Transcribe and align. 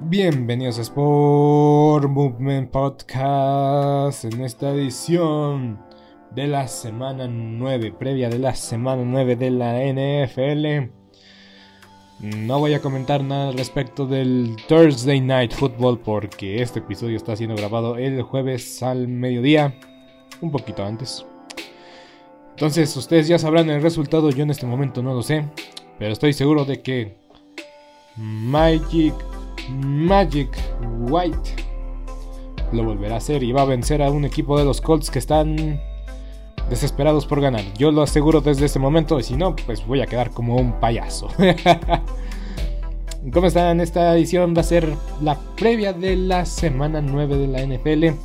Bienvenidos 0.00 0.78
a 0.78 0.82
Sport 0.82 2.08
Movement 2.08 2.70
Podcast 2.70 4.24
en 4.24 4.42
esta 4.42 4.70
edición 4.70 5.80
de 6.30 6.46
la 6.46 6.68
semana 6.68 7.26
9, 7.26 7.94
previa 7.98 8.28
de 8.28 8.38
la 8.38 8.54
semana 8.54 9.02
9 9.04 9.34
de 9.34 9.50
la 9.50 9.74
NFL. 9.74 10.92
No 12.20 12.60
voy 12.60 12.74
a 12.74 12.80
comentar 12.80 13.24
nada 13.24 13.50
respecto 13.50 14.06
del 14.06 14.54
Thursday 14.68 15.20
Night 15.20 15.52
Football 15.52 15.98
porque 15.98 16.62
este 16.62 16.78
episodio 16.78 17.16
está 17.16 17.34
siendo 17.34 17.56
grabado 17.56 17.96
el 17.96 18.22
jueves 18.22 18.80
al 18.84 19.08
mediodía, 19.08 19.74
un 20.40 20.52
poquito 20.52 20.84
antes. 20.84 21.26
Entonces 22.50 22.96
ustedes 22.96 23.26
ya 23.26 23.40
sabrán 23.40 23.68
el 23.68 23.82
resultado, 23.82 24.30
yo 24.30 24.44
en 24.44 24.50
este 24.50 24.64
momento 24.64 25.02
no 25.02 25.12
lo 25.12 25.22
sé, 25.22 25.44
pero 25.98 26.12
estoy 26.12 26.34
seguro 26.34 26.64
de 26.64 26.82
que 26.82 27.16
Magic 28.16 29.14
Magic 29.70 30.56
White 31.08 31.68
lo 32.72 32.84
volverá 32.84 33.14
a 33.14 33.18
hacer 33.18 33.42
y 33.42 33.52
va 33.52 33.62
a 33.62 33.66
vencer 33.66 34.02
a 34.02 34.10
un 34.10 34.24
equipo 34.24 34.58
de 34.58 34.64
los 34.64 34.80
Colts 34.80 35.10
que 35.10 35.18
están 35.18 35.80
desesperados 36.68 37.26
por 37.26 37.40
ganar. 37.40 37.64
Yo 37.74 37.90
lo 37.90 38.02
aseguro 38.02 38.40
desde 38.40 38.66
este 38.66 38.78
momento 38.78 39.18
y 39.18 39.22
si 39.22 39.36
no, 39.36 39.56
pues 39.56 39.86
voy 39.86 40.00
a 40.00 40.06
quedar 40.06 40.30
como 40.30 40.56
un 40.56 40.72
payaso. 40.80 41.28
¿Cómo 43.32 43.46
están? 43.46 43.80
Esta 43.80 44.14
edición 44.14 44.54
va 44.56 44.60
a 44.60 44.64
ser 44.64 44.94
la 45.22 45.38
previa 45.56 45.92
de 45.92 46.16
la 46.16 46.44
semana 46.44 47.00
9 47.00 47.36
de 47.36 47.46
la 47.48 47.62
NFL. 47.62 48.16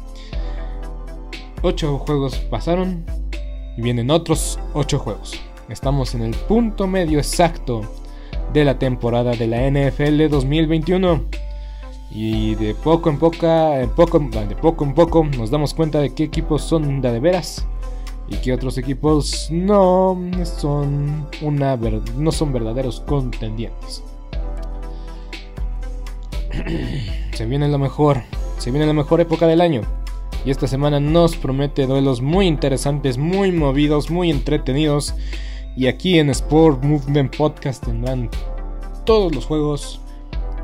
8 1.62 1.98
juegos 2.00 2.36
pasaron 2.50 3.06
y 3.78 3.82
vienen 3.82 4.12
otros 4.12 4.60
8 4.74 5.00
juegos. 5.00 5.40
Estamos 5.70 6.14
en 6.14 6.24
el 6.24 6.36
punto 6.36 6.88
medio 6.88 7.20
exacto 7.20 7.82
de 8.54 8.64
la 8.64 8.78
temporada 8.78 9.32
de 9.32 9.48
la 9.48 9.70
NFL 9.70 10.30
2021. 10.30 11.24
Y 12.12 12.54
de 12.56 12.76
poco 12.76 13.10
en 13.10 13.18
poco, 13.18 13.48
de 13.48 13.88
poco 14.62 14.86
en 14.86 14.94
poco 14.94 15.24
nos 15.24 15.50
damos 15.50 15.74
cuenta 15.74 16.00
de 16.00 16.14
qué 16.14 16.24
equipos 16.24 16.62
son 16.62 17.02
de, 17.02 17.20
veras 17.20 17.66
y 18.28 18.36
qué 18.38 18.54
otros 18.54 18.78
equipos 18.78 19.48
no 19.50 20.16
son 20.44 21.28
una 21.42 21.76
no 22.18 22.32
son 22.32 22.54
verdaderos 22.54 23.00
contendientes. 23.00 24.04
se 27.34 27.46
viene 27.48 27.68
la 27.68 27.80
mejor, 27.80 28.22
se 28.60 28.70
viene 28.70 28.86
la 28.86 28.94
mejor 28.94 29.20
época 29.20 29.48
del 29.48 29.62
año. 29.62 29.82
Y 30.46 30.52
esta 30.52 30.68
semana 30.68 31.00
nos 31.00 31.36
promete 31.38 31.88
duelos 31.88 32.22
muy 32.22 32.48
interesantes, 32.48 33.18
muy 33.18 33.52
movidos, 33.52 34.12
muy 34.12 34.30
entretenidos. 34.30 35.16
Y 35.76 35.88
aquí 35.88 36.20
en 36.20 36.30
Sport 36.30 36.84
Movement 36.84 37.36
Podcast 37.36 37.84
tendrán 37.84 38.30
todos 39.06 39.34
los 39.34 39.46
juegos, 39.46 40.00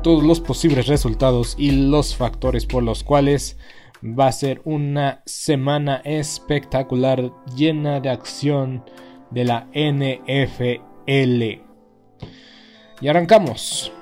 todos 0.02 0.22
los 0.22 0.40
posibles 0.40 0.86
resultados 0.86 1.54
y 1.58 1.72
los 1.72 2.14
factores 2.14 2.64
por 2.64 2.82
los 2.82 3.02
cuales 3.02 3.58
va 4.02 4.28
a 4.28 4.32
ser 4.32 4.62
una 4.64 5.22
semana 5.26 6.00
espectacular 6.04 7.32
llena 7.56 8.00
de 8.00 8.10
acción 8.10 8.84
de 9.30 9.44
la 9.44 9.66
NFL. 9.74 11.60
Y 13.00 13.08
arrancamos. 13.08 13.92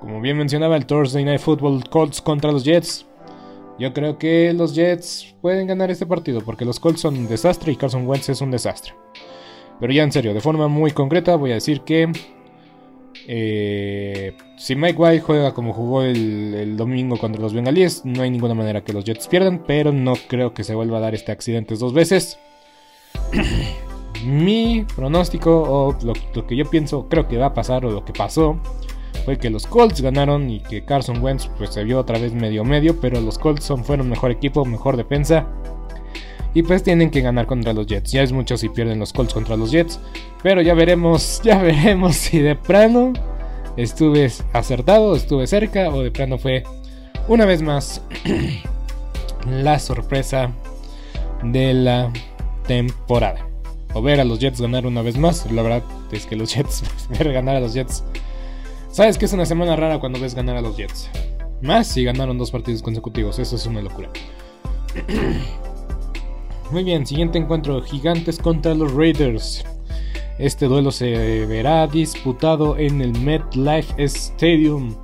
Como 0.00 0.20
bien 0.20 0.36
mencionaba 0.36 0.76
el 0.76 0.84
Thursday 0.84 1.24
Night 1.24 1.40
Football 1.40 1.88
Colts 1.88 2.20
contra 2.20 2.52
los 2.52 2.64
Jets. 2.64 3.06
Yo 3.78 3.92
creo 3.92 4.18
que 4.18 4.52
los 4.52 4.74
Jets 4.74 5.34
pueden 5.40 5.66
ganar 5.66 5.90
este 5.90 6.06
partido 6.06 6.40
porque 6.40 6.64
los 6.64 6.78
Colts 6.78 7.00
son 7.00 7.16
un 7.16 7.28
desastre 7.28 7.72
y 7.72 7.76
Carson 7.76 8.06
Wentz 8.06 8.28
es 8.28 8.40
un 8.40 8.50
desastre. 8.50 8.94
Pero 9.82 9.92
ya 9.92 10.04
en 10.04 10.12
serio, 10.12 10.32
de 10.32 10.40
forma 10.40 10.68
muy 10.68 10.92
concreta 10.92 11.34
voy 11.34 11.50
a 11.50 11.54
decir 11.54 11.80
que 11.80 12.08
Eh, 13.28 14.36
si 14.56 14.74
Mike 14.74 14.98
White 14.98 15.20
juega 15.20 15.54
como 15.54 15.72
jugó 15.72 16.02
el, 16.02 16.76
domingo 16.76 17.16
contra 17.18 17.40
los 17.40 17.52
Bengalíes, 17.52 18.04
no 18.04 18.22
hay 18.22 18.30
ninguna 18.30 18.54
manera 18.54 18.82
que 18.82 18.92
los 18.92 19.04
Jets 19.04 19.28
pierdan, 19.28 19.62
pero 19.64 19.92
no 19.92 20.14
creo 20.28 20.54
que 20.54 20.64
se 20.64 20.74
vuelva 20.74 20.98
a 20.98 21.00
dar 21.00 21.14
este 21.14 21.30
accidente 21.30 21.76
dos 21.76 21.92
veces. 21.92 22.38
Mi 24.24 24.84
pronóstico, 24.96 25.62
o 25.62 25.96
lo, 26.02 26.46
que 26.46 26.56
yo 26.56 26.64
pienso, 26.68 27.08
creo 27.08 27.28
que 27.28 27.36
va 27.36 27.46
a 27.46 27.54
pasar, 27.54 27.84
o 27.84 27.90
lo 27.90 28.04
que 28.04 28.12
pasó, 28.12 28.58
fue 29.24 29.38
que 29.38 29.50
los 29.50 29.66
Colts 29.66 30.00
ganaron 30.00 30.48
y 30.50 30.60
que 30.60 30.84
Carson 30.84 31.22
Wentz 31.22 31.48
pues, 31.58 31.70
se 31.70 31.84
vio 31.84 31.98
otra 31.98 32.18
vez 32.18 32.32
medio 32.32 32.64
medio, 32.64 33.00
pero 33.00 33.20
los 33.20 33.38
Colts 33.38 33.64
son, 33.64 33.84
fueron 33.84 34.08
mejor 34.08 34.30
equipo, 34.30 34.64
mejor 34.64 34.96
defensa. 34.96 35.46
Y 36.54 36.62
pues 36.62 36.82
tienen 36.82 37.10
que 37.10 37.22
ganar 37.22 37.46
contra 37.46 37.72
los 37.72 37.86
Jets. 37.86 38.12
Ya 38.12 38.22
es 38.22 38.32
mucho 38.32 38.56
si 38.56 38.68
pierden 38.68 38.98
los 38.98 39.12
Colts 39.12 39.32
contra 39.32 39.56
los 39.56 39.70
Jets. 39.70 39.98
Pero 40.42 40.60
ya 40.60 40.74
veremos, 40.74 41.40
ya 41.44 41.58
veremos 41.62 42.16
si 42.16 42.38
de 42.38 42.56
plano 42.56 43.12
estuve 43.76 44.30
acertado, 44.52 45.16
estuve 45.16 45.46
cerca 45.46 45.88
o 45.88 46.02
de 46.02 46.10
plano 46.10 46.36
fue 46.36 46.64
una 47.28 47.46
vez 47.46 47.62
más 47.62 48.02
la 49.48 49.78
sorpresa 49.78 50.52
de 51.42 51.72
la 51.72 52.12
temporada. 52.66 53.46
O 53.94 54.02
ver 54.02 54.20
a 54.20 54.24
los 54.24 54.38
Jets 54.38 54.60
ganar 54.60 54.86
una 54.86 55.02
vez 55.02 55.16
más. 55.16 55.50
La 55.50 55.62
verdad 55.62 55.82
es 56.12 56.26
que 56.26 56.36
los 56.36 56.50
Jets, 56.54 56.82
ver 57.10 57.32
ganar 57.32 57.56
a 57.56 57.60
los 57.60 57.72
Jets. 57.72 58.04
Sabes 58.90 59.16
que 59.16 59.24
es 59.24 59.32
una 59.32 59.46
semana 59.46 59.74
rara 59.74 60.00
cuando 60.00 60.20
ves 60.20 60.34
ganar 60.34 60.56
a 60.56 60.60
los 60.60 60.76
Jets. 60.76 61.08
Más 61.62 61.86
si 61.86 62.04
ganaron 62.04 62.36
dos 62.36 62.50
partidos 62.50 62.82
consecutivos, 62.82 63.38
eso 63.38 63.56
es 63.56 63.64
una 63.64 63.80
locura. 63.80 64.10
Muy 66.72 66.84
bien, 66.84 67.06
siguiente 67.06 67.36
encuentro, 67.36 67.82
Gigantes 67.82 68.38
contra 68.38 68.74
los 68.74 68.94
Raiders. 68.94 69.62
Este 70.38 70.64
duelo 70.64 70.90
se 70.90 71.44
verá 71.44 71.86
disputado 71.86 72.78
en 72.78 73.02
el 73.02 73.12
MetLife 73.20 74.02
Stadium. 74.02 74.94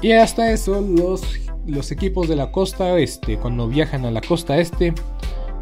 Y 0.00 0.12
hasta 0.12 0.50
eso, 0.50 0.80
los, 0.80 1.22
los 1.66 1.92
equipos 1.92 2.28
de 2.28 2.36
la 2.36 2.50
costa 2.50 2.98
este, 2.98 3.36
cuando 3.36 3.68
viajan 3.68 4.06
a 4.06 4.10
la 4.10 4.22
costa 4.22 4.56
este, 4.56 4.94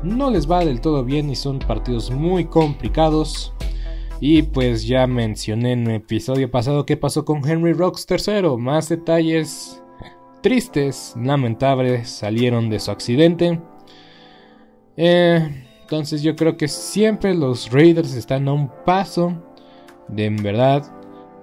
no 0.05 0.31
les 0.31 0.49
va 0.49 0.65
del 0.65 0.81
todo 0.81 1.03
bien 1.03 1.31
y 1.31 1.35
son 1.35 1.59
partidos 1.59 2.13
muy 2.13 2.45
complicados. 2.45 3.53
Y 4.21 4.43
pues 4.43 4.87
ya 4.87 5.09
mencioné 5.09 5.73
en 5.73 5.89
el 5.89 5.97
episodio 5.97 6.49
pasado 6.49 6.87
qué 6.87 6.97
pasó 6.97 7.25
con 7.25 7.45
Henry 7.45 7.73
Rocks 7.73 8.07
III. 8.09 8.57
Más 8.57 8.89
detalles 8.89 9.83
tristes, 10.43 11.15
lamentables 11.21 12.09
salieron 12.09 12.71
de 12.71 12.79
su 12.79 12.93
accidente. 12.93 13.61
Eh, 15.01 15.49
entonces 15.83 16.23
yo 16.23 16.35
creo 16.35 16.57
que 16.57 16.67
siempre 16.67 17.33
los 17.33 17.71
Raiders 17.71 18.15
están 18.15 18.49
a 18.49 18.53
un 18.53 18.69
paso 18.85 19.33
de 20.09 20.25
en 20.25 20.37
verdad 20.43 20.83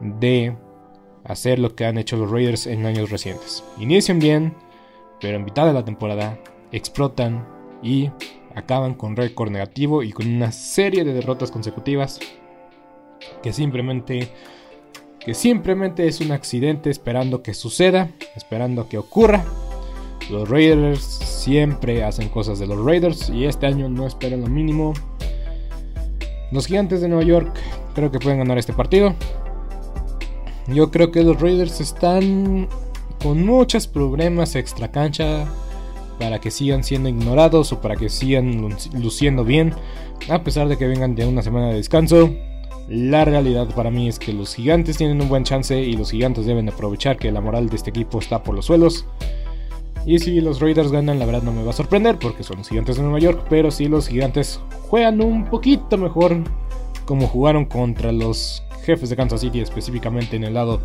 de 0.01 0.57
hacer 1.23 1.59
lo 1.59 1.73
que 1.73 1.85
han 1.85 1.97
hecho 1.97 2.17
los 2.17 2.29
Raiders 2.29 2.67
en 2.67 2.85
años 2.85 3.09
recientes. 3.09 3.63
Inician 3.79 4.19
bien, 4.19 4.53
pero 5.21 5.37
en 5.37 5.45
mitad 5.45 5.65
de 5.65 5.71
la 5.71 5.85
temporada 5.85 6.37
explotan 6.73 7.47
y 7.81 8.11
acaban 8.55 8.93
con 8.93 9.15
récord 9.15 9.51
negativo 9.51 10.03
y 10.03 10.11
con 10.11 10.27
una 10.27 10.51
serie 10.51 11.05
de 11.05 11.13
derrotas 11.13 11.49
consecutivas 11.49 12.19
que 13.41 13.53
simplemente 13.53 14.29
que 15.19 15.33
simplemente 15.33 16.07
es 16.07 16.19
un 16.19 16.31
accidente 16.33 16.91
esperando 16.91 17.41
que 17.41 17.53
suceda, 17.55 18.11
esperando 18.35 18.87
que 18.89 18.97
ocurra 18.99 19.43
los 20.29 20.49
Raiders 20.49 21.01
siempre 21.01 22.03
hacen 22.03 22.29
cosas 22.29 22.59
de 22.59 22.67
los 22.67 22.83
Raiders 22.83 23.29
y 23.29 23.45
este 23.45 23.67
año 23.67 23.89
no 23.89 24.07
esperan 24.07 24.41
lo 24.41 24.47
mínimo. 24.47 24.93
Los 26.51 26.67
Gigantes 26.67 27.01
de 27.01 27.07
Nueva 27.07 27.23
York 27.23 27.55
creo 27.93 28.11
que 28.11 28.19
pueden 28.19 28.39
ganar 28.39 28.57
este 28.57 28.73
partido. 28.73 29.13
Yo 30.67 30.89
creo 30.89 31.11
que 31.11 31.23
los 31.23 31.39
Raiders 31.39 31.79
están 31.79 32.67
con 33.21 33.45
muchos 33.45 33.87
problemas 33.87 34.55
extra 34.55 34.91
cancha 34.91 35.45
para 36.19 36.39
que 36.39 36.51
sigan 36.51 36.83
siendo 36.83 37.09
ignorados 37.09 37.71
o 37.73 37.81
para 37.81 37.95
que 37.95 38.09
sigan 38.09 38.69
luciendo 38.93 39.43
bien, 39.43 39.73
a 40.29 40.43
pesar 40.43 40.67
de 40.67 40.77
que 40.77 40.87
vengan 40.87 41.15
de 41.15 41.25
una 41.25 41.41
semana 41.41 41.69
de 41.69 41.75
descanso. 41.75 42.31
La 42.87 43.25
realidad 43.25 43.67
para 43.75 43.89
mí 43.89 44.07
es 44.07 44.19
que 44.19 44.31
los 44.31 44.55
gigantes 44.55 44.97
tienen 44.97 45.21
un 45.21 45.27
buen 45.27 45.43
chance 45.43 45.79
y 45.79 45.93
los 45.93 46.11
gigantes 46.11 46.45
deben 46.45 46.69
aprovechar 46.69 47.17
que 47.17 47.31
la 47.31 47.41
moral 47.41 47.67
de 47.69 47.75
este 47.75 47.89
equipo 47.89 48.19
está 48.19 48.43
por 48.43 48.55
los 48.55 48.65
suelos. 48.65 49.05
Y 50.05 50.19
si 50.19 50.39
los 50.39 50.59
Raiders 50.59 50.91
ganan, 50.91 51.17
la 51.17 51.25
verdad 51.25 51.41
no 51.41 51.51
me 51.51 51.63
va 51.63 51.71
a 51.71 51.73
sorprender 51.73 52.19
porque 52.19 52.43
son 52.43 52.59
los 52.59 52.69
gigantes 52.69 52.97
de 52.97 53.03
Nueva 53.03 53.19
York. 53.19 53.45
Pero 53.49 53.71
si 53.71 53.87
los 53.87 54.07
gigantes 54.07 54.59
juegan 54.89 55.21
un 55.21 55.45
poquito 55.45 55.97
mejor 55.97 56.43
como 57.05 57.27
jugaron 57.27 57.65
contra 57.65 58.11
los 58.11 58.63
jefes 58.83 59.09
de 59.09 59.15
Kansas 59.15 59.41
City, 59.41 59.61
específicamente 59.61 60.35
en 60.35 60.43
el 60.43 60.53
lado 60.53 60.79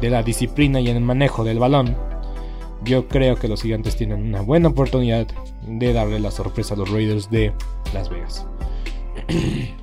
de 0.00 0.10
la 0.10 0.22
disciplina 0.22 0.80
y 0.80 0.88
en 0.88 0.96
el 0.98 1.02
manejo 1.02 1.42
del 1.42 1.58
balón, 1.58 1.96
yo 2.84 3.08
creo 3.08 3.36
que 3.36 3.48
los 3.48 3.62
gigantes 3.62 3.96
tienen 3.96 4.22
una 4.22 4.40
buena 4.40 4.68
oportunidad 4.68 5.26
de 5.66 5.92
darle 5.92 6.20
la 6.20 6.30
sorpresa 6.30 6.74
a 6.74 6.76
los 6.76 6.90
Raiders 6.90 7.28
de 7.28 7.52
Las 7.92 8.08
Vegas. 8.08 8.46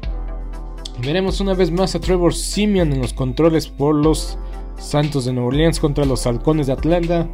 Veremos 1.03 1.41
una 1.41 1.53
vez 1.53 1.71
más 1.71 1.93
a 1.93 1.99
Trevor 1.99 2.33
Simeon 2.33 2.91
en 2.91 3.01
los 3.01 3.13
controles 3.13 3.67
por 3.67 3.93
los 3.93 4.37
Santos 4.79 5.25
de 5.25 5.33
Nueva 5.33 5.49
Orleans 5.49 5.79
contra 5.79 6.05
los 6.05 6.25
Halcones 6.25 6.67
de 6.67 6.73
Atlanta 6.73 7.27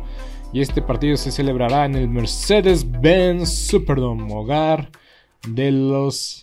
y 0.54 0.62
este 0.62 0.82
partido 0.84 1.18
se 1.18 1.32
celebrará 1.32 1.86
en 1.86 1.96
el 1.96 2.08
Mercedes-Benz 2.08 3.50
Superdome, 3.50 4.32
hogar 4.34 4.92
de 5.48 5.72
los 5.72 6.43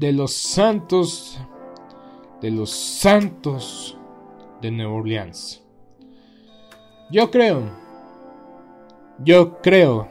de 0.00 0.12
los 0.12 0.32
santos, 0.32 1.38
de 2.40 2.50
los 2.50 2.70
santos 2.70 3.98
de 4.62 4.70
Nueva 4.70 4.94
Orleans. 4.94 5.62
Yo 7.10 7.30
creo, 7.30 7.70
yo 9.22 9.60
creo 9.60 10.08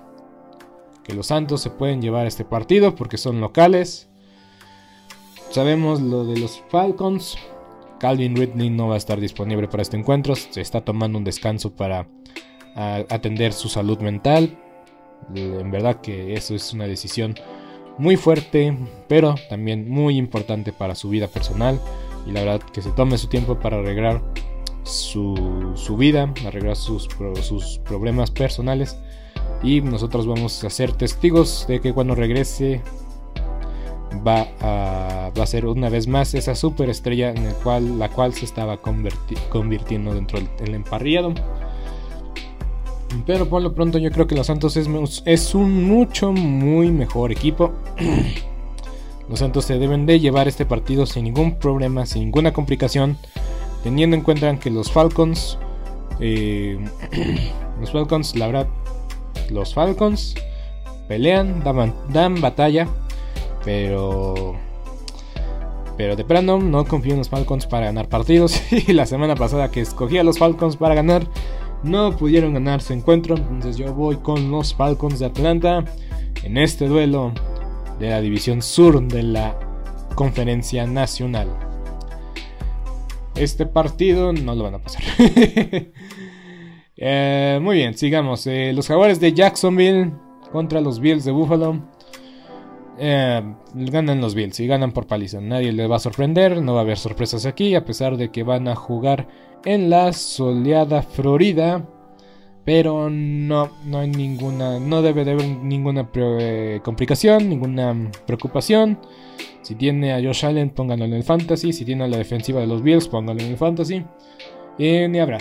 que 1.04 1.16
los 1.16 1.26
santos 1.26 1.62
se 1.62 1.72
pueden 1.72 2.04
llevar 2.04 2.28
este 2.28 2.46
partido 2.46 2.94
porque 2.94 3.18
son 3.18 3.42
locales. 3.42 4.12
Sabemos 5.50 6.00
lo 6.02 6.24
de 6.24 6.40
los 6.40 6.62
Falcons. 6.70 7.36
Calvin 8.00 8.36
Ridley 8.36 8.70
no 8.70 8.90
va 8.90 8.94
a 8.94 8.98
estar 8.98 9.20
disponible 9.20 9.68
para 9.68 9.82
este 9.82 9.98
encuentro. 9.98 10.36
Se 10.36 10.62
está 10.62 10.82
tomando 10.82 11.18
un 11.18 11.24
descanso 11.24 11.76
para 11.76 12.08
atender 12.76 13.54
su 13.54 13.70
salud 13.70 13.98
mental. 14.02 14.56
En 15.34 15.72
verdad 15.72 16.00
que 16.00 16.36
eso 16.36 16.54
es 16.54 16.74
una 16.74 16.86
decisión 16.86 17.34
muy 18.00 18.16
fuerte, 18.16 18.76
pero 19.08 19.36
también 19.50 19.90
muy 19.90 20.18
importante 20.18 20.74
para 20.74 20.96
su 20.96 21.10
vida 21.10 21.28
personal. 21.28 21.80
y 22.26 22.32
la 22.32 22.42
verdad 22.42 22.62
que 22.62 22.82
se 22.82 22.92
tome 22.92 23.18
su 23.18 23.28
tiempo 23.28 23.60
para 23.60 23.78
arreglar 23.78 24.22
su, 24.84 25.74
su 25.76 25.98
vida, 25.98 26.34
arreglar 26.46 26.76
sus, 26.76 27.08
sus 27.42 27.80
problemas 27.80 28.32
personales 28.32 28.98
y 29.62 29.82
nosotros 29.82 30.26
vamos 30.26 30.64
a 30.64 30.70
ser 30.70 30.94
testigos 30.94 31.66
de 31.68 31.82
que 31.82 31.94
cuando 31.94 32.16
regrese 32.16 32.82
va 34.26 34.48
a, 34.62 35.32
va 35.38 35.44
a 35.44 35.48
ser 35.48 35.66
una 35.66 35.90
vez 35.90 36.08
más 36.08 36.34
esa 36.34 36.56
superestrella 36.56 37.32
en 37.32 37.46
el 37.46 37.54
cual, 37.56 38.00
la 38.00 38.10
cual 38.10 38.34
se 38.34 38.46
estaba 38.46 38.78
convirtiendo 38.78 40.14
dentro 40.14 40.40
del 40.60 40.76
emparrillado. 40.76 41.34
Pero 43.26 43.48
por 43.48 43.62
lo 43.62 43.74
pronto 43.74 43.98
yo 43.98 44.12
creo 44.12 44.28
que 44.28 44.36
los 44.36 44.48
Santos 44.48 44.78
es, 44.78 44.88
es 45.26 45.56
un 45.56 45.84
mucho, 45.88 46.32
muy 46.32 46.92
mejor 46.92 47.32
equipo. 47.32 47.74
los 49.30 49.40
Santos 49.40 49.66
se 49.66 49.80
deben 49.80 50.06
de 50.06 50.20
llevar 50.20 50.48
este 50.48 50.66
partido 50.66 51.06
sin 51.06 51.26
ningún 51.26 51.56
problema, 51.56 52.06
sin 52.06 52.24
ninguna 52.24 52.54
complicación. 52.54 53.18
Teniendo 53.84 54.16
en 54.16 54.24
cuenta 54.24 54.60
que 54.60 54.70
los 54.70 54.92
Falcons... 54.92 55.58
Eh, 56.20 56.78
los 57.80 57.92
Falcons, 57.92 58.36
la 58.36 58.48
verdad, 58.48 58.68
los 59.50 59.74
Falcons 59.74 60.36
pelean, 61.08 61.64
dan, 61.64 61.94
dan 62.12 62.40
batalla, 62.42 62.88
pero 63.64 64.56
pero 66.00 66.16
de 66.16 66.24
plano 66.24 66.60
no 66.60 66.86
confío 66.86 67.12
en 67.12 67.18
los 67.18 67.28
Falcons 67.28 67.68
para 67.68 67.88
ganar 67.88 68.08
partidos. 68.08 68.62
Y 68.72 68.94
la 68.94 69.06
semana 69.06 69.36
pasada 69.36 69.70
que 69.70 69.82
escogí 69.82 70.18
a 70.18 70.24
los 70.24 70.40
Falcons 70.40 70.78
para 70.78 70.96
ganar, 70.96 71.28
no 71.84 72.16
pudieron 72.16 72.54
ganar 72.54 72.82
su 72.82 72.94
encuentro. 72.94 73.36
Entonces 73.36 73.78
yo 73.78 73.94
voy 73.94 74.18
con 74.18 74.52
los 74.52 74.74
Falcons 74.74 75.20
de 75.20 75.26
Atlanta 75.26 75.86
en 76.44 76.58
este 76.58 76.88
duelo 76.88 77.34
de 78.00 78.10
la 78.10 78.22
división 78.22 78.62
sur 78.62 79.02
de 79.02 79.24
la 79.24 79.58
conferencia 80.16 80.86
nacional. 80.86 81.48
Este 83.36 83.66
partido 83.66 84.34
no 84.34 84.56
lo 84.56 84.64
van 84.64 84.76
a 84.76 84.80
pasar. 84.80 85.04
Eh, 87.02 87.60
muy 87.62 87.78
bien, 87.78 87.98
sigamos. 87.98 88.46
Eh, 88.46 88.74
los 88.74 88.90
jaguares 88.90 89.22
de 89.22 89.32
Jacksonville 89.32 90.12
contra 90.52 90.82
los 90.82 91.00
Bills 91.00 91.24
de 91.24 91.32
Buffalo. 91.32 91.82
Eh, 93.02 93.42
ganan 93.74 94.20
los 94.20 94.36
Bills 94.36 94.60
y 94.60 94.68
ganan 94.68 94.92
por 94.92 95.08
paliza. 95.08 95.40
Nadie 95.40 95.72
les 95.72 95.90
va 95.90 95.96
a 95.96 96.00
sorprender, 96.00 96.62
no 96.62 96.74
va 96.74 96.80
a 96.80 96.84
haber 96.84 96.98
sorpresas 96.98 97.46
aquí, 97.46 97.74
a 97.74 97.86
pesar 97.86 98.18
de 98.18 98.30
que 98.30 98.44
van 98.44 98.68
a 98.68 98.76
jugar 98.76 99.28
en 99.64 99.90
la 99.90 100.12
soleada 100.12 101.02
Florida. 101.02 101.88
Pero 102.66 103.10
no, 103.10 103.70
no 103.86 104.00
hay 104.00 104.10
ninguna, 104.10 104.80
no 104.80 105.02
debe 105.02 105.24
de 105.24 105.32
haber 105.32 105.48
ninguna 105.48 106.10
complicación, 106.84 107.50
ninguna 107.50 108.12
preocupación. 108.28 109.00
Si 109.62 109.76
tiene 109.76 110.14
a 110.14 110.22
Josh 110.22 110.46
Allen, 110.46 110.70
pónganlo 110.70 111.06
en 111.06 111.14
el 111.14 111.24
fantasy. 111.24 111.72
Si 111.72 111.86
tiene 111.86 112.04
a 112.04 112.08
la 112.08 112.18
defensiva 112.18 112.60
de 112.60 112.68
los 112.68 112.84
Bills, 112.84 113.08
pónganlo 113.08 113.42
en 113.42 113.52
el 113.52 113.58
fantasy. 113.58 114.04
Y 114.78 115.08
ni 115.08 115.20
habrá. 115.20 115.40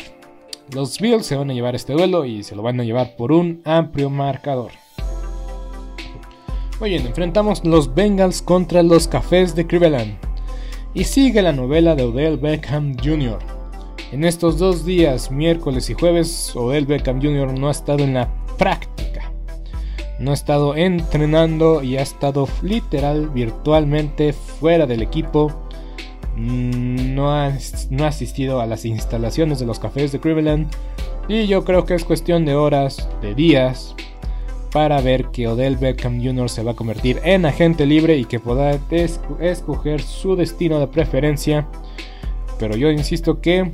Los 0.73 1.01
Bills 1.01 1.27
se 1.27 1.37
van 1.37 1.51
a 1.51 1.55
llevar 1.55 1.75
este 1.75 1.93
duelo 1.93 2.25
y 2.25 2.45
se 2.45 2.55
lo 2.55 2.63
van 2.63 2.79
a 2.79 2.85
llevar 2.85 3.17
por 3.17 3.33
un 3.33 3.63
amplio 3.65 4.11
marcador. 4.11 4.71
Bien, 6.81 7.07
enfrentamos 7.07 7.65
los 7.65 7.95
Bengals 7.95 8.41
contra 8.41 8.83
los 8.83 9.09
Cafés 9.09 9.55
de 9.55 9.67
Cleveland. 9.67 10.17
Y 10.95 11.05
sigue 11.05 11.43
la 11.43 11.53
novela 11.53 11.95
de 11.95 12.05
Odell 12.05 12.39
Beckham 12.39 12.97
Jr. 12.97 13.39
En 14.13 14.25
estos 14.25 14.59
dos 14.59 14.87
días, 14.87 15.31
miércoles 15.31 15.91
y 15.91 15.95
jueves, 15.95 16.55
Odell 16.57 16.87
Beckham 16.87 17.21
Jr. 17.21 17.59
no 17.59 17.69
ha 17.69 17.73
estado 17.73 18.05
en 18.05 18.15
la 18.15 18.29
práctica. 18.57 19.31
No 20.19 20.31
ha 20.31 20.35
estado 20.35 20.77
entrenando 20.77 21.83
y 21.83 21.97
ha 21.97 22.03
estado 22.03 22.49
literal 22.63 23.29
virtualmente 23.29 24.33
fuera 24.33 24.87
del 24.87 25.03
equipo 25.03 25.69
Mm, 26.39 27.17
no 27.17 27.33
ha, 27.33 27.53
no 27.91 28.05
ha 28.05 28.09
asistido 28.09 28.61
a 28.61 28.67
las 28.67 28.85
instalaciones 28.85 29.59
de 29.59 29.67
los 29.67 29.81
cafés 29.81 30.13
de 30.13 30.21
Cleveland 30.21 30.69
y 31.27 31.49
yo 31.49 31.65
creo 31.65 31.85
que 31.85 31.95
es 31.95 32.05
cuestión 32.05 32.45
de 32.45 32.55
horas, 32.55 33.09
de 33.21 33.35
días, 33.35 33.97
para 34.73 35.01
ver 35.01 35.27
que 35.27 35.49
Odell 35.49 35.77
Beckham 35.77 36.23
Jr. 36.23 36.51
se 36.51 36.63
va 36.63 36.73
a 36.73 36.77
convertir 36.77 37.21
en 37.25 37.47
agente 37.47 37.87
libre 37.87 38.17
y 38.17 38.25
que 38.25 38.41
pueda 38.41 38.79
escoger 39.41 40.03
su 40.03 40.37
destino 40.37 40.79
de 40.79 40.87
preferencia. 40.87 41.67
Pero 42.59 42.77
yo 42.77 42.91
insisto 42.91 43.41
que, 43.41 43.71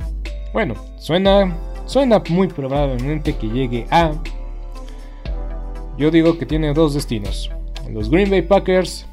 bueno, 0.53 0.75
suena, 0.97 1.55
suena 1.85 2.21
muy 2.29 2.47
probablemente 2.47 3.35
que 3.35 3.47
llegue 3.47 3.87
a... 3.91 4.11
Yo 5.97 6.11
digo 6.11 6.37
que 6.37 6.45
tiene 6.45 6.73
dos 6.73 6.93
destinos. 6.93 7.49
Los 7.89 8.09
Green 8.09 8.29
Bay 8.29 8.41
Packers 8.41 9.05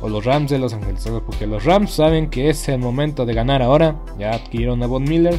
o 0.00 0.08
los 0.08 0.24
Rams 0.24 0.50
de 0.50 0.58
Los 0.58 0.74
Ángeles, 0.74 1.08
porque 1.24 1.46
los 1.46 1.64
Rams 1.64 1.92
saben 1.92 2.28
que 2.28 2.50
es 2.50 2.68
el 2.68 2.80
momento 2.80 3.24
de 3.24 3.34
ganar 3.34 3.62
ahora. 3.62 4.00
Ya 4.18 4.32
adquirieron 4.32 4.82
a 4.82 4.86
Von 4.86 5.04
Miller, 5.04 5.38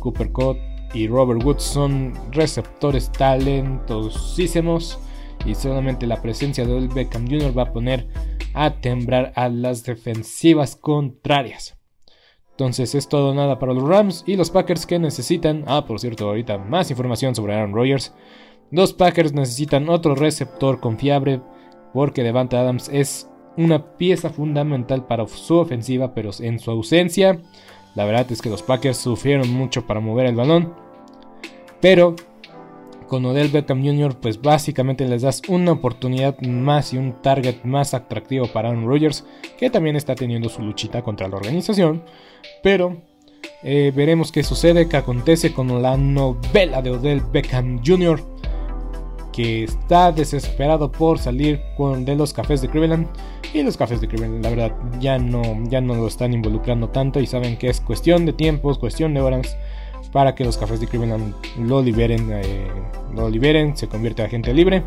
Cooper 0.00 0.32
Cup 0.32 0.56
y 0.92 1.08
Robert 1.08 1.42
Woods 1.44 1.62
son 1.62 2.12
receptores 2.32 3.10
talentosísimos 3.12 4.98
y 5.46 5.54
solamente 5.54 6.06
la 6.06 6.20
presencia 6.20 6.66
de 6.66 6.88
Beckham 6.88 7.28
Jr. 7.28 7.56
va 7.56 7.62
a 7.62 7.72
poner 7.72 8.08
a 8.54 8.80
temblar 8.80 9.32
a 9.36 9.48
las 9.48 9.84
defensivas 9.84 10.76
contrarias. 10.76 11.76
Entonces 12.52 12.94
es 12.94 13.08
todo 13.08 13.32
nada 13.34 13.58
para 13.58 13.72
los 13.72 13.88
Rams 13.88 14.22
y 14.26 14.36
los 14.36 14.50
Packers 14.50 14.84
que 14.84 14.98
necesitan. 14.98 15.64
Ah, 15.66 15.86
por 15.86 15.98
cierto, 15.98 16.28
ahorita 16.28 16.58
más 16.58 16.90
información 16.90 17.34
sobre 17.34 17.54
Aaron 17.54 17.72
Rodgers. 17.72 18.12
Los 18.70 18.92
Packers 18.92 19.32
necesitan 19.32 19.88
otro 19.88 20.14
receptor 20.14 20.78
confiable 20.78 21.40
porque 21.94 22.22
Devante 22.22 22.56
Adams 22.56 22.90
es 22.92 23.30
una 23.56 23.96
pieza 23.96 24.30
fundamental 24.30 25.06
para 25.06 25.26
su 25.26 25.56
ofensiva, 25.56 26.14
pero 26.14 26.30
en 26.40 26.58
su 26.58 26.70
ausencia, 26.70 27.40
la 27.94 28.04
verdad 28.04 28.30
es 28.30 28.40
que 28.40 28.50
los 28.50 28.62
Packers 28.62 28.98
sufrieron 28.98 29.50
mucho 29.50 29.86
para 29.86 30.00
mover 30.00 30.26
el 30.26 30.36
balón. 30.36 30.74
Pero 31.80 32.14
con 33.10 33.24
Odell 33.24 33.48
Beckham 33.48 33.84
Jr., 33.84 34.16
pues 34.20 34.40
básicamente 34.40 35.06
les 35.08 35.22
das 35.22 35.42
una 35.48 35.72
oportunidad 35.72 36.40
más 36.42 36.92
y 36.92 36.98
un 36.98 37.20
target 37.22 37.64
más 37.64 37.92
atractivo 37.92 38.46
para 38.46 38.68
Aaron 38.68 38.86
Rodgers, 38.86 39.24
que 39.58 39.68
también 39.68 39.96
está 39.96 40.14
teniendo 40.14 40.48
su 40.48 40.62
luchita 40.62 41.02
contra 41.02 41.26
la 41.28 41.36
organización. 41.36 42.04
Pero 42.62 43.02
eh, 43.64 43.92
veremos 43.94 44.30
qué 44.30 44.44
sucede, 44.44 44.88
qué 44.88 44.96
acontece 44.96 45.52
con 45.52 45.82
la 45.82 45.96
novela 45.96 46.82
de 46.82 46.90
Odell 46.90 47.20
Beckham 47.20 47.82
Jr., 47.84 48.22
que 49.32 49.64
está 49.64 50.12
desesperado 50.12 50.90
por 50.90 51.18
salir 51.18 51.60
de 51.78 52.16
los 52.16 52.32
cafés 52.32 52.60
de 52.62 52.68
Cleveland 52.68 53.06
y 53.54 53.62
los 53.62 53.76
cafés 53.76 54.00
de 54.00 54.08
Cleveland 54.08 54.44
la 54.44 54.50
verdad 54.50 54.72
ya 55.00 55.18
no, 55.18 55.42
ya 55.68 55.80
no 55.80 55.94
lo 55.94 56.06
están 56.06 56.32
involucrando 56.32 56.88
tanto 56.88 57.20
y 57.20 57.26
saben 57.26 57.56
que 57.56 57.68
es 57.68 57.80
cuestión 57.80 58.26
de 58.26 58.32
tiempos, 58.32 58.78
cuestión 58.78 59.14
de 59.14 59.20
horas 59.20 59.56
para 60.12 60.34
que 60.34 60.44
los 60.44 60.56
cafés 60.56 60.80
de 60.80 60.86
Cleveland 60.86 61.34
lo 61.58 61.82
liberen, 61.82 62.30
eh, 62.32 62.68
lo 63.14 63.30
liberen, 63.30 63.76
se 63.76 63.88
convierta 63.88 64.24
en 64.24 64.30
gente 64.30 64.54
libre. 64.54 64.82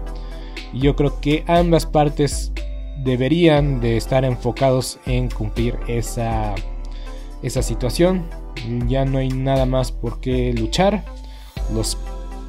Y 0.73 0.79
yo 0.79 0.95
creo 0.95 1.19
que 1.21 1.43
ambas 1.47 1.85
partes 1.85 2.51
deberían 3.03 3.79
de 3.79 3.97
estar 3.97 4.25
enfocados 4.25 4.99
en 5.05 5.29
cumplir 5.29 5.77
esa, 5.87 6.55
esa 7.41 7.61
situación. 7.61 8.25
Ya 8.87 9.05
no 9.05 9.17
hay 9.17 9.29
nada 9.29 9.65
más 9.65 9.91
por 9.91 10.19
qué 10.19 10.53
luchar. 10.53 11.03
Los 11.73 11.97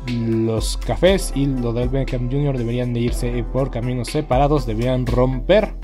los 0.06 0.76
cafés 0.76 1.32
y 1.34 1.46
lo 1.46 1.73
del 1.73 1.88
Beckham 1.88 2.30
Jr. 2.30 2.58
deberían 2.58 2.92
de 2.92 3.00
irse 3.00 3.44
por 3.52 3.70
caminos 3.70 4.08
separados, 4.08 4.66
deberían 4.66 5.06
romper. 5.06 5.75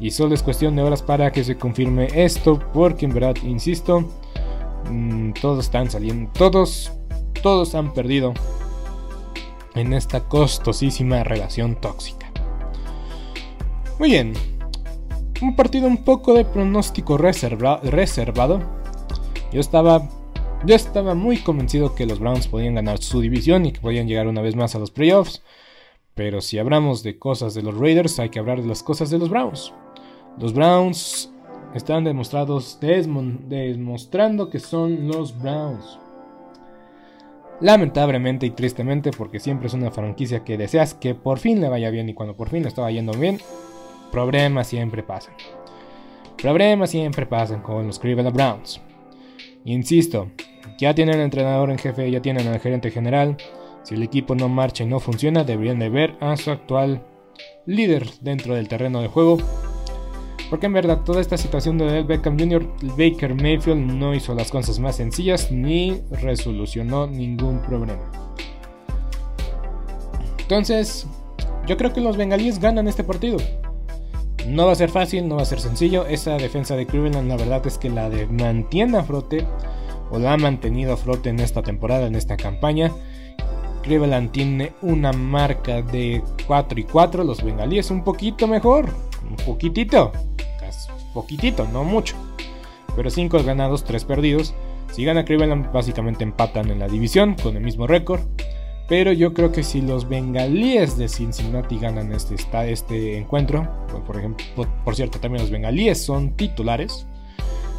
Y 0.00 0.10
solo 0.10 0.34
es 0.34 0.42
cuestión 0.42 0.76
de 0.76 0.82
horas 0.82 1.02
para 1.02 1.30
que 1.30 1.44
se 1.44 1.56
confirme 1.56 2.08
esto, 2.12 2.58
porque 2.72 3.06
en 3.06 3.14
verdad, 3.14 3.36
insisto, 3.44 4.08
mm, 4.90 5.32
todos 5.40 5.64
están 5.64 5.90
saliendo, 5.90 6.30
todos, 6.32 6.92
todos 7.42 7.74
han 7.74 7.92
perdido 7.94 8.34
en 9.74 9.92
esta 9.92 10.20
costosísima 10.20 11.24
relación 11.24 11.76
tóxica. 11.76 12.30
Muy 13.98 14.10
bien, 14.10 14.32
un 15.40 15.56
partido 15.56 15.86
un 15.86 15.98
poco 15.98 16.34
de 16.34 16.44
pronóstico 16.44 17.16
reservado. 17.16 18.60
Yo 19.52 19.60
estaba 19.60 20.08
yo 20.64 20.76
estaba 20.76 21.14
muy 21.14 21.38
convencido 21.38 21.94
que 21.94 22.06
los 22.06 22.20
Browns 22.20 22.46
podían 22.46 22.76
ganar 22.76 22.98
su 22.98 23.20
división 23.20 23.66
y 23.66 23.72
que 23.72 23.80
podían 23.80 24.06
llegar 24.06 24.28
una 24.28 24.42
vez 24.42 24.54
más 24.54 24.74
a 24.74 24.78
los 24.78 24.90
playoffs. 24.90 25.42
Pero 26.14 26.40
si 26.40 26.58
hablamos 26.58 27.02
de 27.02 27.18
cosas 27.18 27.54
de 27.54 27.62
los 27.62 27.76
Raiders, 27.76 28.18
hay 28.18 28.28
que 28.28 28.38
hablar 28.38 28.62
de 28.62 28.68
las 28.68 28.82
cosas 28.82 29.10
de 29.10 29.18
los 29.18 29.28
Browns. 29.28 29.72
Los 30.38 30.54
Browns 30.54 31.32
están 31.74 32.04
demostrados 32.04 32.78
demostrando 32.80 34.50
que 34.50 34.60
son 34.60 35.08
los 35.08 35.36
Browns. 35.38 35.98
Lamentablemente 37.60 38.46
y 38.46 38.50
tristemente, 38.50 39.10
porque 39.10 39.40
siempre 39.40 39.68
es 39.68 39.74
una 39.74 39.90
franquicia 39.90 40.44
que 40.44 40.58
deseas 40.58 40.94
que 40.94 41.14
por 41.14 41.38
fin 41.38 41.60
le 41.60 41.68
vaya 41.68 41.90
bien 41.90 42.08
y 42.08 42.14
cuando 42.14 42.36
por 42.36 42.50
fin 42.50 42.62
le 42.62 42.68
estaba 42.68 42.90
yendo 42.90 43.12
bien, 43.12 43.38
problemas 44.10 44.68
siempre 44.68 45.02
pasan. 45.02 45.34
Problemas 46.40 46.90
siempre 46.90 47.26
pasan 47.26 47.62
con 47.62 47.86
los 47.86 47.98
Cleveland 47.98 48.34
Browns. 48.34 48.80
Insisto, 49.64 50.28
ya 50.78 50.94
tienen 50.94 51.16
al 51.16 51.22
entrenador 51.22 51.70
en 51.70 51.78
jefe, 51.78 52.10
ya 52.10 52.22
tienen 52.22 52.46
al 52.48 52.60
gerente 52.60 52.90
general. 52.90 53.36
Si 53.82 53.94
el 53.94 54.02
equipo 54.02 54.34
no 54.34 54.48
marcha 54.48 54.84
y 54.84 54.86
no 54.86 55.00
funciona, 55.00 55.44
deberían 55.44 55.78
de 55.78 55.88
ver 55.88 56.16
a 56.20 56.36
su 56.36 56.50
actual 56.50 57.02
líder 57.66 58.08
dentro 58.20 58.54
del 58.54 58.68
terreno 58.68 59.00
de 59.00 59.08
juego. 59.08 59.38
Porque 60.50 60.66
en 60.66 60.74
verdad 60.74 61.00
toda 61.00 61.20
esta 61.20 61.38
situación 61.38 61.78
de 61.78 62.02
Beckham 62.02 62.38
Jr., 62.38 62.68
Baker 62.96 63.34
Mayfield 63.34 63.92
no 63.92 64.14
hizo 64.14 64.34
las 64.34 64.50
cosas 64.50 64.78
más 64.78 64.96
sencillas 64.96 65.50
ni 65.50 66.02
resolucionó 66.10 67.06
ningún 67.06 67.60
problema. 67.62 68.10
Entonces, 70.38 71.06
yo 71.66 71.78
creo 71.78 71.94
que 71.94 72.02
los 72.02 72.18
bengalíes 72.18 72.58
ganan 72.58 72.86
este 72.86 73.02
partido. 73.02 73.38
No 74.46 74.66
va 74.66 74.72
a 74.72 74.74
ser 74.74 74.90
fácil, 74.90 75.26
no 75.26 75.36
va 75.36 75.42
a 75.42 75.46
ser 75.46 75.60
sencillo. 75.60 76.04
Esa 76.06 76.36
defensa 76.36 76.76
de 76.76 76.86
Cleveland, 76.86 77.28
la 77.28 77.36
verdad 77.36 77.66
es 77.66 77.78
que 77.78 77.88
la 77.88 78.10
de 78.10 78.26
mantiene 78.26 78.98
a 78.98 79.04
frote, 79.04 79.46
o 80.12 80.18
la 80.20 80.34
ha 80.34 80.36
mantenido 80.36 80.92
a 80.92 80.96
flote 80.96 81.30
en 81.30 81.40
esta 81.40 81.62
temporada, 81.62 82.06
en 82.06 82.14
esta 82.14 82.36
campaña. 82.36 82.92
Cleveland 83.82 84.30
tiene 84.30 84.74
una 84.82 85.12
marca 85.12 85.82
de 85.82 86.22
4 86.46 86.78
y 86.78 86.84
4, 86.84 87.24
los 87.24 87.42
bengalíes 87.42 87.90
un 87.90 88.04
poquito 88.04 88.46
mejor, 88.46 88.88
un 89.28 89.36
poquitito, 89.44 90.12
poquitito, 91.12 91.66
no 91.72 91.84
mucho. 91.84 92.16
Pero 92.96 93.10
5 93.10 93.42
ganados, 93.44 93.84
3 93.84 94.04
perdidos. 94.04 94.54
Si 94.92 95.04
gana 95.04 95.24
Cleveland, 95.24 95.72
básicamente 95.72 96.24
empatan 96.24 96.70
en 96.70 96.78
la 96.78 96.88
división 96.88 97.34
con 97.34 97.56
el 97.56 97.62
mismo 97.62 97.86
récord. 97.86 98.20
Pero 98.88 99.12
yo 99.12 99.32
creo 99.32 99.52
que 99.52 99.62
si 99.62 99.80
los 99.80 100.08
bengalíes 100.08 100.98
de 100.98 101.08
Cincinnati 101.08 101.78
ganan 101.78 102.12
este, 102.12 102.34
este 102.70 103.16
encuentro, 103.16 103.66
por, 104.06 104.18
ejemplo, 104.18 104.44
por, 104.84 104.94
cierto, 104.94 105.18
también 105.18 105.42
los 105.42 105.50
bengalíes 105.50 106.04
son 106.04 106.36
titulares. 106.36 107.06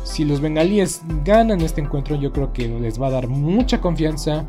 Si 0.03 0.25
los 0.25 0.41
bengalíes 0.41 1.01
ganan 1.23 1.61
este 1.61 1.81
encuentro, 1.81 2.15
yo 2.15 2.31
creo 2.31 2.51
que 2.53 2.67
les 2.67 3.01
va 3.01 3.07
a 3.07 3.11
dar 3.11 3.27
mucha 3.27 3.79
confianza, 3.81 4.45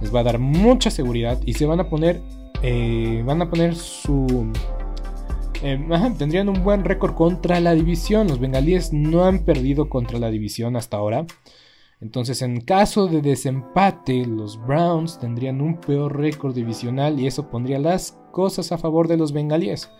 les 0.00 0.14
va 0.14 0.20
a 0.20 0.24
dar 0.24 0.38
mucha 0.38 0.90
seguridad 0.90 1.38
y 1.46 1.54
se 1.54 1.66
van 1.66 1.80
a 1.80 1.88
poner, 1.88 2.20
eh, 2.62 3.22
van 3.24 3.40
a 3.42 3.48
poner 3.48 3.74
su, 3.76 4.50
eh, 5.62 5.78
tendrían 6.16 6.48
un 6.48 6.62
buen 6.62 6.84
récord 6.84 7.14
contra 7.14 7.60
la 7.60 7.74
división. 7.74 8.28
Los 8.28 8.38
bengalíes 8.38 8.92
no 8.92 9.24
han 9.24 9.40
perdido 9.40 9.88
contra 9.88 10.18
la 10.18 10.30
división 10.30 10.76
hasta 10.76 10.96
ahora. 10.96 11.26
Entonces, 12.00 12.42
en 12.42 12.60
caso 12.60 13.08
de 13.08 13.22
desempate, 13.22 14.24
los 14.24 14.60
Browns 14.64 15.18
tendrían 15.18 15.60
un 15.60 15.80
peor 15.80 16.16
récord 16.16 16.54
divisional 16.54 17.18
y 17.18 17.26
eso 17.26 17.48
pondría 17.48 17.80
las 17.80 18.16
cosas 18.30 18.70
a 18.70 18.78
favor 18.78 19.08
de 19.08 19.16
los 19.16 19.32
bengalíes. 19.32 19.90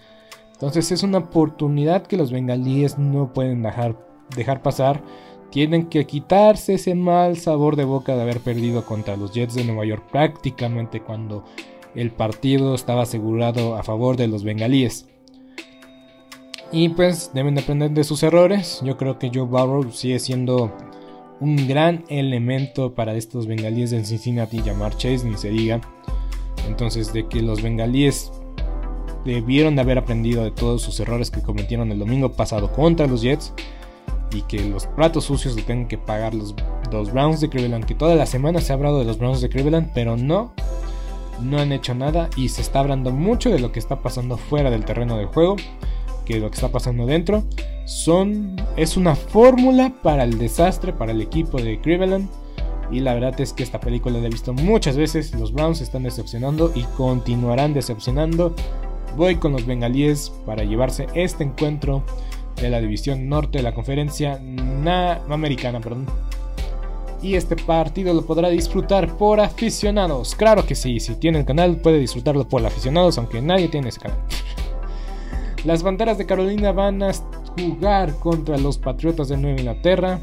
Entonces, 0.52 0.92
es 0.92 1.02
una 1.02 1.18
oportunidad 1.18 2.06
que 2.06 2.16
los 2.16 2.30
bengalíes 2.30 2.98
no 2.98 3.32
pueden 3.32 3.62
dejar, 3.62 3.96
dejar 4.35 4.62
pasar. 4.62 5.02
Tienen 5.50 5.87
que 5.87 6.06
quitarse 6.06 6.75
ese 6.75 6.94
mal 6.94 7.38
sabor 7.38 7.76
de 7.76 7.85
boca 7.85 8.14
de 8.14 8.23
haber 8.23 8.40
perdido 8.40 8.85
contra 8.85 9.16
los 9.16 9.32
Jets 9.32 9.54
de 9.54 9.64
Nueva 9.64 9.87
York 9.87 10.04
prácticamente 10.11 11.00
cuando 11.00 11.44
el 11.94 12.11
partido 12.11 12.75
estaba 12.75 13.02
asegurado 13.02 13.76
a 13.76 13.82
favor 13.82 14.16
de 14.16 14.28
los 14.28 14.44
bengalíes. 14.44 15.08
Y 16.70 16.90
pues 16.90 17.30
deben 17.32 17.58
aprender 17.58 17.92
de 17.92 18.04
sus 18.04 18.23
errores. 18.23 18.80
Yo 18.85 18.99
creo 18.99 19.18
que 19.18 19.30
Joe 19.32 19.47
Burrow 19.47 19.90
sigue 19.90 20.18
siendo 20.18 20.70
un 21.40 21.68
gran 21.68 22.04
elemento 22.08 22.94
para 22.94 23.14
estos 23.14 23.47
bengalíes 23.47 23.90
de 23.90 24.04
Cincinnati 24.04 24.61
llamar 24.61 24.97
Chase, 24.97 25.25
ni 25.25 25.37
se 25.37 25.49
diga. 25.49 25.80
Entonces, 26.66 27.12
de 27.12 27.26
que 27.26 27.40
los 27.40 27.62
bengalíes 27.62 28.30
debieron 29.25 29.76
de 29.76 29.82
haber 29.82 29.99
aprendido 29.99 30.44
de 30.44 30.50
todos 30.50 30.82
sus 30.82 31.00
errores 31.00 31.30
que 31.30 31.42
cometieron 31.42 31.90
el 31.90 31.99
domingo 31.99 32.32
pasado 32.32 32.73
contra 32.73 33.06
los 33.06 33.23
Jets 33.23 33.52
y 34.32 34.42
que 34.42 34.68
los 34.68 34.87
platos 34.87 35.25
sucios 35.25 35.56
lo 35.56 35.62
tengan 35.62 35.88
que 35.88 35.99
pagar 35.99 36.35
los, 36.35 36.54
los 36.92 37.12
Browns 37.12 37.40
de 37.40 37.49
Cleveland, 37.49 37.85
que 37.85 37.94
toda 37.94 38.14
la 38.14 38.26
semana 38.26 38.61
se 38.61 38.73
ha 38.73 38.76
hablado 38.76 38.99
de 38.99 39.04
los 39.04 39.18
Browns 39.18 39.40
de 39.40 39.49
Cleveland, 39.49 39.90
pero 39.94 40.16
no, 40.16 40.52
no 41.40 41.58
han 41.58 41.73
hecho 41.73 41.94
nada 41.94 42.28
y 42.37 42.49
se 42.49 42.61
está 42.61 42.80
hablando 42.80 43.11
mucho 43.11 43.50
de 43.50 43.58
lo 43.58 43.73
que 43.73 43.78
está 43.78 44.00
pasando 44.02 44.37
fuera 44.37 44.70
del 44.70 44.85
terreno 44.85 45.16
del 45.16 45.26
juego 45.26 45.56
que 46.28 46.38
lo 46.38 46.50
que 46.50 46.56
está 46.56 46.68
pasando 46.68 47.06
dentro. 47.06 47.42
Son 47.87 48.56
es 48.76 48.99
una 48.99 49.16
fórmula 49.16 49.94
para 50.02 50.25
el 50.25 50.38
desastre 50.38 50.92
para 50.92 51.12
el 51.12 51.23
equipo 51.23 51.61
de 51.61 51.80
Cleveland 51.80 52.28
y 52.90 53.00
la 53.00 53.14
verdad 53.14 53.40
es 53.40 53.52
que 53.54 53.62
esta 53.62 53.80
película 53.80 54.18
la 54.18 54.26
he 54.26 54.30
visto 54.30 54.52
muchas 54.52 54.97
veces. 54.97 55.35
Los 55.35 55.52
Browns 55.52 55.80
están 55.80 56.02
decepcionando 56.02 56.70
y 56.75 56.82
continuarán 56.97 57.73
decepcionando. 57.73 58.54
Voy 59.16 59.37
con 59.37 59.52
los 59.52 59.66
bengalíes 59.66 60.30
para 60.44 60.64
llevarse 60.64 61.06
este 61.14 61.44
encuentro 61.44 62.02
de 62.60 62.70
la 62.70 62.80
división 62.80 63.28
norte 63.28 63.59
de 63.59 63.64
la 63.64 63.74
conferencia 63.74 64.40
americana 65.28 65.80
perdón 65.80 66.06
y 67.22 67.35
este 67.35 67.56
partido 67.56 68.14
lo 68.14 68.24
podrá 68.24 68.48
disfrutar 68.48 69.16
por 69.16 69.40
aficionados. 69.40 70.35
Claro 70.35 70.64
que 70.64 70.74
sí, 70.74 71.00
si 71.00 71.14
tiene 71.16 71.40
el 71.40 71.44
canal 71.44 71.76
puede 71.76 71.98
disfrutarlo 71.98 72.48
por 72.48 72.64
aficionados, 72.64 73.18
aunque 73.18 73.42
nadie 73.42 73.68
tiene 73.68 73.88
ese 73.88 74.00
canal. 74.00 74.18
Las 75.64 75.83
Panteras 75.83 76.18
de 76.18 76.26
Carolina 76.26 76.72
van 76.72 77.02
a 77.02 77.12
jugar 77.59 78.14
contra 78.20 78.56
los 78.59 78.78
Patriotas 78.78 79.28
de 79.28 79.37
Nueva 79.37 79.59
Inglaterra. 79.59 80.20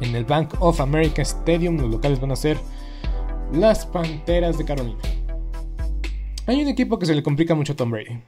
En 0.00 0.14
el 0.14 0.24
Bank 0.24 0.54
of 0.60 0.80
America 0.80 1.22
Stadium, 1.22 1.78
los 1.78 1.90
locales 1.90 2.20
van 2.20 2.32
a 2.32 2.36
ser 2.36 2.58
las 3.52 3.86
Panteras 3.86 4.58
de 4.58 4.64
Carolina. 4.64 4.98
Hay 6.46 6.60
un 6.60 6.68
equipo 6.68 6.98
que 6.98 7.06
se 7.06 7.14
le 7.14 7.22
complica 7.22 7.54
mucho 7.54 7.72
a 7.72 7.76
Tom 7.76 7.90
Brady. 7.90 8.20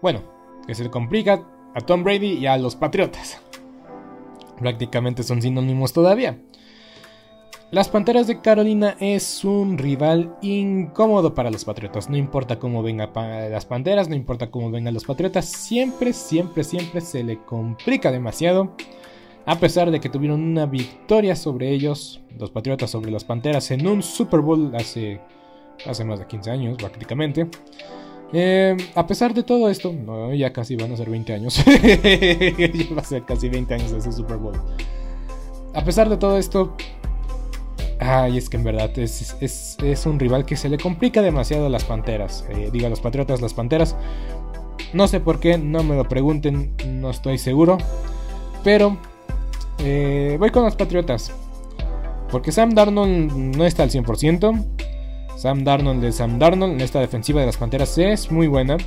Bueno, 0.00 0.22
que 0.66 0.74
se 0.74 0.84
le 0.84 0.90
complica 0.90 1.42
a 1.74 1.80
Tom 1.80 2.04
Brady 2.04 2.38
y 2.38 2.46
a 2.46 2.56
los 2.56 2.76
Patriotas. 2.76 3.40
Prácticamente 4.58 5.22
son 5.22 5.42
sinónimos 5.42 5.92
todavía. 5.92 6.38
Las 7.72 7.88
Panteras 7.88 8.28
de 8.28 8.40
Carolina 8.40 8.96
es 9.00 9.44
un 9.44 9.76
rival 9.76 10.36
incómodo 10.40 11.34
para 11.34 11.50
los 11.50 11.64
Patriotas. 11.64 12.08
No 12.08 12.16
importa 12.16 12.60
cómo 12.60 12.80
vengan 12.82 13.10
las 13.50 13.66
Panteras, 13.66 14.08
no 14.08 14.14
importa 14.14 14.52
cómo 14.52 14.70
vengan 14.70 14.94
los 14.94 15.04
Patriotas, 15.04 15.46
siempre, 15.46 16.12
siempre, 16.12 16.62
siempre 16.62 17.00
se 17.00 17.24
le 17.24 17.42
complica 17.44 18.12
demasiado. 18.12 18.72
A 19.46 19.58
pesar 19.58 19.90
de 19.90 19.98
que 19.98 20.08
tuvieron 20.08 20.42
una 20.42 20.66
victoria 20.66 21.34
sobre 21.34 21.70
ellos, 21.70 22.20
los 22.38 22.50
Patriotas 22.50 22.90
sobre 22.90 23.10
las 23.10 23.24
Panteras, 23.24 23.70
en 23.72 23.86
un 23.86 24.00
Super 24.02 24.40
Bowl 24.40 24.72
hace, 24.76 25.20
hace 25.86 26.04
más 26.04 26.20
de 26.20 26.26
15 26.26 26.50
años 26.50 26.78
prácticamente. 26.78 27.48
Eh, 28.32 28.76
a 28.94 29.06
pesar 29.06 29.34
de 29.34 29.42
todo 29.42 29.70
esto, 29.70 29.94
ya 30.34 30.52
casi 30.52 30.76
van 30.76 30.92
a 30.92 30.96
ser 30.96 31.10
20 31.10 31.32
años. 31.32 31.64
ya 31.64 32.94
va 32.94 33.00
a 33.00 33.04
ser 33.04 33.24
casi 33.24 33.48
20 33.48 33.74
años 33.74 33.92
ese 33.92 34.12
Super 34.12 34.36
Bowl. 34.36 34.54
A 35.74 35.84
pesar 35.84 36.08
de 36.08 36.16
todo 36.16 36.38
esto, 36.38 36.74
Ay, 37.98 38.36
es 38.36 38.50
que 38.50 38.58
en 38.58 38.64
verdad 38.64 38.90
es, 38.98 40.06
un 40.06 40.18
rival 40.18 40.44
que 40.44 40.56
se 40.56 40.68
le 40.68 40.76
complica 40.76 41.22
demasiado 41.22 41.66
a 41.66 41.68
las 41.70 41.84
panteras. 41.84 42.44
Eh, 42.50 42.68
digo 42.72 42.86
a 42.86 42.90
los 42.90 43.00
patriotas, 43.00 43.40
las 43.40 43.54
panteras. 43.54 43.96
No 44.92 45.08
sé 45.08 45.20
por 45.20 45.40
qué, 45.40 45.56
no 45.58 45.82
me 45.82 45.96
lo 45.96 46.04
pregunten, 46.04 46.74
no 46.86 47.10
estoy 47.10 47.38
seguro. 47.38 47.78
Pero 48.62 48.98
eh, 49.78 50.36
voy 50.38 50.50
con 50.50 50.64
los 50.64 50.76
patriotas. 50.76 51.32
Porque 52.30 52.52
Sam 52.52 52.74
Darnold 52.74 53.32
no 53.56 53.64
está 53.64 53.82
al 53.82 53.90
100%. 53.90 54.64
Sam 55.36 55.64
Darnold 55.64 56.00
de 56.00 56.12
Sam 56.12 56.38
Darnold 56.38 56.72
en 56.72 56.80
esta 56.80 56.98
defensiva 57.00 57.40
de 57.40 57.46
las 57.46 57.58
panteras 57.58 57.96
es 57.98 58.32
muy 58.32 58.46
buena. 58.46 58.78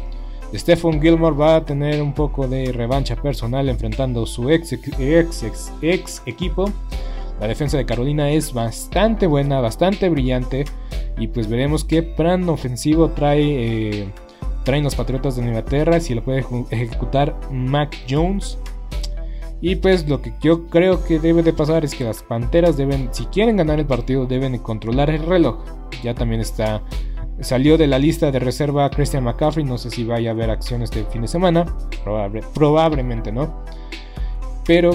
Stephen 0.53 0.99
Gilmore 0.99 1.35
va 1.35 1.55
a 1.57 1.65
tener 1.65 2.01
un 2.01 2.13
poco 2.13 2.47
de 2.47 2.71
revancha 2.71 3.15
personal 3.15 3.69
enfrentando 3.69 4.25
su 4.25 4.49
ex, 4.49 4.73
ex, 4.73 5.71
ex, 5.81 6.23
equipo. 6.25 6.71
La 7.39 7.47
defensa 7.47 7.77
de 7.77 7.85
Carolina 7.85 8.31
es 8.31 8.51
bastante 8.51 9.27
buena, 9.27 9.61
bastante 9.61 10.09
brillante. 10.09 10.65
Y 11.19 11.27
pues 11.27 11.47
veremos 11.47 11.83
qué 11.83 12.01
plan 12.01 12.49
ofensivo 12.49 13.09
trae, 13.09 13.43
eh, 14.01 14.09
traen 14.63 14.83
los 14.83 14.95
Patriotas 14.95 15.35
de 15.35 15.43
Inglaterra. 15.43 15.99
Si 15.99 16.15
lo 16.15 16.23
puede 16.23 16.43
ejecutar 16.71 17.39
Mac 17.51 17.95
Jones. 18.09 18.57
Y 19.61 19.75
pues 19.75 20.07
lo 20.07 20.21
que 20.21 20.33
yo 20.41 20.67
creo 20.67 21.03
que 21.03 21.19
debe 21.19 21.43
de 21.43 21.53
pasar 21.53 21.83
es 21.83 21.93
que 21.93 22.05
las 22.05 22.23
Panteras 22.23 22.77
deben, 22.77 23.09
si 23.11 23.25
quieren 23.25 23.57
ganar 23.57 23.79
el 23.79 23.85
partido, 23.85 24.25
deben 24.25 24.57
controlar 24.59 25.09
el 25.09 25.25
reloj. 25.25 25.65
Ya 26.01 26.13
también 26.13 26.39
está, 26.39 26.81
salió 27.41 27.77
de 27.77 27.87
la 27.87 27.99
lista 27.99 28.31
de 28.31 28.39
reserva 28.39 28.89
Christian 28.89 29.25
McCaffrey. 29.25 29.65
No 29.65 29.77
sé 29.77 29.89
si 29.89 30.05
vaya 30.05 30.29
a 30.29 30.33
haber 30.33 30.49
acciones 30.49 30.89
este 30.91 31.03
fin 31.11 31.23
de 31.23 31.27
semana. 31.27 31.65
probablemente 32.53 33.31
no. 33.31 33.63
Pero 34.65 34.91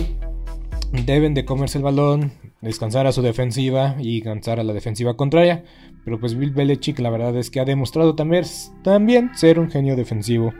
deben 0.93 1.35
de 1.35 1.45
comerse 1.45 1.79
el 1.79 1.85
balón, 1.85 2.33
descansar 2.63 3.07
a 3.07 3.13
su 3.13 3.21
defensiva 3.21 3.97
y 3.99 4.23
cansar 4.23 4.61
a 4.61 4.65
la 4.65 4.73
defensiva 4.73 5.15
contraria. 5.17 5.65
Pero 6.05 6.19
pues 6.19 6.37
Bill 6.37 6.53
Belichick 6.53 6.99
la 7.01 7.11
verdad 7.11 7.37
es 7.37 7.51
que 7.51 7.61
ha 7.61 7.65
demostrado 7.65 8.15
también 8.15 9.35
ser 9.35 9.59
un 9.59 9.71
genio 9.71 9.97
defensivo. 9.97 10.55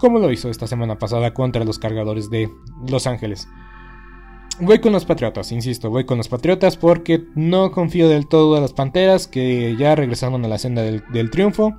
Como 0.00 0.18
lo 0.18 0.32
hizo 0.32 0.48
esta 0.48 0.66
semana 0.66 0.98
pasada 0.98 1.34
contra 1.34 1.62
los 1.64 1.78
cargadores 1.78 2.30
de 2.30 2.50
Los 2.88 3.06
Ángeles. 3.06 3.48
Voy 4.58 4.78
con 4.78 4.92
los 4.92 5.04
Patriotas, 5.04 5.52
insisto, 5.52 5.90
voy 5.90 6.06
con 6.06 6.16
los 6.16 6.28
Patriotas 6.28 6.78
porque 6.78 7.26
no 7.34 7.70
confío 7.70 8.08
del 8.08 8.26
todo 8.26 8.56
en 8.56 8.62
las 8.62 8.72
Panteras 8.72 9.28
que 9.28 9.76
ya 9.76 9.94
regresaron 9.94 10.42
a 10.44 10.48
la 10.48 10.56
senda 10.56 10.80
del, 10.82 11.30
triunfo. 11.30 11.76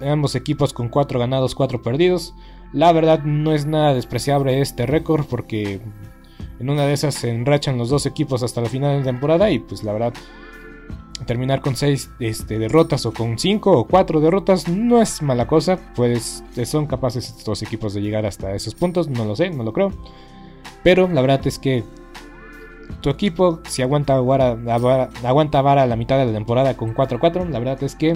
ambos 0.00 0.36
equipos 0.36 0.72
con 0.72 0.88
4 0.88 1.20
ganados, 1.20 1.54
4 1.54 1.82
perdidos. 1.82 2.34
La 2.72 2.92
verdad 2.92 3.22
no 3.24 3.52
es 3.52 3.66
nada 3.66 3.92
despreciable 3.92 4.62
este 4.62 4.86
récord 4.86 5.26
porque 5.26 5.82
en 6.58 6.70
una 6.70 6.86
de 6.86 6.94
esas 6.94 7.14
se 7.14 7.30
enrachan 7.30 7.76
los 7.76 7.90
dos 7.90 8.06
equipos 8.06 8.42
hasta 8.42 8.62
la 8.62 8.70
final 8.70 8.98
de 8.98 9.04
temporada 9.04 9.50
y 9.50 9.58
pues 9.58 9.84
la 9.84 9.92
verdad 9.92 10.14
terminar 11.26 11.60
con 11.60 11.76
6 11.76 12.10
este, 12.20 12.58
derrotas 12.58 13.06
o 13.06 13.12
con 13.12 13.38
5 13.38 13.70
o 13.70 13.84
4 13.86 14.20
derrotas 14.20 14.68
no 14.68 15.00
es 15.00 15.22
mala 15.22 15.46
cosa. 15.46 15.78
Pues 15.94 16.44
son 16.64 16.86
capaces 16.86 17.34
estos 17.36 17.62
equipos 17.62 17.94
de 17.94 18.02
llegar 18.02 18.26
hasta 18.26 18.54
esos 18.54 18.74
puntos. 18.74 19.08
No 19.08 19.24
lo 19.24 19.36
sé, 19.36 19.50
no 19.50 19.64
lo 19.64 19.72
creo. 19.72 19.92
Pero 20.82 21.08
la 21.08 21.20
verdad 21.20 21.46
es 21.46 21.58
que 21.58 21.84
tu 23.00 23.10
equipo, 23.10 23.60
si 23.68 23.82
aguanta 23.82 24.20
vara, 24.20 24.56
aguanta 25.24 25.62
vara 25.62 25.86
la 25.86 25.96
mitad 25.96 26.18
de 26.18 26.26
la 26.26 26.32
temporada 26.32 26.76
con 26.76 26.94
4-4, 26.94 27.48
la 27.48 27.58
verdad 27.58 27.82
es 27.82 27.94
que 27.94 28.14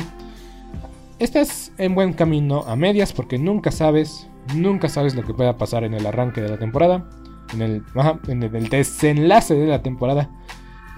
estás 1.18 1.72
en 1.78 1.94
buen 1.94 2.12
camino 2.12 2.64
a 2.66 2.76
medias 2.76 3.12
porque 3.12 3.38
nunca 3.38 3.70
sabes, 3.70 4.28
nunca 4.54 4.88
sabes 4.88 5.14
lo 5.14 5.22
que 5.22 5.34
pueda 5.34 5.56
pasar 5.56 5.84
en 5.84 5.94
el 5.94 6.06
arranque 6.06 6.40
de 6.40 6.48
la 6.48 6.58
temporada, 6.58 7.08
en 7.52 7.62
el, 7.62 7.82
en 8.28 8.42
el 8.42 8.68
desenlace 8.68 9.54
de 9.54 9.66
la 9.66 9.82
temporada. 9.82 10.30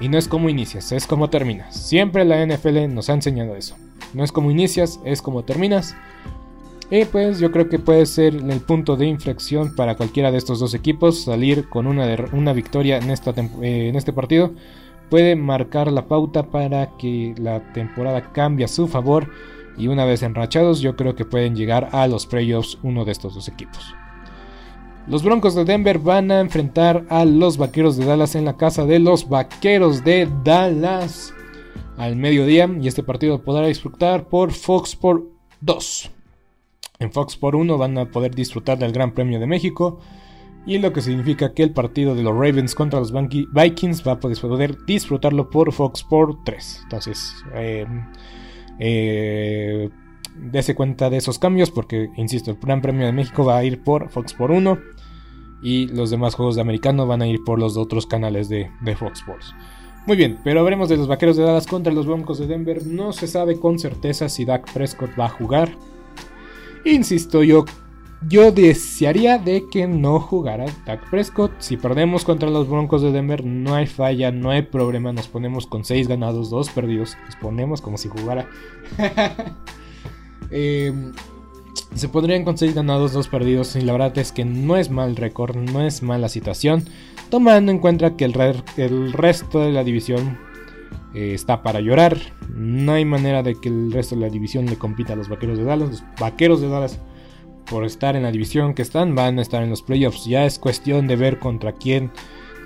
Y 0.00 0.08
no 0.08 0.18
es 0.18 0.28
como 0.28 0.48
inicias, 0.48 0.92
es 0.92 1.06
como 1.06 1.30
terminas. 1.30 1.74
Siempre 1.74 2.24
la 2.24 2.44
NFL 2.44 2.92
nos 2.92 3.08
ha 3.10 3.14
enseñado 3.14 3.56
eso. 3.56 3.76
No 4.12 4.24
es 4.24 4.32
como 4.32 4.50
inicias, 4.50 5.00
es 5.04 5.22
como 5.22 5.44
terminas. 5.44 5.94
Y 6.90 7.04
pues 7.06 7.38
yo 7.38 7.50
creo 7.50 7.68
que 7.68 7.78
puede 7.78 8.04
ser 8.06 8.34
el 8.34 8.60
punto 8.60 8.96
de 8.96 9.06
inflexión 9.06 9.74
para 9.74 9.96
cualquiera 9.96 10.30
de 10.30 10.38
estos 10.38 10.60
dos 10.60 10.74
equipos. 10.74 11.24
Salir 11.24 11.68
con 11.68 11.86
una, 11.86 12.06
una 12.32 12.52
victoria 12.52 12.98
en, 12.98 13.10
esta 13.10 13.30
eh, 13.30 13.88
en 13.88 13.96
este 13.96 14.12
partido 14.12 14.52
puede 15.10 15.36
marcar 15.36 15.90
la 15.90 16.06
pauta 16.06 16.50
para 16.50 16.96
que 16.98 17.34
la 17.38 17.72
temporada 17.72 18.32
cambie 18.32 18.64
a 18.64 18.68
su 18.68 18.88
favor. 18.88 19.30
Y 19.76 19.88
una 19.88 20.04
vez 20.04 20.22
enrachados, 20.22 20.80
yo 20.80 20.94
creo 20.96 21.16
que 21.16 21.24
pueden 21.24 21.56
llegar 21.56 21.88
a 21.92 22.06
los 22.06 22.26
playoffs 22.26 22.78
uno 22.82 23.04
de 23.04 23.12
estos 23.12 23.34
dos 23.34 23.48
equipos. 23.48 23.94
Los 25.06 25.22
Broncos 25.22 25.54
de 25.54 25.66
Denver 25.66 25.98
van 25.98 26.30
a 26.30 26.40
enfrentar 26.40 27.04
a 27.10 27.26
los 27.26 27.58
Vaqueros 27.58 27.98
de 27.98 28.06
Dallas 28.06 28.34
en 28.36 28.46
la 28.46 28.56
casa 28.56 28.86
de 28.86 28.98
los 28.98 29.28
Vaqueros 29.28 30.02
de 30.02 30.26
Dallas 30.42 31.34
al 31.98 32.16
mediodía 32.16 32.70
y 32.80 32.88
este 32.88 33.02
partido 33.02 33.42
podrá 33.42 33.66
disfrutar 33.66 34.28
por 34.28 34.52
Fox 34.52 34.96
por 34.96 35.28
2. 35.60 36.10
En 37.00 37.12
Fox 37.12 37.36
por 37.36 37.54
1 37.54 37.76
van 37.76 37.98
a 37.98 38.06
poder 38.06 38.34
disfrutar 38.34 38.78
del 38.78 38.92
Gran 38.92 39.12
Premio 39.12 39.38
de 39.38 39.46
México 39.46 40.00
y 40.64 40.78
lo 40.78 40.94
que 40.94 41.02
significa 41.02 41.52
que 41.52 41.64
el 41.64 41.74
partido 41.74 42.14
de 42.14 42.22
los 42.22 42.32
Ravens 42.32 42.74
contra 42.74 42.98
los 42.98 43.12
Vikings 43.12 44.08
va 44.08 44.12
a 44.12 44.20
poder 44.20 44.86
disfrutarlo 44.86 45.50
por 45.50 45.70
Fox 45.72 46.02
por 46.02 46.42
3. 46.44 46.80
Entonces, 46.84 47.34
eh, 47.54 47.86
eh, 48.78 49.90
Dese 50.34 50.74
cuenta 50.74 51.10
de 51.10 51.18
esos 51.18 51.38
cambios 51.38 51.70
porque, 51.70 52.10
insisto, 52.16 52.50
el 52.50 52.56
Gran 52.60 52.82
Premio 52.82 53.06
de 53.06 53.12
México 53.12 53.44
va 53.44 53.58
a 53.58 53.64
ir 53.64 53.82
por 53.84 54.08
Fox 54.10 54.34
por 54.34 54.50
1 54.50 54.78
y 55.64 55.86
los 55.86 56.10
demás 56.10 56.34
juegos 56.34 56.56
de 56.56 56.60
americano 56.60 57.06
van 57.06 57.22
a 57.22 57.26
ir 57.26 57.42
por 57.42 57.58
los 57.58 57.78
otros 57.78 58.06
canales 58.06 58.50
de, 58.50 58.70
Fox 58.98 59.20
Sports. 59.20 59.54
Muy 60.06 60.14
bien, 60.14 60.38
pero 60.44 60.60
hablemos 60.60 60.90
de 60.90 60.98
los 60.98 61.08
Vaqueros 61.08 61.38
de 61.38 61.42
Dallas 61.42 61.66
contra 61.66 61.90
los 61.90 62.04
Broncos 62.04 62.38
de 62.38 62.46
Denver. 62.46 62.86
No 62.86 63.14
se 63.14 63.26
sabe 63.26 63.58
con 63.58 63.78
certeza 63.78 64.28
si 64.28 64.44
Dak 64.44 64.70
Prescott 64.74 65.18
va 65.18 65.24
a 65.24 65.30
jugar. 65.30 65.74
Insisto, 66.84 67.42
yo, 67.42 67.64
yo 68.28 68.52
desearía 68.52 69.38
de 69.38 69.64
que 69.70 69.86
no 69.86 70.20
jugara 70.20 70.66
Dak 70.84 71.08
Prescott. 71.08 71.52
Si 71.60 71.78
perdemos 71.78 72.26
contra 72.26 72.50
los 72.50 72.68
Broncos 72.68 73.00
de 73.00 73.10
Denver, 73.10 73.42
no 73.42 73.74
hay 73.74 73.86
falla, 73.86 74.30
no 74.30 74.50
hay 74.50 74.60
problema. 74.60 75.14
Nos 75.14 75.28
ponemos 75.28 75.66
con 75.66 75.86
6 75.86 76.08
ganados, 76.08 76.50
2 76.50 76.68
perdidos. 76.70 77.16
Nos 77.24 77.36
ponemos 77.36 77.80
como 77.80 77.96
si 77.96 78.10
jugara. 78.10 78.50
Em, 80.50 81.12
se 81.94 82.08
podrían 82.08 82.44
conseguir 82.44 82.74
ganados, 82.74 83.12
dos 83.12 83.28
perdidos. 83.28 83.76
Y 83.76 83.80
la 83.82 83.92
verdad 83.92 84.16
es 84.18 84.32
que 84.32 84.44
no 84.44 84.76
es 84.76 84.90
mal 84.90 85.16
récord, 85.16 85.56
no 85.56 85.82
es 85.82 86.02
mala 86.02 86.28
situación. 86.28 86.84
Tomando 87.30 87.72
en 87.72 87.78
cuenta 87.78 88.16
que 88.16 88.24
el, 88.24 89.12
resto 89.12 89.60
de 89.60 89.72
la 89.72 89.84
división 89.84 90.38
eh, 91.14 91.32
está 91.34 91.62
para 91.62 91.80
llorar. 91.80 92.18
No 92.54 92.92
hay 92.92 93.04
manera 93.04 93.42
de 93.42 93.54
que 93.60 93.68
el 93.68 93.92
resto 93.92 94.14
de 94.14 94.22
la 94.22 94.28
división 94.28 94.66
le 94.66 94.76
compita 94.76 95.14
a 95.14 95.16
los 95.16 95.28
vaqueros 95.28 95.58
de 95.58 95.64
Dallas. 95.64 95.90
Los 95.90 96.04
vaqueros 96.20 96.60
de 96.60 96.68
Dallas, 96.68 97.00
por 97.66 97.84
estar 97.84 98.16
en 98.16 98.24
la 98.24 98.32
división 98.32 98.74
que 98.74 98.82
están, 98.82 99.14
van 99.14 99.38
a 99.38 99.42
estar 99.42 99.62
en 99.62 99.70
los 99.70 99.82
playoffs. 99.82 100.26
Ya 100.26 100.44
es 100.44 100.58
cuestión 100.58 101.06
de 101.06 101.16
ver 101.16 101.38
contra 101.38 101.72
quién 101.72 102.10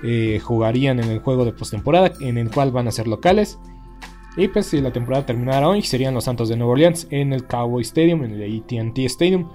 eh, 0.03 0.39
jugarían 0.41 0.99
en 0.99 1.09
el 1.09 1.19
juego 1.19 1.45
de 1.45 1.53
postemporada, 1.53 2.13
en 2.21 2.37
el 2.37 2.49
cual 2.49 2.71
van 2.71 2.87
a 2.87 2.91
ser 2.91 3.07
locales. 3.07 3.59
Y 4.37 4.47
pues 4.47 4.67
si 4.67 4.79
la 4.81 4.91
temporada 4.91 5.25
terminara 5.25 5.67
hoy, 5.67 5.81
serían 5.81 6.13
los 6.13 6.25
Santos 6.25 6.49
de 6.49 6.55
Nueva 6.55 6.73
Orleans 6.73 7.07
en 7.09 7.33
el 7.33 7.45
Cowboy 7.45 7.81
Stadium, 7.81 8.23
en 8.23 8.33
el 8.33 8.61
ATT 8.61 8.99
Stadium. 8.99 9.49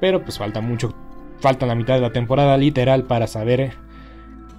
Pero 0.00 0.22
pues 0.22 0.38
falta 0.38 0.60
mucho, 0.60 0.94
falta 1.40 1.66
la 1.66 1.74
mitad 1.74 1.94
de 1.94 2.00
la 2.00 2.12
temporada 2.12 2.56
literal 2.56 3.04
para 3.04 3.26
saber, 3.26 3.72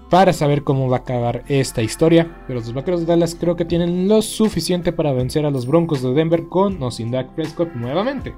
para 0.09 0.33
saber 0.33 0.63
cómo 0.63 0.89
va 0.89 0.97
a 0.97 0.99
acabar 0.99 1.43
esta 1.47 1.81
historia. 1.81 2.43
Pero 2.47 2.59
los 2.59 2.73
Vaqueros 2.73 3.01
de 3.01 3.05
Dallas 3.07 3.35
creo 3.39 3.55
que 3.55 3.65
tienen 3.65 4.07
lo 4.07 4.21
suficiente 4.21 4.91
para 4.91 5.13
vencer 5.13 5.45
a 5.45 5.51
los 5.51 5.65
Broncos 5.65 6.03
de 6.03 6.13
Denver 6.13 6.47
con 6.47 6.81
o 6.83 6.91
sin 6.91 7.11
Dak 7.11 7.33
Prescott 7.33 7.73
nuevamente. 7.73 8.35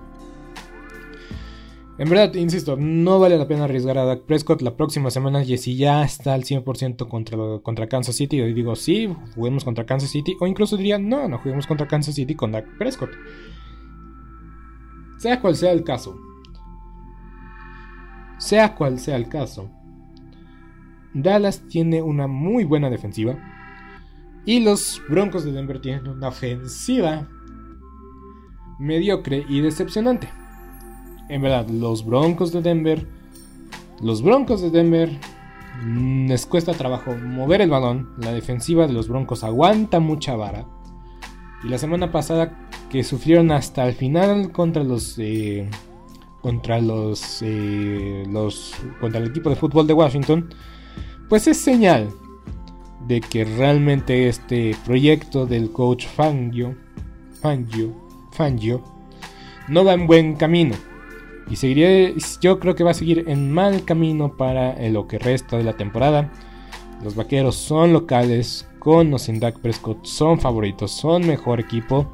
En 1.99 2.09
verdad, 2.09 2.33
insisto, 2.33 2.75
no 2.75 3.19
vale 3.19 3.37
la 3.37 3.47
pena 3.47 3.65
arriesgar 3.65 3.99
a 3.99 4.05
Dak 4.05 4.23
Prescott 4.23 4.63
la 4.63 4.75
próxima 4.75 5.11
semana 5.11 5.43
y 5.43 5.57
si 5.59 5.77
ya 5.77 6.03
está 6.03 6.33
al 6.33 6.43
100% 6.43 7.07
contra, 7.07 7.37
contra 7.61 7.87
Kansas 7.87 8.15
City, 8.15 8.37
yo 8.37 8.45
digo 8.45 8.75
sí, 8.75 9.15
juguemos 9.35 9.63
contra 9.63 9.85
Kansas 9.85 10.09
City, 10.09 10.35
o 10.39 10.47
incluso 10.47 10.75
diría 10.75 10.97
no, 10.97 11.27
no 11.27 11.37
juguemos 11.37 11.67
contra 11.67 11.87
Kansas 11.87 12.15
City 12.15 12.33
con 12.33 12.51
Dak 12.51 12.65
Prescott. 12.79 13.11
Sea 15.19 15.39
cual 15.39 15.55
sea 15.55 15.71
el 15.71 15.83
caso, 15.83 16.19
sea 18.39 18.73
cual 18.73 18.97
sea 18.97 19.15
el 19.15 19.29
caso, 19.29 19.69
Dallas 21.13 21.67
tiene 21.67 22.01
una 22.01 22.25
muy 22.25 22.63
buena 22.63 22.89
defensiva 22.89 23.37
y 24.45 24.61
los 24.61 24.99
Broncos 25.07 25.45
de 25.45 25.51
Denver 25.51 25.79
tienen 25.79 26.07
una 26.07 26.29
ofensiva 26.29 27.29
mediocre 28.79 29.45
y 29.47 29.61
decepcionante 29.61 30.27
en 31.33 31.41
verdad, 31.41 31.67
los 31.67 32.05
Broncos 32.05 32.51
de 32.51 32.61
Denver, 32.61 33.07
los 33.99 34.21
Broncos 34.21 34.61
de 34.61 34.69
Denver 34.69 35.09
mm, 35.83 36.27
les 36.27 36.45
cuesta 36.45 36.73
trabajo 36.73 37.15
mover 37.15 37.61
el 37.61 37.71
balón. 37.71 38.13
La 38.19 38.31
defensiva 38.31 38.85
de 38.85 38.93
los 38.93 39.07
Broncos 39.07 39.43
aguanta 39.43 39.99
mucha 39.99 40.35
vara. 40.35 40.67
Y 41.63 41.69
la 41.69 41.79
semana 41.79 42.11
pasada 42.11 42.69
que 42.91 43.03
sufrieron 43.03 43.51
hasta 43.51 43.87
el 43.87 43.95
final 43.95 44.51
contra 44.51 44.83
los 44.83 45.17
eh, 45.17 45.67
contra 46.43 46.79
los, 46.79 47.41
eh, 47.41 48.25
los 48.29 48.75
contra 49.01 49.19
el 49.19 49.29
equipo 49.29 49.49
de 49.49 49.55
fútbol 49.55 49.87
de 49.87 49.93
Washington, 49.93 50.53
pues 51.29 51.47
es 51.47 51.57
señal 51.57 52.09
de 53.07 53.21
que 53.21 53.43
realmente 53.43 54.27
este 54.27 54.75
proyecto 54.85 55.47
del 55.47 55.71
coach 55.71 56.05
Fangio 56.05 56.75
Fangio 57.41 57.91
Fangio 58.31 58.83
no 59.67 59.83
va 59.83 59.93
en 59.93 60.05
buen 60.05 60.35
camino. 60.35 60.75
Y 61.49 61.55
seguiré, 61.57 62.15
yo 62.41 62.59
creo 62.59 62.75
que 62.75 62.83
va 62.83 62.91
a 62.91 62.95
seguir 62.95 63.25
en 63.27 63.51
mal 63.51 63.83
camino 63.85 64.37
para 64.37 64.79
lo 64.89 65.07
que 65.07 65.19
resta 65.19 65.57
de 65.57 65.63
la 65.63 65.77
temporada. 65.77 66.31
Los 67.03 67.15
vaqueros 67.15 67.55
son 67.55 67.91
locales, 67.91 68.67
con 68.79 69.13
o 69.13 69.19
sin 69.19 69.39
Dak 69.39 69.59
Prescott 69.59 70.05
son 70.05 70.39
favoritos, 70.39 70.91
son 70.91 71.27
mejor 71.27 71.59
equipo. 71.59 72.11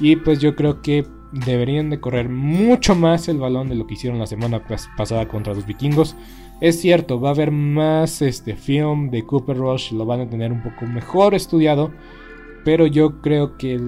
Y 0.00 0.16
pues 0.16 0.40
yo 0.40 0.54
creo 0.56 0.82
que 0.82 1.06
deberían 1.32 1.90
de 1.90 2.00
correr 2.00 2.28
mucho 2.28 2.94
más 2.94 3.28
el 3.28 3.38
balón 3.38 3.68
de 3.68 3.74
lo 3.74 3.86
que 3.86 3.94
hicieron 3.94 4.18
la 4.18 4.26
semana 4.26 4.62
pasada 4.96 5.26
contra 5.28 5.54
los 5.54 5.66
vikingos. 5.66 6.16
Es 6.60 6.80
cierto, 6.80 7.20
va 7.20 7.30
a 7.30 7.32
haber 7.32 7.50
más 7.50 8.22
este 8.22 8.54
film 8.54 9.10
de 9.10 9.24
Cooper 9.24 9.56
Rush, 9.56 9.92
lo 9.92 10.06
van 10.06 10.20
a 10.20 10.28
tener 10.28 10.52
un 10.52 10.62
poco 10.62 10.86
mejor 10.86 11.34
estudiado. 11.34 11.90
Pero 12.64 12.86
yo 12.86 13.20
creo 13.20 13.56
que 13.56 13.80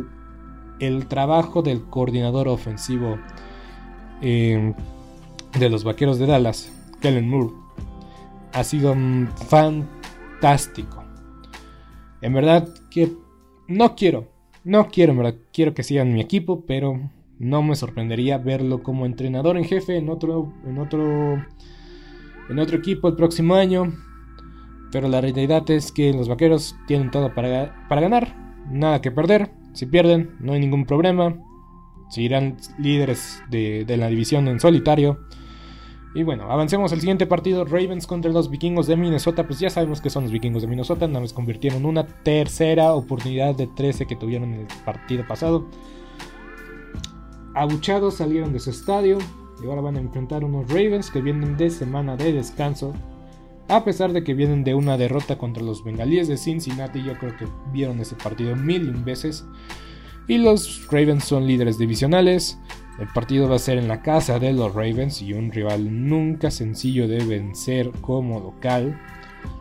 el 0.81 1.07
trabajo 1.07 1.63
del 1.63 1.85
coordinador 1.85 2.49
ofensivo 2.49 3.19
eh, 4.22 4.74
de 5.59 5.70
los 5.70 5.85
Vaqueros 5.85 6.18
de 6.18 6.27
Dallas, 6.27 6.72
Kellen 7.00 7.29
Moore, 7.29 7.55
ha 8.53 8.64
sido 8.64 8.94
fantástico. 9.48 11.05
En 12.20 12.33
verdad 12.33 12.68
que 12.90 13.12
no 13.68 13.94
quiero, 13.94 14.29
no 14.64 14.88
quiero, 14.88 15.12
en 15.12 15.18
verdad, 15.18 15.35
quiero 15.53 15.74
que 15.74 15.83
sigan 15.83 16.14
mi 16.14 16.20
equipo, 16.20 16.64
pero 16.66 17.11
no 17.38 17.62
me 17.62 17.77
sorprendería 17.77 18.38
verlo 18.38 18.83
como 18.83 19.07
entrenador 19.07 19.57
en 19.57 19.64
jefe 19.64 19.96
en 19.96 20.09
otro, 20.09 20.53
en 20.66 20.79
otro, 20.79 21.44
en 22.48 22.59
otro 22.59 22.77
equipo 22.79 23.09
el 23.09 23.16
próximo 23.16 23.55
año. 23.55 23.92
Pero 24.92 25.09
la 25.09 25.20
realidad 25.20 25.68
es 25.70 25.90
que 25.90 26.12
los 26.12 26.29
vaqueros 26.29 26.77
tienen 26.87 27.11
todo 27.11 27.35
para, 27.35 27.87
para 27.88 28.00
ganar, 28.00 28.37
nada 28.70 29.00
que 29.00 29.11
perder. 29.11 29.50
Si 29.72 29.87
pierden, 29.87 30.37
no 30.38 30.53
hay 30.53 30.61
ningún 30.61 30.87
problema 30.87 31.37
seguirán 32.09 32.57
líderes 32.79 33.43
de, 33.51 33.85
la 33.97 34.09
división 34.09 34.49
en 34.49 34.61
solitario. 34.61 35.21
Y 36.14 36.23
bueno, 36.23 36.51
avancemos 36.51 36.93
al 36.93 37.01
siguiente 37.01 37.27
partido, 37.27 37.64
Ravens 37.64 38.07
contra 38.07 38.31
los 38.31 38.49
vikingos 38.49 38.87
de 38.87 38.97
Minnesota. 38.97 39.47
Pues 39.47 39.59
ya 39.59 39.69
sabemos 39.69 40.01
que 40.01 40.11
son 40.11 40.25
los 40.25 40.33
vikingos 40.33 40.62
de 40.62 40.69
Minnesota, 40.69 41.09
nada 41.09 41.21
más 41.21 41.33
convirtieron 41.33 41.85
una 41.85 42.07
tercera 42.07 42.95
oportunidad 42.95 43.57
de 43.57 43.67
13 43.67 44.07
que 44.07 44.14
tuvieron 44.14 44.55
en 44.55 44.61
el 44.61 44.67
partido 44.85 45.27
pasado. 45.27 45.67
Abuchados 47.55 48.14
salieron 48.14 48.53
de 48.53 48.61
su 48.61 48.71
estadio 48.71 49.19
y 49.62 49.67
ahora 49.67 49.81
van 49.81 49.97
a 49.97 50.01
enfrentar 50.01 50.45
unos 50.45 50.69
Ravens 50.69 51.11
que 51.11 51.21
vienen 51.21 51.57
de 51.57 51.71
semana 51.71 52.17
de 52.17 52.33
descanso. 52.33 52.95
A 53.69 53.83
pesar 53.83 54.12
de 54.12 54.23
que 54.25 54.35
vienen 54.35 54.62
de 54.62 54.75
una 54.75 54.99
derrota 54.99 55.38
contra 55.38 55.62
los 55.62 55.83
bengalíes 55.85 56.29
de 56.29 56.37
Cincinnati, 56.37 57.03
yo 57.03 57.17
creo 57.19 57.37
que 57.37 57.47
vieron 57.73 57.99
ese 57.99 58.14
partido 58.14 58.55
mil 58.57 58.93
veces. 59.05 59.47
Y 60.27 60.39
los 60.39 60.87
Ravens 60.91 61.25
son 61.25 61.47
líderes 61.47 61.79
divisionales. 61.79 62.59
El 62.99 63.09
partido 63.09 63.49
va 63.49 63.57
a 63.57 63.59
ser 63.59 63.79
en 63.79 63.89
la 63.89 64.03
casa 64.03 64.39
de 64.39 64.53
los 64.53 64.75
Ravens 64.75 65.21
y 65.21 65.33
un 65.33 65.51
rival 65.51 66.09
nunca 66.09 66.51
sencillo 66.51 67.09
de 67.09 67.25
vencer 67.25 67.91
como 68.01 68.39
local. 68.41 69.01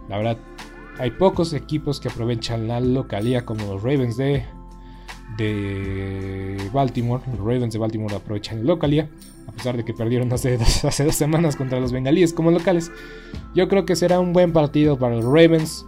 La 0.07 0.17
verdad, 0.17 0.37
hay 0.99 1.11
pocos 1.11 1.53
equipos 1.53 1.99
que 1.99 2.09
aprovechan 2.09 2.67
la 2.67 2.79
localía 2.79 3.43
como 3.43 3.65
los 3.65 3.81
Ravens 3.81 4.17
de, 4.17 4.45
de 5.37 6.57
Baltimore. 6.71 7.23
Los 7.31 7.39
Ravens 7.39 7.73
de 7.73 7.79
Baltimore 7.79 8.15
aprovechan 8.15 8.59
la 8.59 8.65
localía, 8.65 9.09
a 9.47 9.51
pesar 9.51 9.75
de 9.75 9.83
que 9.83 9.93
perdieron 9.93 10.31
hace, 10.31 10.59
hace 10.83 11.03
dos 11.03 11.15
semanas 11.15 11.55
contra 11.55 11.79
los 11.79 11.91
bengalíes 11.91 12.33
como 12.33 12.51
locales. 12.51 12.91
Yo 13.55 13.67
creo 13.67 13.85
que 13.85 13.95
será 13.95 14.19
un 14.19 14.31
buen 14.31 14.53
partido 14.53 14.97
para 14.99 15.15
los 15.15 15.25
Ravens. 15.25 15.85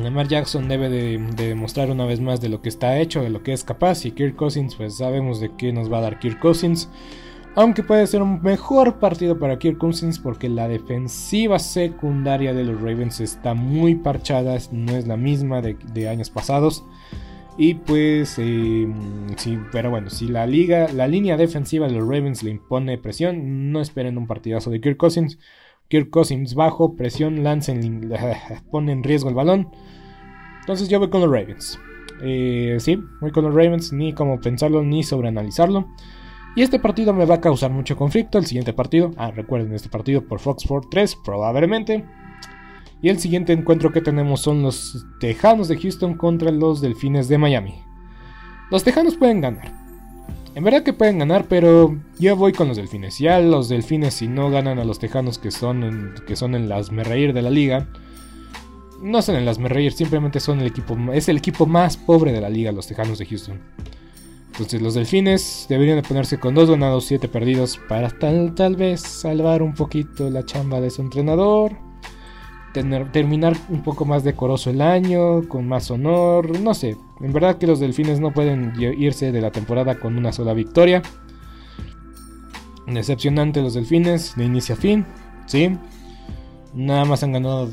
Lamar 0.00 0.26
Jackson 0.26 0.68
debe 0.68 0.88
de, 0.88 1.18
demostrar 1.36 1.90
una 1.90 2.06
vez 2.06 2.20
más 2.20 2.40
de 2.40 2.48
lo 2.48 2.62
que 2.62 2.68
está 2.68 2.98
hecho, 2.98 3.22
de 3.22 3.30
lo 3.30 3.42
que 3.42 3.52
es 3.52 3.62
capaz. 3.62 4.04
Y 4.06 4.12
Kirk 4.12 4.36
Cousins, 4.36 4.74
pues 4.74 4.96
sabemos 4.96 5.40
de 5.40 5.50
qué 5.56 5.72
nos 5.72 5.92
va 5.92 5.98
a 5.98 6.02
dar 6.02 6.18
Kirk 6.18 6.38
Cousins. 6.38 6.88
Aunque 7.54 7.82
puede 7.82 8.06
ser 8.06 8.22
un 8.22 8.40
mejor 8.42 8.98
partido 8.98 9.38
para 9.38 9.58
Kirk 9.58 9.76
Cousins 9.76 10.18
porque 10.18 10.48
la 10.48 10.68
defensiva 10.68 11.58
secundaria 11.58 12.54
de 12.54 12.64
los 12.64 12.80
Ravens 12.80 13.20
está 13.20 13.52
muy 13.52 13.94
parchada, 13.94 14.56
no 14.70 14.92
es 14.92 15.06
la 15.06 15.18
misma 15.18 15.60
de, 15.60 16.08
años 16.08 16.30
pasados. 16.30 16.84
Y 17.58 17.74
pues, 17.74 18.36
eh, 18.38 18.90
sí, 19.36 19.58
pero 19.70 19.90
bueno, 19.90 20.08
si 20.08 20.26
la 20.28 20.46
liga, 20.46 20.88
la 20.94 21.06
línea 21.06 21.36
defensiva 21.36 21.86
de 21.86 21.92
los 21.92 22.08
Ravens 22.08 22.42
le 22.42 22.50
impone 22.52 22.96
presión, 22.96 23.70
no 23.70 23.82
esperen 23.82 24.16
un 24.16 24.26
partidazo 24.26 24.70
de 24.70 24.80
Kirk 24.80 24.96
Cousins. 24.96 25.38
Kirk 25.88 26.10
Cousins 26.10 26.54
bajo, 26.54 26.96
presión, 26.96 27.42
lancen, 27.42 28.10
pone 28.70 28.92
en 28.92 29.02
riesgo 29.02 29.28
el 29.28 29.34
balón. 29.34 29.68
Entonces 30.60 30.88
yo 30.88 30.98
voy 30.98 31.10
con 31.10 31.20
los 31.20 31.30
Ravens. 31.30 31.78
Eh, 32.22 32.76
sí, 32.78 32.98
voy 33.20 33.32
con 33.32 33.44
los 33.44 33.54
Ravens, 33.54 33.92
ni 33.92 34.12
como 34.12 34.40
pensarlo, 34.40 34.82
ni 34.82 35.02
sobreanalizarlo. 35.02 35.88
Y 36.54 36.62
este 36.62 36.78
partido 36.78 37.12
me 37.12 37.24
va 37.24 37.36
a 37.36 37.40
causar 37.40 37.70
mucho 37.70 37.96
conflicto. 37.96 38.38
El 38.38 38.46
siguiente 38.46 38.72
partido, 38.72 39.12
ah, 39.16 39.30
recuerden 39.30 39.74
este 39.74 39.88
partido 39.88 40.22
por 40.26 40.38
Fox 40.38 40.64
3, 40.90 41.16
probablemente. 41.24 42.04
Y 43.00 43.08
el 43.08 43.18
siguiente 43.18 43.52
encuentro 43.52 43.90
que 43.90 44.00
tenemos 44.00 44.40
son 44.40 44.62
los 44.62 45.04
Tejanos 45.18 45.68
de 45.68 45.78
Houston 45.78 46.16
contra 46.16 46.52
los 46.52 46.80
Delfines 46.80 47.28
de 47.28 47.38
Miami. 47.38 47.82
Los 48.70 48.84
Tejanos 48.84 49.16
pueden 49.16 49.40
ganar. 49.40 49.81
En 50.54 50.64
verdad 50.64 50.82
que 50.82 50.92
pueden 50.92 51.18
ganar, 51.18 51.46
pero 51.48 51.96
yo 52.18 52.36
voy 52.36 52.52
con 52.52 52.68
los 52.68 52.76
Delfines. 52.76 53.18
Ya 53.18 53.40
los 53.40 53.68
Delfines, 53.68 54.14
si 54.14 54.28
no 54.28 54.50
ganan 54.50 54.78
a 54.78 54.84
los 54.84 54.98
Tejanos 54.98 55.38
que 55.38 55.50
son 55.50 55.82
en, 55.82 56.14
que 56.26 56.36
son 56.36 56.52
de 56.52 57.42
la 57.42 57.50
liga, 57.50 57.88
no 59.00 59.22
son 59.22 59.36
en 59.36 59.44
las 59.44 59.58
reír, 59.58 59.92
simplemente 59.92 60.40
son 60.40 60.60
el 60.60 60.66
equipo, 60.66 60.96
es 61.12 61.28
el 61.28 61.38
equipo 61.38 61.66
más 61.66 61.96
pobre 61.96 62.32
de 62.32 62.40
la 62.40 62.50
liga, 62.50 62.70
los 62.70 62.86
Tejanos 62.86 63.18
de 63.18 63.26
Houston. 63.26 63.60
Entonces 64.52 64.82
los 64.82 64.92
delfines 64.92 65.64
deberían 65.70 65.96
de 65.96 66.06
ponerse 66.06 66.38
con 66.38 66.54
dos 66.54 66.68
ganados, 66.68 67.06
siete 67.06 67.26
perdidos 67.26 67.80
para 67.88 68.10
tal, 68.10 68.54
tal 68.54 68.76
vez 68.76 69.00
salvar 69.00 69.62
un 69.62 69.72
poquito 69.72 70.28
la 70.28 70.44
chamba 70.44 70.78
de 70.80 70.90
su 70.90 71.00
entrenador. 71.00 71.72
Terminar 72.72 73.54
un 73.68 73.82
poco 73.82 74.06
más 74.06 74.24
decoroso 74.24 74.70
el 74.70 74.80
año, 74.80 75.46
con 75.48 75.68
más 75.68 75.90
honor, 75.90 76.58
no 76.60 76.72
sé. 76.72 76.96
En 77.20 77.32
verdad 77.32 77.58
que 77.58 77.66
los 77.66 77.80
delfines 77.80 78.18
no 78.18 78.32
pueden 78.32 78.72
irse 78.98 79.30
de 79.30 79.40
la 79.40 79.50
temporada 79.50 79.98
con 79.98 80.16
una 80.16 80.32
sola 80.32 80.54
victoria. 80.54 81.02
Decepcionante 82.86 83.60
los 83.60 83.74
delfines, 83.74 84.34
de 84.36 84.44
inicio 84.44 84.74
a 84.74 84.78
fin, 84.78 85.04
¿sí? 85.46 85.76
Nada 86.74 87.04
más 87.04 87.22
han 87.22 87.32
ganado 87.32 87.68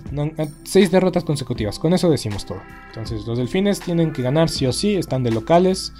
seis 0.66 0.92
derrotas 0.92 1.24
consecutivas, 1.24 1.80
con 1.80 1.94
eso 1.94 2.10
decimos 2.10 2.46
todo. 2.46 2.60
Entonces 2.90 3.26
los 3.26 3.38
delfines 3.38 3.80
tienen 3.80 4.12
que 4.12 4.22
ganar 4.22 4.50
sí 4.50 4.66
o 4.66 4.74
sí, 4.74 4.96
están 4.96 5.24
de 5.24 5.32
locales 5.32 5.94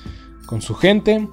con 0.46 0.62
su 0.62 0.76
gente. 0.76 1.26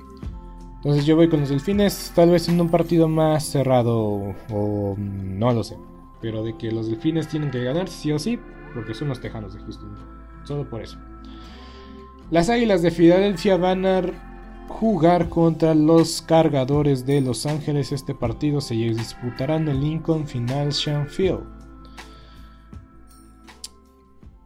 Entonces 0.76 1.04
yo 1.04 1.16
voy 1.16 1.28
con 1.28 1.40
los 1.40 1.48
delfines, 1.48 2.12
tal 2.14 2.30
vez 2.30 2.48
en 2.48 2.60
un 2.60 2.68
partido 2.68 3.08
más 3.08 3.44
cerrado 3.44 4.36
o 4.52 4.94
no 4.96 5.52
lo 5.52 5.64
sé. 5.64 5.76
Pero 6.20 6.42
de 6.42 6.56
que 6.56 6.70
los 6.70 6.88
delfines 6.88 7.28
tienen 7.28 7.50
que 7.50 7.62
ganar 7.62 7.88
sí 7.88 8.12
o 8.12 8.18
sí, 8.18 8.38
porque 8.74 8.94
son 8.94 9.08
los 9.08 9.20
tejanos 9.20 9.54
de 9.54 9.60
Houston. 9.60 9.96
Solo 10.44 10.68
por 10.68 10.82
eso. 10.82 10.98
Las 12.30 12.48
Águilas 12.48 12.82
de 12.82 12.90
Filadelfia 12.90 13.56
van 13.56 13.86
a 13.86 14.02
jugar 14.68 15.28
contra 15.28 15.74
los 15.74 16.22
cargadores 16.22 17.06
de 17.06 17.20
Los 17.20 17.46
Ángeles. 17.46 17.92
Este 17.92 18.14
partido 18.14 18.60
se 18.60 18.74
disputará 18.74 19.56
en 19.56 19.68
el 19.68 19.80
Lincoln 19.80 20.26
Financial 20.26 21.08
Field. 21.08 21.44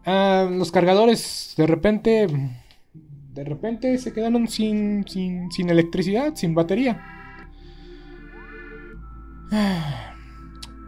Ah, 0.05 0.49
los 0.51 0.73
cargadores 0.73 1.55
de 1.57 1.67
repente 1.67 2.27
de 3.35 3.45
repente 3.45 3.97
se 3.99 4.13
quedaron 4.13 4.49
sin, 4.49 5.07
sin, 5.07 5.71
electricidad, 5.71 6.35
sin 6.35 6.55
batería. 6.55 7.01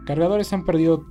Cargadores 0.05 0.51
han 0.53 0.65
perdido 0.65 1.05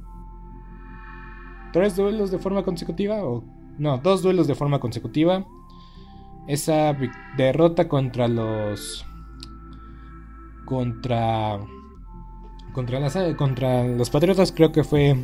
tres 1.73 1.97
duelos 1.97 2.31
de 2.31 2.39
forma 2.39 2.63
consecutiva, 2.65 3.25
o 3.25 3.45
no, 3.79 3.99
dos 3.99 4.23
duelos 4.23 4.47
de 4.47 4.55
forma 4.55 4.81
consecutiva. 4.81 5.47
Esa 6.47 6.97
derrota 7.37 7.89
contra 7.89 8.29
los 8.29 9.07
contra 10.65 11.59
contra 12.73 13.37
contra 13.37 13.85
los 13.85 14.11
Patriotas 14.11 14.53
creo 14.53 14.73
que 14.73 14.85
fue 14.85 15.17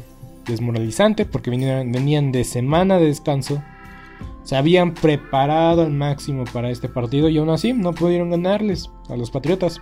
desmoralizante 0.47 1.27
porque 1.27 1.51
venían, 1.51 1.91
venían 1.93 2.33
de 2.33 2.45
semana 2.45 2.99
de 2.99 3.07
descanso 3.07 3.63
se 4.49 4.57
habían 4.57 4.95
preparado 4.95 5.83
al 5.83 5.93
máximo 5.93 6.45
para 6.53 6.71
este 6.71 6.89
partido 6.89 7.29
y 7.29 7.37
aún 7.37 7.51
así 7.51 7.75
no 7.75 7.93
pudieron 7.93 8.31
ganarles 8.31 8.91
a 9.11 9.17
los 9.17 9.31
Patriotas. 9.31 9.79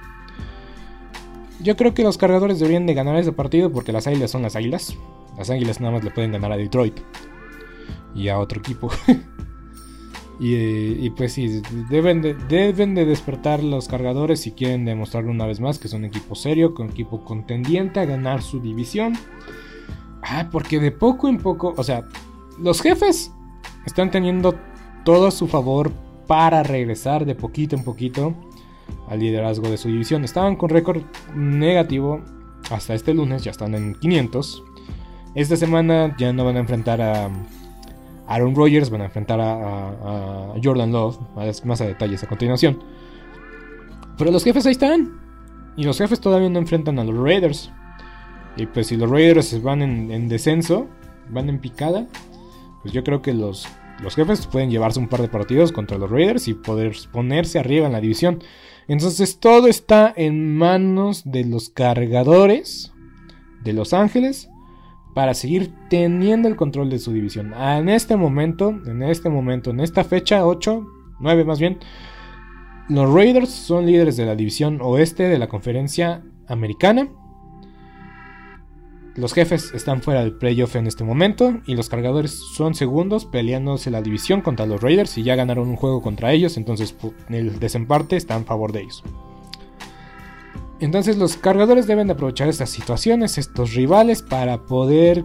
Yo 1.60 1.76
creo 1.76 1.94
que 1.94 2.02
los 2.02 2.18
cargadores 2.18 2.58
deberían 2.58 2.86
de 2.86 2.94
ganar 2.94 3.16
ese 3.16 3.32
partido 3.32 3.72
porque 3.72 3.92
las 3.92 4.06
águilas 4.06 4.30
son 4.30 4.42
las 4.42 4.56
águilas. 4.56 4.96
Las 5.38 5.50
águilas 5.50 5.80
nada 5.80 5.94
más 5.94 6.04
le 6.04 6.10
pueden 6.10 6.32
ganar 6.32 6.52
a 6.52 6.56
Detroit 6.56 6.98
y 8.14 8.28
a 8.28 8.38
otro 8.38 8.60
equipo. 8.60 8.90
y, 10.40 11.08
pues 11.10 11.32
sí, 11.32 11.62
deben 11.90 12.22
de, 12.22 12.34
deben 12.34 12.94
de 12.94 13.04
despertar 13.04 13.62
los 13.62 13.88
cargadores 13.88 14.40
si 14.40 14.52
quieren 14.52 14.84
demostrar 14.84 15.26
una 15.26 15.46
vez 15.46 15.60
más 15.60 15.78
que 15.78 15.88
son 15.88 16.04
equipo 16.04 16.34
serio, 16.34 16.74
un 16.78 16.90
equipo 16.90 17.24
contendiente 17.24 18.00
a 18.00 18.04
ganar 18.04 18.42
su 18.42 18.60
división. 18.60 19.14
Ah, 20.22 20.48
porque 20.50 20.80
de 20.80 20.90
poco 20.90 21.28
en 21.28 21.38
poco, 21.38 21.74
o 21.76 21.84
sea, 21.84 22.04
los 22.58 22.80
jefes 22.80 23.32
están 23.86 24.10
teniendo 24.10 24.56
todo 25.04 25.28
a 25.28 25.30
su 25.30 25.46
favor 25.46 25.92
para 26.26 26.62
regresar 26.62 27.24
de 27.24 27.34
poquito 27.34 27.76
en 27.76 27.84
poquito 27.84 28.34
al 29.08 29.20
liderazgo 29.20 29.70
de 29.70 29.76
su 29.76 29.88
división. 29.88 30.24
Estaban 30.24 30.56
con 30.56 30.70
récord 30.70 31.02
negativo 31.34 32.22
hasta 32.70 32.94
este 32.94 33.14
lunes, 33.14 33.44
ya 33.44 33.50
están 33.50 33.74
en 33.74 33.94
500. 33.94 34.62
Esta 35.34 35.56
semana 35.56 36.16
ya 36.18 36.32
no 36.32 36.44
van 36.44 36.56
a 36.56 36.60
enfrentar 36.60 37.00
a 37.00 37.30
Aaron 38.26 38.54
Rodgers, 38.54 38.90
van 38.90 39.02
a 39.02 39.04
enfrentar 39.04 39.40
a, 39.40 40.54
Jordan 40.62 40.92
Love, 40.92 41.18
más 41.64 41.80
a 41.80 41.86
detalles 41.86 42.22
a 42.22 42.26
continuación. 42.26 42.82
Pero 44.18 44.30
los 44.30 44.44
jefes 44.44 44.66
ahí 44.66 44.72
están. 44.72 45.20
Y 45.76 45.84
los 45.84 45.98
jefes 45.98 46.20
todavía 46.20 46.48
no 46.48 46.58
enfrentan 46.58 46.98
a 46.98 47.04
los 47.04 47.14
Raiders. 47.14 47.70
Y 48.56 48.66
pues 48.66 48.86
si 48.86 48.96
los 48.96 49.10
Raiders 49.10 49.62
van 49.62 49.82
en 49.82 50.28
descenso, 50.28 50.86
van 51.28 51.50
en 51.50 51.58
picada, 51.58 52.06
pues 52.82 52.94
yo 52.94 53.04
creo 53.04 53.20
que 53.20 53.34
los, 53.34 53.68
los 54.00 54.14
jefes 54.14 54.46
pueden 54.46 54.70
llevarse 54.70 55.00
un 55.00 55.08
par 55.08 55.20
de 55.20 55.28
partidos 55.28 55.72
contra 55.72 55.98
los 55.98 56.10
Raiders 56.10 56.48
y 56.48 56.54
poder 56.54 56.94
ponerse 57.12 57.58
arriba 57.58 57.86
en 57.86 57.92
la 57.92 58.00
división. 58.00 58.42
Entonces 58.88 59.38
todo 59.38 59.66
está 59.66 60.12
en 60.16 60.56
manos 60.56 61.22
de 61.24 61.44
los 61.44 61.70
cargadores 61.70 62.92
de 63.64 63.72
Los 63.72 63.92
Ángeles 63.92 64.48
para 65.14 65.34
seguir 65.34 65.72
teniendo 65.88 66.46
el 66.46 66.56
control 66.56 66.90
de 66.90 66.98
su 66.98 67.12
división. 67.12 67.54
En 67.54 67.88
este 67.88 68.16
momento, 68.16 68.68
en 68.86 69.02
este 69.02 69.28
momento, 69.28 69.70
en 69.70 69.80
esta 69.80 70.04
fecha 70.04 70.46
8, 70.46 70.86
9 71.20 71.44
más 71.44 71.58
bien, 71.58 71.78
los 72.88 73.12
Raiders 73.12 73.50
son 73.50 73.86
líderes 73.86 74.16
de 74.16 74.26
la 74.26 74.36
división 74.36 74.78
oeste 74.80 75.24
de 75.24 75.38
la 75.38 75.48
conferencia 75.48 76.22
americana 76.46 77.08
los 79.16 79.32
jefes 79.32 79.72
están 79.74 80.02
fuera 80.02 80.20
del 80.20 80.34
playoff 80.34 80.76
en 80.76 80.86
este 80.86 81.02
momento 81.02 81.60
y 81.66 81.74
los 81.74 81.88
cargadores 81.88 82.32
son 82.32 82.74
segundos 82.74 83.24
peleándose 83.24 83.90
la 83.90 84.02
división 84.02 84.42
contra 84.42 84.66
los 84.66 84.80
Raiders 84.82 85.16
y 85.16 85.22
ya 85.22 85.36
ganaron 85.36 85.68
un 85.68 85.76
juego 85.76 86.02
contra 86.02 86.32
ellos, 86.32 86.56
entonces 86.56 86.94
el 87.30 87.58
desemparte 87.58 88.16
está 88.16 88.36
en 88.36 88.44
favor 88.44 88.72
de 88.72 88.82
ellos. 88.82 89.02
Entonces 90.80 91.16
los 91.16 91.36
cargadores 91.38 91.86
deben 91.86 92.10
aprovechar 92.10 92.48
estas 92.48 92.68
situaciones, 92.68 93.38
estos 93.38 93.74
rivales 93.74 94.22
para 94.22 94.66
poder 94.66 95.24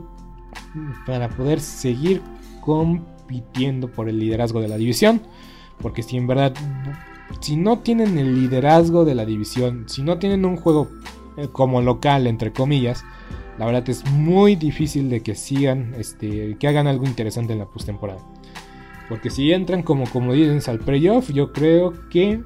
para 1.06 1.30
poder 1.30 1.60
seguir 1.60 2.22
compitiendo 2.62 3.90
por 3.90 4.08
el 4.08 4.20
liderazgo 4.20 4.62
de 4.62 4.70
la 4.70 4.78
división, 4.78 5.22
porque 5.82 6.04
si 6.04 6.16
en 6.16 6.28
verdad 6.28 6.54
si 7.42 7.58
no 7.58 7.80
tienen 7.80 8.18
el 8.18 8.36
liderazgo 8.36 9.04
de 9.04 9.16
la 9.16 9.26
división, 9.26 9.86
si 9.88 10.02
no 10.02 10.18
tienen 10.18 10.46
un 10.46 10.58
juego 10.58 10.90
como 11.52 11.82
local 11.82 12.28
entre 12.28 12.52
comillas, 12.52 13.04
la 13.58 13.66
verdad 13.66 13.90
es 13.90 14.10
muy 14.12 14.56
difícil 14.56 15.10
de 15.10 15.22
que 15.22 15.36
sigan, 15.36 15.94
este, 15.98 16.58
que 16.58 16.68
hagan 16.68 16.88
algo 16.88 17.06
interesante 17.06 17.54
en 17.54 17.60
la 17.60 17.66
postemporada. 17.66 18.22
Porque 19.10 19.30
si 19.30 19.52
entran 19.52 19.84
como 19.84 20.10
comodines 20.10 20.70
al 20.70 20.80
playoff, 20.80 21.30
yo 21.32 21.52
creo 21.52 21.94
que 22.10 22.42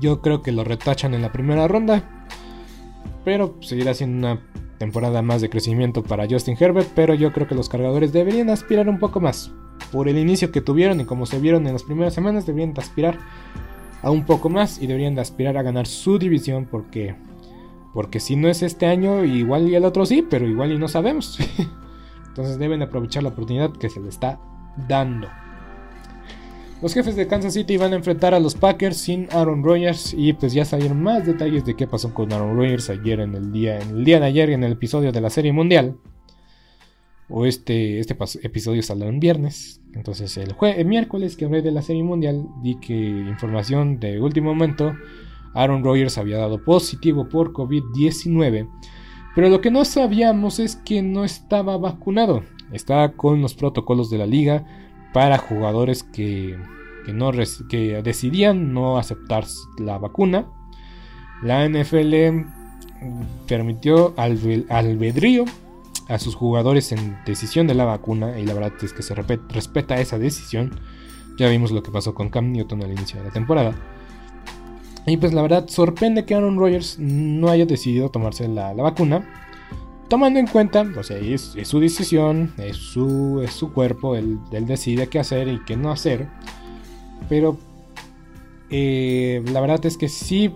yo 0.00 0.20
creo 0.20 0.42
que 0.42 0.52
lo 0.52 0.64
retachan 0.64 1.14
en 1.14 1.22
la 1.22 1.32
primera 1.32 1.68
ronda. 1.68 2.26
Pero 3.24 3.56
seguirá 3.60 3.94
siendo 3.94 4.26
una 4.26 4.40
temporada 4.78 5.22
más 5.22 5.40
de 5.40 5.50
crecimiento 5.50 6.02
para 6.02 6.26
Justin 6.28 6.56
Herbert, 6.58 6.88
pero 6.94 7.14
yo 7.14 7.32
creo 7.32 7.46
que 7.46 7.54
los 7.54 7.68
cargadores 7.68 8.12
deberían 8.12 8.50
aspirar 8.50 8.88
un 8.88 8.98
poco 8.98 9.20
más. 9.20 9.52
Por 9.92 10.08
el 10.08 10.18
inicio 10.18 10.52
que 10.52 10.60
tuvieron 10.60 11.00
y 11.00 11.04
como 11.04 11.26
se 11.26 11.38
vieron 11.38 11.66
en 11.66 11.72
las 11.72 11.82
primeras 11.82 12.14
semanas, 12.14 12.46
deberían 12.46 12.74
de 12.74 12.80
aspirar 12.80 13.18
a 14.02 14.10
un 14.10 14.24
poco 14.24 14.48
más 14.48 14.80
y 14.80 14.86
deberían 14.86 15.14
de 15.14 15.20
aspirar 15.20 15.56
a 15.56 15.62
ganar 15.62 15.86
su 15.86 16.18
división 16.18 16.66
porque 16.70 17.14
porque 17.96 18.20
si 18.20 18.36
no 18.36 18.50
es 18.50 18.62
este 18.62 18.84
año, 18.84 19.24
igual 19.24 19.70
y 19.70 19.74
el 19.74 19.86
otro 19.86 20.04
sí, 20.04 20.20
pero 20.20 20.46
igual 20.46 20.70
y 20.70 20.78
no 20.78 20.86
sabemos. 20.86 21.38
Entonces 22.28 22.58
deben 22.58 22.82
aprovechar 22.82 23.22
la 23.22 23.30
oportunidad 23.30 23.72
que 23.72 23.88
se 23.88 24.00
les 24.00 24.10
está 24.10 24.38
dando. 24.86 25.28
Los 26.82 26.92
jefes 26.92 27.16
de 27.16 27.26
Kansas 27.26 27.54
City 27.54 27.78
van 27.78 27.94
a 27.94 27.96
enfrentar 27.96 28.34
a 28.34 28.38
los 28.38 28.54
Packers 28.54 28.98
sin 28.98 29.28
Aaron 29.32 29.64
Rodgers 29.64 30.12
y 30.14 30.34
pues 30.34 30.52
ya 30.52 30.66
salieron 30.66 31.02
más 31.02 31.24
detalles 31.24 31.64
de 31.64 31.74
qué 31.74 31.86
pasó 31.86 32.12
con 32.12 32.30
Aaron 32.34 32.54
Rodgers 32.54 32.90
ayer 32.90 33.20
en 33.20 33.34
el 33.34 33.50
día, 33.50 33.80
en 33.80 33.88
el 33.88 34.04
día 34.04 34.20
de 34.20 34.26
ayer 34.26 34.50
en 34.50 34.62
el 34.62 34.72
episodio 34.72 35.10
de 35.10 35.22
la 35.22 35.30
Serie 35.30 35.54
Mundial. 35.54 35.96
O 37.30 37.46
este, 37.46 37.98
este 37.98 38.14
episodio 38.42 38.82
saldrá 38.82 39.08
en 39.08 39.20
viernes. 39.20 39.80
Entonces 39.94 40.36
el, 40.36 40.54
el 40.60 40.84
miércoles 40.84 41.34
que 41.34 41.46
hablé 41.46 41.62
de 41.62 41.72
la 41.72 41.80
Serie 41.80 42.02
Mundial 42.02 42.46
di 42.62 42.78
que 42.78 42.92
información 42.92 43.98
de 44.00 44.20
último 44.20 44.52
momento 44.52 44.92
Aaron 45.54 45.84
Rodgers 45.84 46.18
había 46.18 46.38
dado 46.38 46.62
positivo 46.64 47.28
por 47.28 47.52
COVID-19, 47.52 48.68
pero 49.34 49.48
lo 49.48 49.60
que 49.60 49.70
no 49.70 49.84
sabíamos 49.84 50.58
es 50.58 50.76
que 50.76 51.02
no 51.02 51.24
estaba 51.24 51.76
vacunado. 51.76 52.42
Estaba 52.72 53.12
con 53.12 53.42
los 53.42 53.54
protocolos 53.54 54.10
de 54.10 54.18
la 54.18 54.26
liga 54.26 54.64
para 55.12 55.38
jugadores 55.38 56.02
que, 56.02 56.58
no, 57.12 57.32
que 57.68 58.02
decidían 58.02 58.74
no 58.74 58.98
aceptar 58.98 59.44
la 59.78 59.98
vacuna. 59.98 60.46
La 61.42 61.68
NFL 61.68 62.44
permitió 63.46 64.14
albedrío 64.16 65.44
a 66.08 66.18
sus 66.18 66.34
jugadores 66.34 66.92
en 66.92 67.18
decisión 67.26 67.66
de 67.66 67.74
la 67.74 67.84
vacuna 67.84 68.38
y 68.38 68.46
la 68.46 68.54
verdad 68.54 68.72
es 68.82 68.92
que 68.92 69.02
se 69.02 69.14
respeta 69.14 70.00
esa 70.00 70.18
decisión. 70.18 70.78
Ya 71.38 71.48
vimos 71.48 71.70
lo 71.72 71.82
que 71.82 71.90
pasó 71.90 72.14
con 72.14 72.30
Cam 72.30 72.52
Newton 72.52 72.82
al 72.82 72.92
inicio 72.92 73.18
de 73.18 73.26
la 73.26 73.32
temporada. 73.32 73.74
Y 75.06 75.16
pues 75.18 75.32
la 75.32 75.42
verdad 75.42 75.68
sorprende 75.68 76.24
que 76.24 76.34
Aaron 76.34 76.58
Rodgers 76.58 76.98
no 76.98 77.48
haya 77.48 77.64
decidido 77.64 78.10
tomarse 78.10 78.48
la, 78.48 78.72
vacuna. 78.72 79.24
Tomando 80.08 80.40
en 80.40 80.48
cuenta, 80.48 80.84
o 80.96 81.02
sea, 81.02 81.18
es, 81.18 81.56
su 81.62 81.80
decisión, 81.80 82.52
es 82.58 82.76
su, 82.76 83.40
es 83.42 83.52
su 83.52 83.72
cuerpo, 83.72 84.16
él, 84.16 84.38
decide 84.50 85.08
qué 85.08 85.20
hacer 85.20 85.48
y 85.48 85.60
qué 85.64 85.76
no 85.76 85.92
hacer. 85.92 86.28
Pero 87.28 87.56
eh, 88.70 89.42
la 89.52 89.60
verdad 89.60 89.84
es 89.86 89.96
que 89.96 90.08
sí, 90.08 90.52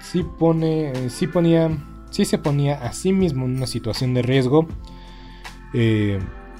sí 0.00 0.24
pone, 0.38 1.08
sí 1.10 1.28
ponía, 1.28 1.70
sí 2.10 2.24
se 2.24 2.38
ponía 2.38 2.74
a 2.74 2.92
sí 2.92 3.12
mismo 3.12 3.44
en 3.44 3.56
una 3.56 3.66
situación 3.66 4.14
de 4.14 4.22
riesgo, 4.22 4.66
eh, 5.74 6.18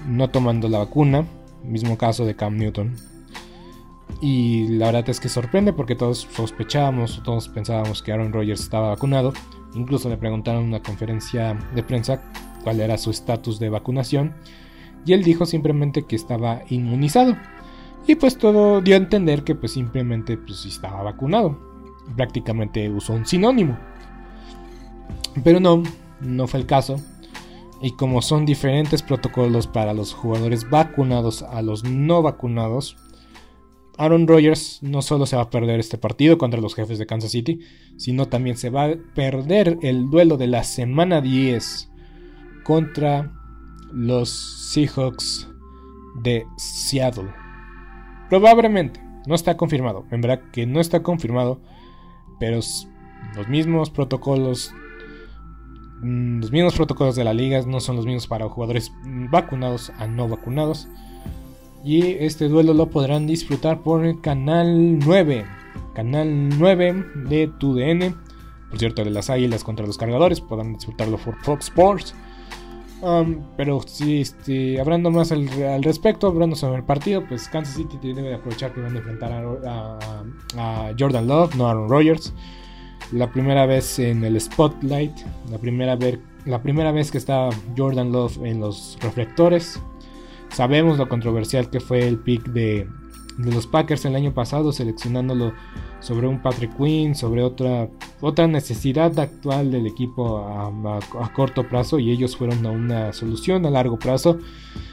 no 0.08 0.30
tomando 0.30 0.68
la 0.68 0.78
vacuna. 0.78 1.26
Mismo 1.64 1.96
caso 1.96 2.24
de 2.24 2.36
Cam 2.36 2.56
Newton. 2.56 2.94
Y 4.20 4.68
la 4.68 4.86
verdad 4.86 5.08
es 5.08 5.20
que 5.20 5.28
sorprende 5.28 5.72
porque 5.72 5.96
todos 5.96 6.28
sospechábamos, 6.30 7.22
todos 7.24 7.48
pensábamos 7.48 8.02
que 8.02 8.12
Aaron 8.12 8.32
Rodgers 8.32 8.60
estaba 8.60 8.88
vacunado. 8.88 9.32
Incluso 9.74 10.08
le 10.08 10.16
preguntaron 10.16 10.62
en 10.62 10.68
una 10.68 10.82
conferencia 10.82 11.58
de 11.74 11.82
prensa 11.82 12.22
cuál 12.62 12.80
era 12.80 12.96
su 12.96 13.10
estatus 13.10 13.58
de 13.58 13.68
vacunación. 13.68 14.34
Y 15.04 15.12
él 15.12 15.22
dijo 15.22 15.44
simplemente 15.46 16.04
que 16.04 16.16
estaba 16.16 16.62
inmunizado. 16.68 17.36
Y 18.06 18.14
pues 18.16 18.38
todo 18.38 18.80
dio 18.80 18.94
a 18.94 18.98
entender 18.98 19.44
que 19.44 19.54
pues 19.54 19.72
simplemente 19.72 20.36
pues 20.36 20.64
estaba 20.64 21.02
vacunado. 21.02 21.58
Prácticamente 22.16 22.88
usó 22.90 23.14
un 23.14 23.26
sinónimo. 23.26 23.76
Pero 25.42 25.60
no, 25.60 25.82
no 26.20 26.46
fue 26.46 26.60
el 26.60 26.66
caso. 26.66 26.96
Y 27.82 27.92
como 27.92 28.22
son 28.22 28.46
diferentes 28.46 29.02
protocolos 29.02 29.66
para 29.66 29.92
los 29.92 30.14
jugadores 30.14 30.70
vacunados 30.70 31.42
a 31.42 31.60
los 31.60 31.84
no 31.84 32.22
vacunados, 32.22 32.96
Aaron 33.98 34.26
Rodgers 34.26 34.80
no 34.82 35.02
solo 35.02 35.26
se 35.26 35.36
va 35.36 35.42
a 35.42 35.50
perder 35.50 35.80
este 35.80 35.98
partido 35.98 36.38
contra 36.38 36.60
los 36.60 36.74
jefes 36.74 36.98
de 36.98 37.06
Kansas 37.06 37.30
City, 37.30 37.60
sino 37.96 38.26
también 38.26 38.56
se 38.56 38.70
va 38.70 38.84
a 38.84 38.94
perder 39.14 39.78
el 39.82 40.10
duelo 40.10 40.36
de 40.36 40.48
la 40.48 40.64
semana 40.64 41.20
10 41.20 41.90
contra 42.64 43.32
los 43.92 44.72
Seahawks 44.72 45.48
de 46.22 46.46
Seattle. 46.56 47.32
Probablemente, 48.28 49.00
no 49.26 49.34
está 49.34 49.56
confirmado, 49.56 50.06
en 50.10 50.20
verdad 50.20 50.42
que 50.52 50.66
no 50.66 50.80
está 50.80 51.02
confirmado, 51.02 51.60
pero 52.40 52.56
los 52.56 53.48
mismos 53.48 53.90
protocolos 53.90 54.72
mm, 56.02 56.40
los 56.40 56.50
mismos 56.50 56.74
protocolos 56.74 57.16
de 57.16 57.24
la 57.24 57.34
liga 57.34 57.62
no 57.62 57.80
son 57.80 57.96
los 57.96 58.06
mismos 58.06 58.26
para 58.26 58.48
jugadores 58.48 58.92
vacunados 59.30 59.90
a 59.98 60.06
no 60.06 60.28
vacunados. 60.28 60.88
Y 61.84 62.12
este 62.24 62.48
duelo 62.48 62.72
lo 62.72 62.88
podrán 62.88 63.26
disfrutar 63.26 63.82
por 63.82 64.06
el 64.06 64.20
canal 64.22 64.98
9. 65.00 65.44
Canal 65.94 66.48
9 66.58 67.04
de 67.28 67.48
TUDN. 67.58 68.16
Por 68.70 68.78
cierto, 68.78 69.04
de 69.04 69.10
las 69.10 69.28
águilas 69.28 69.62
contra 69.62 69.86
los 69.86 69.98
cargadores. 69.98 70.40
Podrán 70.40 70.72
disfrutarlo 70.72 71.18
por 71.18 71.36
Fox 71.42 71.66
Sports. 71.66 72.14
Um, 73.02 73.42
pero 73.58 73.82
si 73.86 74.22
este, 74.22 74.80
hablando 74.80 75.10
más 75.10 75.30
al, 75.30 75.46
respecto, 75.82 76.28
hablando 76.28 76.56
sobre 76.56 76.78
el 76.78 76.84
partido, 76.84 77.22
pues 77.28 77.48
Kansas 77.48 77.76
City 77.76 77.98
debe 78.14 78.32
aprovechar 78.32 78.72
que 78.72 78.80
van 78.80 78.94
a 78.94 78.98
enfrentar 78.98 79.30
a, 79.30 80.94
Jordan 80.98 81.26
Love, 81.26 81.54
no 81.54 81.68
Aaron 81.68 81.90
Rodgers. 81.90 82.32
La 83.12 83.30
primera 83.30 83.66
vez 83.66 83.98
en 83.98 84.24
el 84.24 84.40
spotlight, 84.40 85.12
la 85.50 85.58
primera, 85.58 85.96
vez, 85.96 86.18
la 86.46 86.62
primera 86.62 86.92
vez 86.92 87.10
que 87.10 87.18
está 87.18 87.50
Jordan 87.76 88.10
Love 88.10 88.38
en 88.42 88.60
los 88.60 88.96
reflectores. 89.02 89.78
Sabemos 90.54 90.98
lo 90.98 91.08
controversial 91.08 91.68
que 91.68 91.80
fue 91.80 92.06
el 92.06 92.16
pick 92.16 92.44
de, 92.44 92.86
los 93.38 93.66
Packers 93.66 94.04
el 94.04 94.14
año 94.14 94.32
pasado, 94.32 94.70
seleccionándolo 94.70 95.52
sobre 95.98 96.28
un 96.28 96.40
Patrick 96.40 96.76
Quinn, 96.76 97.16
sobre 97.16 97.42
otra, 97.42 97.88
otra 98.20 98.46
necesidad 98.46 99.18
actual 99.18 99.72
del 99.72 99.88
equipo 99.88 100.38
a, 100.38 101.00
corto 101.32 101.68
plazo 101.68 101.98
y 101.98 102.12
ellos 102.12 102.36
fueron 102.36 102.64
a 102.66 102.70
una 102.70 103.12
solución 103.12 103.66
a 103.66 103.70
largo 103.70 103.98
plazo, 103.98 104.38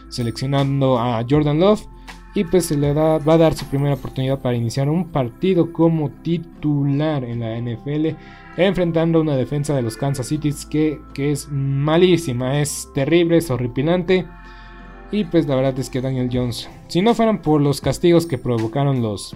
seleccionando 0.10 0.98
a 0.98 1.24
Jordan 1.30 1.60
Love 1.60 1.86
y 2.34 2.44
pues 2.44 2.66
se 2.66 2.76
le 2.76 2.92
va 2.94 3.18
a 3.18 3.38
dar 3.38 3.54
su 3.54 3.66
primera 3.68 3.94
oportunidad 3.94 4.40
para 4.40 4.58
iniciar 4.58 4.90
un 4.90 5.12
partido 5.12 5.72
como 5.72 6.10
titular 6.10 7.24
en 7.24 7.42
la 7.42 7.56
NFL, 7.60 8.16
enfrentando 8.58 9.22
una 9.22 9.36
defensa 9.36 9.76
de 9.76 9.84
los 9.84 9.96
Kansas 9.96 10.26
City 10.26 10.52
que, 10.72 11.00
que 11.14 11.32
es 11.32 11.50
malísima, 11.52 12.62
es 12.62 12.90
terrible, 12.96 13.38
es 13.38 13.52
horripilante. 13.52 14.26
Y 15.12 15.26
pues 15.26 15.46
la 15.46 15.56
verdad 15.56 15.78
es 15.78 15.90
que 15.90 16.00
Daniel 16.00 16.30
Jones, 16.32 16.70
si 16.88 17.02
no 17.02 17.14
fueran 17.14 17.42
por 17.42 17.60
los 17.60 17.82
castigos 17.82 18.26
que 18.26 18.38
provocaron 18.38 19.02
los, 19.02 19.36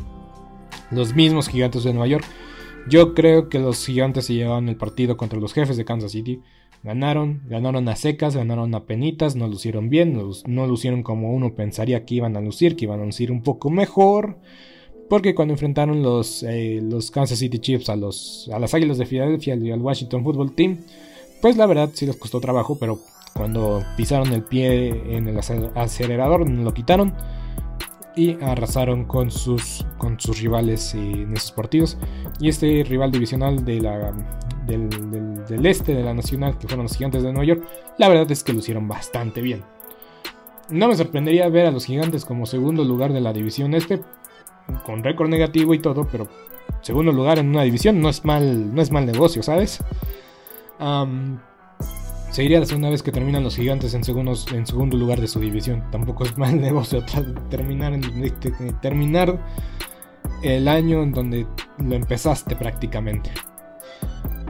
los 0.90 1.14
mismos 1.14 1.50
gigantes 1.50 1.84
de 1.84 1.92
Nueva 1.92 2.08
York, 2.08 2.26
yo 2.88 3.14
creo 3.14 3.50
que 3.50 3.60
los 3.60 3.86
gigantes 3.86 4.26
se 4.26 4.36
llevaron 4.36 4.70
el 4.70 4.78
partido 4.78 5.18
contra 5.18 5.40
los 5.40 5.54
jefes 5.54 5.76
de 5.76 5.84
Kansas 5.84 6.14
City. 6.14 6.42
Ganaron, 6.84 7.42
ganaron 7.48 7.90
a 7.90 7.96
secas, 7.96 8.38
ganaron 8.38 8.74
a 8.74 8.86
penitas, 8.86 9.36
no 9.36 9.48
lucieron 9.48 9.90
bien, 9.90 10.14
no, 10.14 10.30
no 10.46 10.68
lucieron 10.68 11.04
como 11.04 11.34
uno 11.34 11.56
pensaría 11.56 12.06
que 12.06 12.16
iban 12.16 12.38
a 12.38 12.42
lucir, 12.42 12.76
que 12.76 12.86
iban 12.86 13.02
a 13.02 13.06
lucir 13.06 13.32
un 13.32 13.42
poco 13.42 13.70
mejor. 13.70 14.38
Porque 15.10 15.36
cuando 15.36 15.56
enfrentaron 15.56 16.02
los, 16.02 16.44
eh, 16.44 16.80
los 16.82 17.12
Kansas 17.12 17.40
City 17.40 17.60
Chiefs 17.60 17.90
a, 17.90 17.96
los, 17.96 18.50
a 18.54 18.60
las 18.60 18.74
Águilas 18.74 18.98
de 18.98 19.06
Filadelfia 19.06 19.56
y 19.56 19.72
al 19.72 19.82
Washington 19.82 20.24
Football 20.24 20.54
Team, 20.54 20.78
pues 21.42 21.58
la 21.58 21.66
verdad 21.66 21.90
sí 21.94 22.06
les 22.06 22.16
costó 22.16 22.40
trabajo, 22.40 22.78
pero 22.80 23.00
cuando 23.36 23.84
pisaron 23.98 24.32
el 24.32 24.44
pie 24.44 25.16
en 25.16 25.28
el 25.28 25.38
acelerador, 25.38 26.50
lo 26.50 26.74
quitaron 26.74 27.14
y 28.16 28.42
arrasaron 28.42 29.04
con 29.04 29.30
sus, 29.30 29.86
con 29.98 30.18
sus 30.20 30.40
rivales 30.40 30.96
en 30.96 31.34
esos 31.34 31.52
partidos. 31.52 31.98
Y 32.40 32.48
este 32.48 32.84
rival 32.88 33.12
divisional 33.12 33.66
de 33.66 33.82
la, 33.82 34.14
del, 34.66 35.66
este 35.66 35.94
de 35.94 36.04
la 36.04 36.14
nacional, 36.14 36.58
que 36.58 36.68
fueron 36.68 36.84
los 36.86 36.96
gigantes 36.96 37.24
de 37.24 37.34
Nueva 37.34 37.46
York, 37.46 37.68
la 37.98 38.08
verdad 38.08 38.32
es 38.32 38.42
que 38.42 38.54
lo 38.54 38.60
hicieron 38.60 38.88
bastante 38.88 39.42
bien. 39.42 39.64
No 40.70 40.88
me 40.88 40.96
sorprendería 40.96 41.50
ver 41.50 41.68
a 41.68 41.72
los 41.72 41.86
gigantes 41.86 42.24
como 42.24 42.46
segundo 42.46 42.86
lugar 42.86 43.12
de 43.12 43.20
la 43.20 43.34
división 43.34 43.74
este, 43.74 44.02
con 44.86 45.04
récord 45.04 45.28
negativo 45.28 45.74
y 45.74 45.80
todo, 45.80 46.08
pero 46.10 46.30
segundo 46.82 47.12
lugar 47.12 47.38
en 47.38 47.50
una 47.50 47.64
división 47.64 48.00
no 48.00 48.08
es 48.08 48.24
mal, 48.24 48.74
no 48.74 48.82
es 48.82 48.92
mal 48.92 49.06
negocio, 49.06 49.44
¿sabes? 49.44 49.84
Seguiría 52.36 52.60
la 52.60 52.66
segunda 52.66 52.90
vez 52.90 53.02
que 53.02 53.14
terminan 53.14 53.46
los 53.46 53.56
gigantes 53.56 53.94
en, 53.94 54.04
segundo 54.04 54.98
lugar 54.98 55.22
de 55.22 55.28
su 55.30 55.40
división. 55.40 55.90
Tampoco 55.90 56.26
es 56.26 56.38
mal 56.38 56.60
negocio 56.62 57.02
terminar, 57.50 57.94
en, 57.94 58.02
terminar 58.82 59.40
el 60.44 60.68
año 60.68 61.02
en 61.02 61.14
donde 61.14 61.48
lo 61.78 61.96
empezaste 61.96 62.58
prácticamente. 62.58 63.32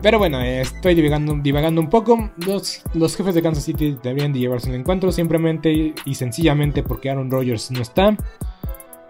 Pero 0.01 0.17
bueno, 0.17 0.41
estoy 0.41 0.95
divagando, 0.95 1.35
divagando 1.35 1.79
un 1.79 1.91
poco. 1.91 2.31
Los, 2.37 2.81
los, 2.95 3.15
jefes 3.15 3.35
de 3.35 3.43
Kansas 3.43 3.65
City 3.65 3.95
deberían 4.01 4.33
de 4.33 4.39
llevarse 4.39 4.67
un 4.67 4.77
encuentro 4.77 5.11
simplemente 5.11 5.93
y 6.05 6.15
sencillamente 6.15 6.81
porque 6.81 7.11
Aaron 7.11 7.29
Rodgers 7.29 7.69
no 7.69 7.83
está. 7.83 8.17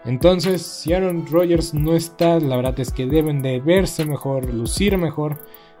Entonces, 0.04 0.60
si 0.60 0.92
Aaron 0.92 1.26
Rodgers 1.26 1.72
no 1.72 1.94
está, 1.94 2.38
la 2.40 2.56
verdad 2.56 2.78
es 2.78 2.92
que 2.92 3.06
deben 3.06 3.40
de 3.40 3.58
verse 3.58 4.04
mejor, 4.04 4.52
lucir 4.52 4.98
mejor. 4.98 5.38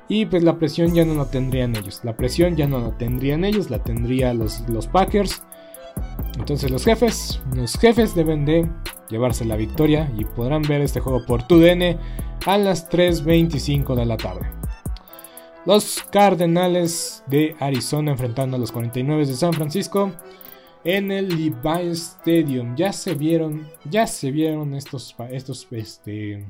Y 0.08 0.26
pues 0.26 0.42
la 0.42 0.58
presión 0.58 0.94
ya 0.94 1.04
no 1.04 1.14
la 1.14 1.30
tendrían 1.30 1.74
ellos. 1.76 2.00
La 2.04 2.16
presión 2.16 2.56
ya 2.56 2.66
no 2.66 2.78
la 2.78 2.96
tendrían 2.96 3.44
ellos, 3.44 3.70
la 3.70 3.82
tendrían 3.82 4.38
los, 4.38 4.68
los 4.68 4.86
Packers. 4.86 5.42
Entonces 6.38 6.70
los 6.70 6.84
jefes, 6.84 7.40
los 7.54 7.76
jefes 7.78 8.14
deben 8.14 8.44
de 8.44 8.68
llevarse 9.08 9.44
la 9.44 9.56
victoria 9.56 10.12
y 10.16 10.24
podrán 10.24 10.62
ver 10.62 10.80
este 10.82 11.00
juego 11.00 11.24
por 11.24 11.46
TUDN 11.46 11.98
a 12.46 12.58
las 12.58 12.88
3.25 12.90 13.94
de 13.94 14.06
la 14.06 14.16
tarde. 14.16 14.46
Los 15.64 16.04
Cardenales 16.12 17.24
de 17.26 17.56
Arizona 17.58 18.12
enfrentando 18.12 18.56
a 18.56 18.60
los 18.60 18.70
49 18.70 19.26
de 19.26 19.34
San 19.34 19.52
Francisco 19.52 20.12
en 20.84 21.10
el 21.10 21.28
Levi 21.28 21.52
Stadium. 21.90 22.76
Ya 22.76 22.92
se 22.92 23.14
vieron, 23.14 23.66
ya 23.84 24.06
se 24.06 24.30
vieron 24.30 24.74
estos, 24.74 25.16
estos, 25.30 25.66
este, 25.72 26.46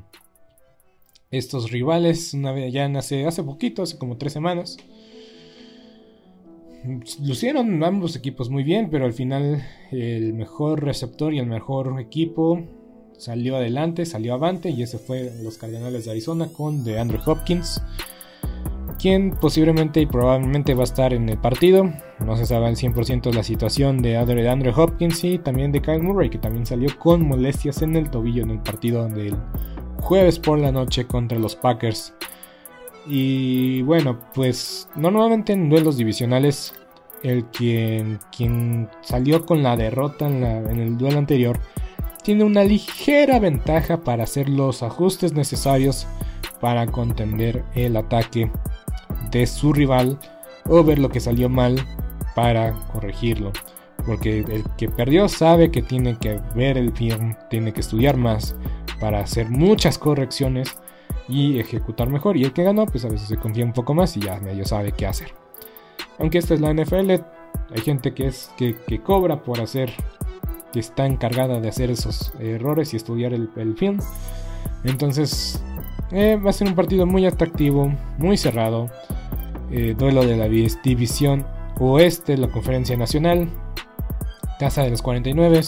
estos 1.31 1.71
rivales 1.71 2.35
una 2.35 2.53
vez 2.53 2.73
ya 2.73 2.87
hace, 2.87 3.27
hace 3.27 3.43
poquito, 3.43 3.83
hace 3.83 3.99
como 3.99 4.17
tres 4.17 4.33
semanas. 4.33 4.77
Lucieron 7.23 7.83
ambos 7.83 8.15
equipos 8.15 8.49
muy 8.49 8.63
bien, 8.63 8.91
pero 8.91 9.07
al 9.07 9.13
final 9.13 9.65
el 9.91 10.35
mejor 10.35 10.85
receptor 10.85 11.35
y 11.35 11.39
el 11.39 11.47
mejor 11.47 12.01
equipo 12.01 12.63
salió 13.19 13.57
adelante, 13.57 14.07
salió 14.07 14.35
avante 14.35 14.71
y 14.71 14.83
ese 14.83 14.99
fue 14.99 15.33
los 15.43 15.59
Cardenales 15.59 16.05
de 16.05 16.13
Arizona 16.13 16.49
con 16.53 16.85
DeAndre 16.85 17.19
Hopkins 17.27 17.83
quien 18.99 19.33
posiblemente 19.33 20.01
y 20.01 20.07
probablemente 20.07 20.75
va 20.75 20.83
a 20.83 20.85
estar 20.85 21.13
en 21.13 21.29
el 21.29 21.39
partido. 21.39 21.93
No 22.25 22.37
se 22.37 22.47
sabe 22.47 22.67
al 22.67 22.77
100% 22.77 23.33
la 23.33 23.43
situación 23.43 24.01
de 24.03 24.17
Andre 24.17 24.73
Hopkins 24.75 25.23
y 25.25 25.39
también 25.39 25.73
de 25.73 25.83
Kyle 25.83 26.03
Murray, 26.03 26.31
que 26.31 26.39
también 26.39 26.67
salió 26.67 26.89
con 26.99 27.27
molestias 27.27 27.83
en 27.83 27.95
el 27.97 28.11
tobillo 28.11 28.43
en 28.43 28.51
el 28.51 28.61
partido 28.61 29.09
del 29.09 29.37
jueves 30.01 30.39
por 30.39 30.59
la 30.59 30.73
noche 30.73 31.07
contra 31.07 31.39
los 31.39 31.57
Packers. 31.57 32.15
Y 33.07 33.83
bueno, 33.83 34.19
pues 34.35 34.89
normalmente 34.97 35.53
en 35.53 35.69
duelos 35.69 35.97
divisionales, 35.97 36.75
el 37.23 37.45
quien, 37.47 38.19
quien 38.37 38.89
salió 39.01 39.45
con 39.47 39.63
la 39.63 39.77
derrota 39.77 40.27
en, 40.27 40.45
en 40.45 40.81
el 40.81 40.99
duelo 40.99 41.19
anterior 41.19 41.59
tiene 42.23 42.43
una 42.43 42.65
ligera 42.65 43.39
ventaja 43.39 43.99
para 43.99 44.25
hacer 44.25 44.49
los 44.49 44.83
ajustes 44.83 45.33
necesarios 45.33 46.07
para 46.61 46.87
contender 46.87 47.65
el 47.75 47.97
ataque 47.97 48.51
de 49.31 49.47
su 49.47 49.73
rival 49.73 50.19
o 50.69 50.83
ver 50.83 50.99
lo 50.99 51.09
que 51.09 51.21
salió 51.21 51.49
mal 51.49 51.77
para 52.35 52.73
corregirlo. 52.93 53.53
Porque 54.05 54.41
el 54.41 54.65
que 54.77 54.89
perdió 54.89 55.29
sabe 55.29 55.71
que 55.71 55.83
tiene 55.83 56.17
que 56.19 56.41
ver 56.55 56.79
el 56.79 56.93
film, 56.93 57.35
tiene 57.51 57.73
que 57.73 57.81
estudiar 57.81 58.17
más 58.17 58.57
para 59.01 59.21
hacer 59.21 59.49
muchas 59.51 59.99
correcciones 59.99 60.77
y 61.29 61.59
ejecutar 61.59 62.09
mejor. 62.09 62.37
Y 62.37 62.45
el 62.45 62.53
que 62.53 62.63
ganó, 62.63 62.87
pues 62.87 63.05
a 63.05 63.09
veces 63.09 63.29
se 63.29 63.37
confía 63.37 63.65
un 63.65 63.73
poco 63.73 63.95
más 63.95 64.17
y 64.17 64.21
ya 64.21 64.39
medio 64.41 64.65
sabe 64.65 64.93
qué 64.93 65.07
hacer. 65.07 65.33
Aunque 66.19 66.39
esta 66.39 66.55
es 66.55 66.61
la 66.61 66.73
NFL, 66.73 67.11
hay 67.11 67.81
gente 67.83 68.15
que, 68.15 68.29
es, 68.29 68.51
que, 68.57 69.01
cobra 69.03 69.43
por 69.43 69.61
hacer, 69.61 69.91
que 70.73 70.81
está 70.81 71.07
encargada 71.07 71.61
de 71.61 71.69
hacer 71.69 71.91
esos 71.91 72.33
errores 72.39 72.95
y 72.95 72.97
estudiar 72.97 73.33
el, 73.33 73.77
film. 73.77 73.99
Entonces, 74.85 75.63
eh, 76.13 76.37
va 76.37 76.51
a 76.51 76.53
ser 76.53 76.69
un 76.69 76.75
partido 76.75 77.07
muy 77.07 77.27
atractivo, 77.27 77.93
muy 78.19 78.37
cerrado. 78.37 78.89
Eh, 79.71 79.95
duelo 79.99 80.25
de 80.25 80.37
la 80.37 80.49
división 80.49 81.45
oeste 81.79 82.37
la 82.37 82.49
conferencia 82.49 82.97
nacional, 82.97 83.49
casa 84.59 84.83
de 84.83 84.91
los 84.91 85.03
49. 85.03 85.61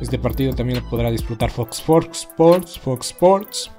Este 0.00 0.18
partido 0.18 0.52
también 0.52 0.80
lo 0.82 0.88
podrá 0.88 1.10
disfrutar 1.10 1.50
Fox, 1.50 1.78
Sports. 1.78 2.78
Fox 2.78 3.06
Sports. 3.06 3.70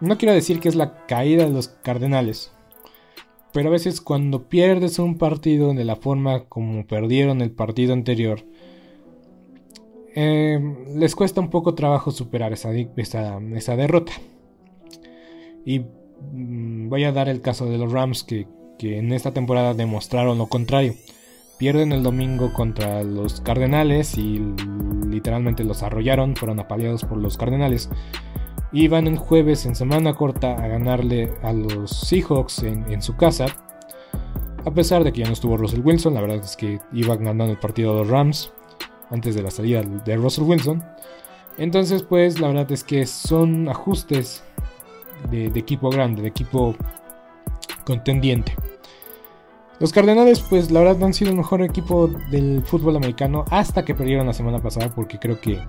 no 0.00 0.18
quiero 0.18 0.34
decir 0.34 0.60
que 0.60 0.68
es 0.68 0.74
la 0.74 1.04
caída 1.06 1.44
de 1.44 1.50
los 1.50 1.68
Cardenales. 1.68 2.52
Pero 3.52 3.68
a 3.68 3.72
veces 3.72 4.00
cuando 4.00 4.48
pierdes 4.48 4.98
un 4.98 5.16
partido 5.16 5.72
de 5.74 5.84
la 5.84 5.96
forma 5.96 6.44
como 6.46 6.84
perdieron 6.86 7.40
el 7.40 7.52
partido 7.52 7.92
anterior, 7.92 8.40
eh, 10.16 10.60
les 10.94 11.14
cuesta 11.14 11.40
un 11.40 11.50
poco 11.50 11.74
trabajo 11.74 12.10
superar 12.10 12.52
esa, 12.52 12.72
esa 12.72 13.76
derrota. 13.76 14.12
Y 15.64 15.80
mm, 15.80 16.88
voy 16.88 17.04
a 17.04 17.12
dar 17.12 17.28
el 17.28 17.40
caso 17.40 17.66
de 17.66 17.78
los 17.78 17.92
Rams 17.92 18.24
que, 18.24 18.46
en 18.80 19.12
esta 19.12 19.32
temporada 19.32 19.74
demostraron 19.74 20.38
lo 20.38 20.46
contrario. 20.46 20.94
Pierden 21.58 21.92
el 21.92 22.02
domingo 22.02 22.52
contra 22.52 23.02
los 23.02 23.40
Cardenales 23.40 24.18
y 24.18 24.42
literalmente 25.08 25.64
los 25.64 25.82
arrollaron, 25.82 26.36
fueron 26.36 26.60
apaleados 26.60 27.04
por 27.04 27.18
los 27.18 27.36
Cardenales. 27.36 27.88
Y 28.72 28.88
van 28.88 29.06
el 29.06 29.18
jueves 29.18 29.66
en 29.66 29.76
semana 29.76 30.14
corta 30.14 30.54
a 30.54 30.66
ganarle 30.66 31.32
a 31.42 31.52
los 31.52 31.90
Seahawks 31.90 32.64
en, 32.64 32.90
en, 32.90 33.00
su 33.00 33.16
casa. 33.16 33.46
A 34.64 34.70
pesar 34.72 35.04
de 35.04 35.12
que 35.12 35.20
ya 35.20 35.26
no 35.26 35.32
estuvo 35.32 35.56
Russell 35.56 35.82
Wilson, 35.84 36.14
la 36.14 36.20
verdad 36.20 36.38
es 36.38 36.56
que 36.56 36.80
iban 36.92 37.22
ganando 37.24 37.52
el 37.52 37.58
partido 37.58 37.92
de 37.92 38.00
los 38.00 38.08
Rams 38.08 38.52
antes 39.10 39.36
de 39.36 39.42
la 39.42 39.50
salida 39.50 39.82
de 39.82 40.16
Russell 40.16 40.44
Wilson. 40.44 40.82
Entonces 41.56 42.02
pues 42.02 42.40
la 42.40 42.48
verdad 42.48 42.70
es 42.72 42.82
que 42.82 43.06
son 43.06 43.68
ajustes 43.68 44.42
de, 45.30 45.46
equipo 45.46 45.90
grande, 45.90 46.22
de 46.22 46.28
equipo 46.28 46.74
contendiente. 47.84 48.54
Los 49.80 49.92
Cardenales, 49.92 50.40
pues 50.40 50.70
la 50.70 50.80
verdad 50.80 51.02
han 51.04 51.14
sido 51.14 51.30
el 51.30 51.36
mejor 51.36 51.62
equipo 51.62 52.08
del 52.30 52.62
fútbol 52.62 52.96
americano 52.96 53.44
hasta 53.50 53.84
que 53.84 53.94
perdieron 53.94 54.26
la 54.26 54.32
semana 54.32 54.60
pasada, 54.60 54.88
porque 54.94 55.18
creo 55.18 55.40
que 55.40 55.60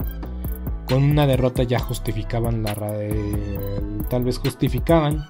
con 0.88 1.03
una 1.03 1.26
derrota 1.26 1.63
ya 1.63 1.80
justificaban 1.80 2.63
la. 2.63 2.76
tal 4.09 4.24
vez 4.24 4.38
justificaban 4.38 5.28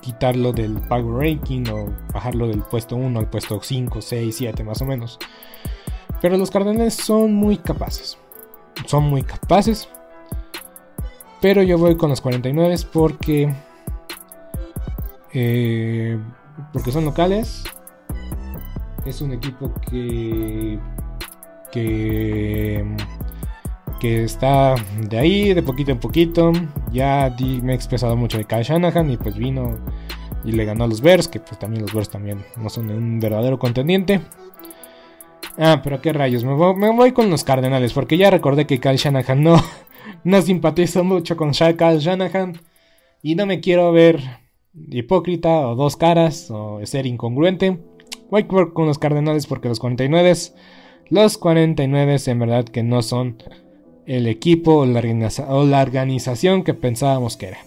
quitarlo 0.00 0.52
del 0.52 0.80
Power 0.80 1.28
Ranking 1.28 1.64
o 1.72 1.92
bajarlo 2.12 2.48
del 2.48 2.62
puesto 2.62 2.96
1 2.96 3.18
al 3.18 3.30
puesto 3.30 3.60
5, 3.62 4.00
6, 4.00 4.34
7 4.36 4.64
más 4.64 4.82
o 4.82 4.86
menos. 4.86 5.18
Pero 6.20 6.36
los 6.36 6.50
Cardenales 6.50 6.94
son 6.94 7.32
muy 7.34 7.56
capaces. 7.56 8.18
Son 8.86 9.04
muy 9.04 9.22
capaces. 9.22 9.88
Pero 11.40 11.62
yo 11.62 11.78
voy 11.78 11.96
con 11.96 12.10
los 12.10 12.20
49 12.20 12.76
porque. 12.92 13.54
Eh, 15.32 16.18
porque 16.72 16.92
son 16.92 17.04
locales. 17.04 17.64
Es 19.04 19.20
un 19.20 19.32
equipo 19.32 19.72
que. 19.90 20.78
que. 21.72 22.84
que 24.00 24.24
está 24.24 24.74
de 25.08 25.18
ahí, 25.18 25.54
de 25.54 25.62
poquito 25.62 25.92
en 25.92 26.00
poquito. 26.00 26.52
Ya 26.92 27.34
me 27.62 27.72
he 27.72 27.76
expresado 27.76 28.16
mucho 28.16 28.38
de 28.38 28.44
Kyle 28.44 28.62
Shanahan 28.62 29.10
y 29.10 29.16
pues 29.16 29.36
vino 29.36 29.78
y 30.44 30.52
le 30.52 30.64
ganó 30.64 30.84
a 30.84 30.86
los 30.86 31.00
Bears, 31.00 31.28
que 31.28 31.40
pues 31.40 31.58
también 31.58 31.82
los 31.82 31.92
Bears 31.92 32.08
también 32.08 32.44
no 32.56 32.70
son 32.70 32.90
un 32.90 33.20
verdadero 33.20 33.58
contendiente. 33.58 34.20
Ah, 35.58 35.80
pero 35.82 36.00
qué 36.00 36.12
rayos, 36.12 36.44
me 36.44 36.54
voy, 36.54 37.12
con 37.12 37.28
los 37.28 37.44
Cardenales, 37.44 37.92
porque 37.92 38.16
ya 38.16 38.30
recordé 38.30 38.66
que 38.66 38.80
Kyle 38.80 38.96
Shanahan 38.96 39.42
no, 39.42 39.62
no 40.24 40.42
simpatizo 40.42 41.04
mucho 41.04 41.36
con 41.36 41.50
Kyle 41.50 41.98
Shanahan 41.98 42.60
y 43.22 43.34
no 43.34 43.46
me 43.46 43.60
quiero 43.60 43.92
ver 43.92 44.39
hipócrita 44.74 45.68
o 45.68 45.74
dos 45.74 45.96
caras 45.96 46.50
o 46.50 46.80
ser 46.84 47.06
incongruente. 47.06 47.78
Voy 48.30 48.44
con 48.44 48.86
los 48.86 48.98
Cardenales 48.98 49.46
porque 49.46 49.68
los 49.68 49.80
49, 49.80 50.34
los 51.08 51.38
49 51.38 52.16
en 52.26 52.38
verdad 52.38 52.64
que 52.64 52.82
no 52.82 53.02
son 53.02 53.42
el 54.06 54.26
equipo 54.26 54.78
o 54.78 54.86
la, 54.86 55.82
organización 55.82 56.64
que 56.64 56.74
pensábamos 56.74 57.36
que 57.36 57.48
era. 57.48 57.58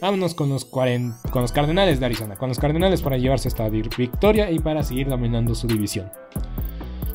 Vámonos 0.00 0.34
con 0.34 0.48
los, 0.48 0.64
con 0.64 1.14
los 1.34 1.52
Cardenales 1.52 2.00
de 2.00 2.06
Arizona, 2.06 2.36
con 2.36 2.48
los 2.48 2.58
Cardenales 2.58 3.00
para 3.00 3.16
llevarse 3.16 3.48
esta 3.48 3.68
victoria 3.68 4.50
y 4.50 4.58
para 4.58 4.82
seguir 4.82 5.08
dominando 5.08 5.54
su 5.54 5.66
división. 5.66 6.10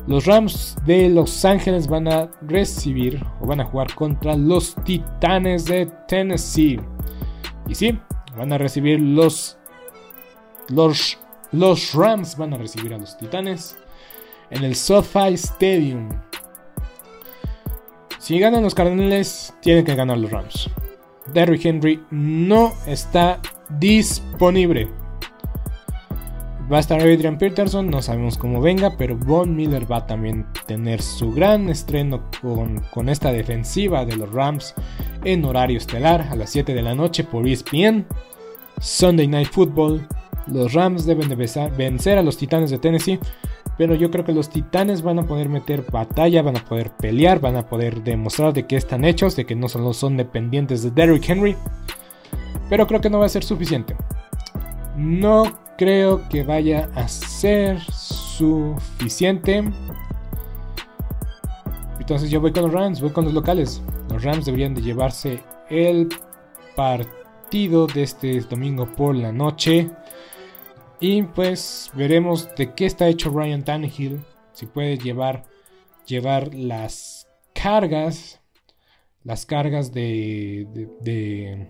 Los 0.06 0.26
Rams 0.26 0.76
de 0.86 1.08
Los 1.08 1.44
Ángeles 1.44 1.86
van 1.86 2.08
a 2.08 2.30
recibir 2.42 3.22
o 3.40 3.46
van 3.46 3.60
a 3.60 3.64
jugar 3.64 3.94
contra 3.94 4.34
los 4.34 4.74
Titanes 4.84 5.66
de 5.66 5.86
Tennessee. 6.08 6.80
Y 7.68 7.74
sí, 7.74 7.96
van 8.40 8.54
a 8.54 8.58
recibir 8.58 8.98
los, 8.98 9.58
los, 10.70 11.18
los 11.52 11.92
Rams 11.92 12.38
van 12.38 12.54
a 12.54 12.56
recibir 12.56 12.94
a 12.94 12.96
los 12.96 13.18
Titanes 13.18 13.76
en 14.48 14.64
el 14.64 14.74
SoFi 14.74 15.34
Stadium. 15.34 16.08
Si 18.18 18.38
ganan 18.38 18.62
los 18.62 18.74
Cardinals, 18.74 19.52
tienen 19.60 19.84
que 19.84 19.94
ganar 19.94 20.16
los 20.16 20.30
Rams. 20.30 20.70
Derrick 21.34 21.66
Henry 21.66 22.02
no 22.10 22.72
está 22.86 23.42
disponible. 23.78 24.88
Va 26.72 26.78
a 26.78 26.80
estar 26.80 26.98
Adrian 26.98 27.36
Peterson, 27.36 27.90
no 27.90 28.00
sabemos 28.00 28.38
cómo 28.38 28.62
venga, 28.62 28.96
pero 28.96 29.18
Von 29.18 29.54
Miller 29.54 29.90
va 29.90 29.98
a 29.98 30.06
también 30.06 30.46
tener 30.66 31.02
su 31.02 31.30
gran 31.32 31.68
estreno 31.68 32.30
con, 32.40 33.08
esta 33.10 33.32
defensiva 33.32 34.06
de 34.06 34.16
los 34.16 34.32
Rams 34.32 34.74
en 35.24 35.44
horario 35.44 35.76
estelar 35.76 36.28
a 36.30 36.36
las 36.36 36.48
7 36.50 36.72
de 36.72 36.82
la 36.82 36.94
noche 36.94 37.24
por 37.24 37.46
ESPN. 37.46 38.06
Sunday 38.80 39.28
Night 39.28 39.50
Football. 39.52 40.06
Los 40.46 40.72
Rams 40.72 41.06
deben 41.06 41.28
de 41.28 41.70
vencer 41.76 42.18
a 42.18 42.22
los 42.22 42.36
Titanes 42.36 42.70
de 42.70 42.78
Tennessee. 42.78 43.20
Pero 43.78 43.94
yo 43.94 44.10
creo 44.10 44.24
que 44.24 44.32
los 44.32 44.50
Titanes 44.50 45.02
van 45.02 45.18
a 45.18 45.22
poder 45.22 45.48
meter 45.48 45.84
batalla, 45.90 46.42
van 46.42 46.56
a 46.56 46.64
poder 46.64 46.90
pelear, 46.90 47.40
van 47.40 47.56
a 47.56 47.66
poder 47.66 48.02
demostrar 48.02 48.52
de 48.52 48.66
que 48.66 48.76
están 48.76 49.04
hechos, 49.04 49.36
de 49.36 49.46
que 49.46 49.54
no 49.54 49.68
solo 49.68 49.94
son 49.94 50.16
dependientes 50.16 50.82
de 50.82 50.90
Derrick 50.90 51.28
Henry. 51.28 51.56
Pero 52.68 52.86
creo 52.86 53.00
que 53.00 53.10
no 53.10 53.20
va 53.20 53.26
a 53.26 53.30
ser 53.30 53.44
suficiente. 53.44 53.96
No 54.96 55.44
creo 55.78 56.28
que 56.28 56.42
vaya 56.42 56.90
a 56.94 57.08
ser 57.08 57.80
suficiente. 57.80 59.64
Entonces 61.98 62.30
yo 62.30 62.40
voy 62.40 62.52
con 62.52 62.64
los 62.64 62.72
Rams, 62.72 63.00
voy 63.00 63.10
con 63.10 63.24
los 63.24 63.32
locales. 63.32 63.80
Los 64.10 64.22
Rams 64.24 64.44
deberían 64.44 64.74
de 64.74 64.82
llevarse 64.82 65.42
el 65.70 66.08
partido 66.76 67.19
de 67.50 68.02
este 68.02 68.40
domingo 68.40 68.86
por 68.86 69.14
la 69.16 69.32
noche. 69.32 69.90
Y 71.00 71.22
pues 71.22 71.90
veremos 71.94 72.54
de 72.56 72.74
qué 72.74 72.86
está 72.86 73.08
hecho 73.08 73.30
Ryan 73.30 73.64
Tannehill. 73.64 74.20
Si 74.52 74.66
puede 74.66 74.98
llevar, 74.98 75.44
llevar 76.06 76.54
las 76.54 77.26
cargas. 77.52 78.40
Las 79.24 79.46
cargas 79.46 79.92
de, 79.92 80.66
de, 80.72 81.66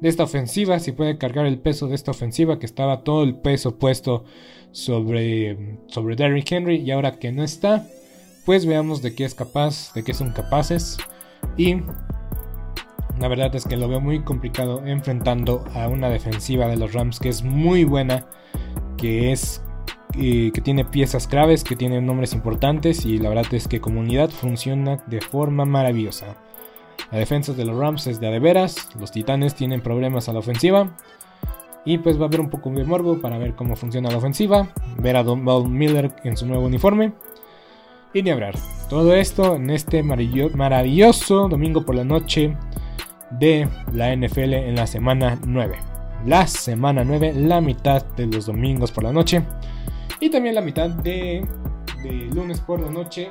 de, 0.00 0.08
esta 0.08 0.24
ofensiva. 0.24 0.78
Si 0.78 0.92
puede 0.92 1.16
cargar 1.16 1.46
el 1.46 1.58
peso 1.58 1.88
de 1.88 1.94
esta 1.94 2.10
ofensiva. 2.10 2.58
Que 2.58 2.66
estaba 2.66 3.02
todo 3.02 3.22
el 3.22 3.36
peso 3.36 3.78
puesto 3.78 4.24
sobre, 4.72 5.78
sobre 5.86 6.16
Derrick 6.16 6.52
Henry. 6.52 6.82
Y 6.82 6.90
ahora 6.90 7.18
que 7.18 7.32
no 7.32 7.42
está 7.42 7.86
pues 8.44 8.64
veamos 8.64 9.02
de 9.02 9.14
qué 9.14 9.24
es 9.24 9.34
capaz, 9.34 9.92
de 9.92 10.04
qué 10.04 10.14
son 10.14 10.32
capaces. 10.32 10.96
Y 11.56 11.78
la 13.18 13.28
verdad 13.28 13.54
es 13.54 13.64
que 13.64 13.76
lo 13.76 13.88
veo 13.88 14.00
muy 14.00 14.22
complicado 14.22 14.84
enfrentando 14.84 15.64
a 15.74 15.88
una 15.88 16.10
defensiva 16.10 16.68
de 16.68 16.76
los 16.76 16.92
Rams 16.92 17.18
que 17.18 17.28
es 17.28 17.42
muy 17.42 17.84
buena, 17.84 18.26
que 18.96 19.32
es 19.32 19.62
eh, 20.18 20.50
que 20.52 20.60
tiene 20.60 20.84
piezas 20.84 21.26
claves, 21.26 21.64
que 21.64 21.76
tiene 21.76 22.00
nombres 22.00 22.32
importantes 22.32 23.04
y 23.04 23.18
la 23.18 23.28
verdad 23.28 23.52
es 23.52 23.68
que 23.68 23.80
como 23.80 24.00
unidad 24.00 24.30
funciona 24.30 25.02
de 25.06 25.20
forma 25.20 25.64
maravillosa. 25.64 26.36
La 27.10 27.18
defensa 27.18 27.52
de 27.52 27.64
los 27.64 27.76
Rams 27.76 28.06
es 28.06 28.20
de 28.20 28.26
a 28.26 28.30
de 28.30 28.38
veras, 28.38 28.88
los 28.98 29.12
Titanes 29.12 29.54
tienen 29.54 29.80
problemas 29.80 30.28
a 30.28 30.32
la 30.32 30.40
ofensiva. 30.40 30.96
Y 31.84 31.98
pues 31.98 32.18
va 32.18 32.24
a 32.24 32.26
haber 32.26 32.40
un 32.40 32.50
poco 32.50 32.68
de 32.70 32.82
morbo 32.82 33.20
para 33.20 33.38
ver 33.38 33.54
cómo 33.54 33.76
funciona 33.76 34.10
la 34.10 34.16
ofensiva, 34.16 34.68
ver 34.98 35.16
a 35.16 35.22
Don 35.22 35.72
Miller 35.72 36.16
en 36.24 36.36
su 36.36 36.44
nuevo 36.44 36.66
uniforme 36.66 37.12
y 38.12 38.22
ni 38.22 38.30
hablar. 38.30 38.56
Todo 38.88 39.14
esto 39.14 39.54
en 39.54 39.70
este 39.70 40.02
maravilloso 40.02 41.48
domingo 41.48 41.84
por 41.84 41.94
la 41.94 42.04
noche 42.04 42.56
de 43.30 43.68
la 43.92 44.14
NFL 44.14 44.54
en 44.54 44.76
la 44.76 44.86
semana 44.86 45.38
9. 45.44 45.76
La 46.26 46.46
semana 46.46 47.04
9, 47.04 47.34
la 47.34 47.60
mitad 47.60 48.04
de 48.16 48.26
los 48.26 48.46
domingos 48.46 48.92
por 48.92 49.04
la 49.04 49.12
noche 49.12 49.42
y 50.20 50.30
también 50.30 50.54
la 50.54 50.60
mitad 50.60 50.88
de, 50.88 51.46
de 52.02 52.12
lunes 52.34 52.60
por 52.60 52.80
la 52.80 52.90
noche 52.90 53.30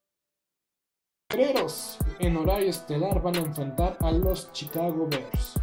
en 2.19 2.35
horario 2.35 2.69
estelar 2.69 3.21
van 3.21 3.35
a 3.37 3.39
enfrentar 3.39 3.97
a 4.01 4.11
los 4.11 4.51
Chicago 4.51 5.07
Bears. 5.09 5.53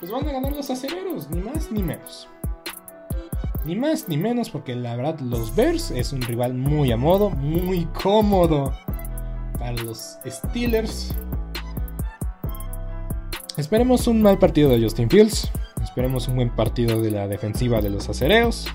Pues 0.00 0.10
van 0.10 0.26
a 0.26 0.32
ganar 0.32 0.52
los 0.52 0.70
aceleros, 0.70 1.28
ni 1.30 1.40
más 1.40 1.70
ni 1.70 1.82
menos. 1.82 2.28
Ni 3.64 3.76
más 3.76 4.08
ni 4.08 4.16
menos 4.16 4.48
porque 4.48 4.74
la 4.74 4.96
verdad 4.96 5.20
los 5.20 5.54
Bears 5.54 5.90
es 5.90 6.12
un 6.12 6.22
rival 6.22 6.54
muy 6.54 6.92
a 6.92 6.96
modo, 6.96 7.30
muy 7.30 7.84
cómodo 8.02 8.72
para 9.58 9.72
los 9.72 10.18
Steelers. 10.26 11.14
Esperemos 13.58 14.06
un 14.06 14.22
mal 14.22 14.38
partido 14.38 14.70
de 14.70 14.82
Justin 14.82 15.10
Fields. 15.10 15.52
Esperemos 15.82 16.26
un 16.26 16.36
buen 16.36 16.56
partido 16.56 17.02
de 17.02 17.10
la 17.10 17.28
defensiva 17.28 17.82
de 17.82 17.90
los 17.90 18.08
acereros. 18.08 18.66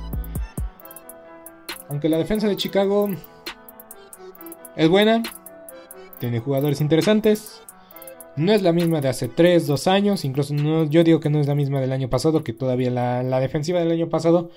Aunque 1.90 2.10
la 2.10 2.18
defensa 2.18 2.48
de 2.48 2.56
Chicago 2.56 3.10
es 4.78 4.90
buena, 4.90 5.24
tiene 6.20 6.40
jugadores 6.40 6.82
interesantes. 6.82 7.62
No 8.36 8.52
es 8.52 8.62
la 8.62 8.72
misma 8.72 9.02
de 9.02 9.10
hace 9.10 9.28
3, 9.28 9.66
2 9.66 9.88
años. 9.88 10.24
Incluso 10.24 10.54
yo 10.86 11.04
digo 11.04 11.20
que 11.20 11.32
no 11.32 11.40
es 11.40 11.48
la 11.48 11.56
misma 11.56 11.82
del 11.82 11.92
año 11.92 12.10
pasado, 12.10 12.44
que 12.44 12.54
todavía 12.54 12.92
la, 12.92 13.24
la 13.24 13.40
defensiva 13.40 13.80
del 13.80 13.92
año 13.92 14.10
pasado 14.10 14.52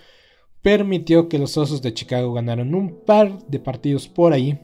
permitió 0.60 1.30
que 1.30 1.38
los 1.38 1.56
Osos 1.56 1.80
de 1.80 1.94
Chicago 1.94 2.34
ganaran 2.34 2.74
un 2.74 3.00
par 3.06 3.38
de 3.46 3.58
partidos 3.58 4.08
por 4.08 4.34
ahí. 4.34 4.58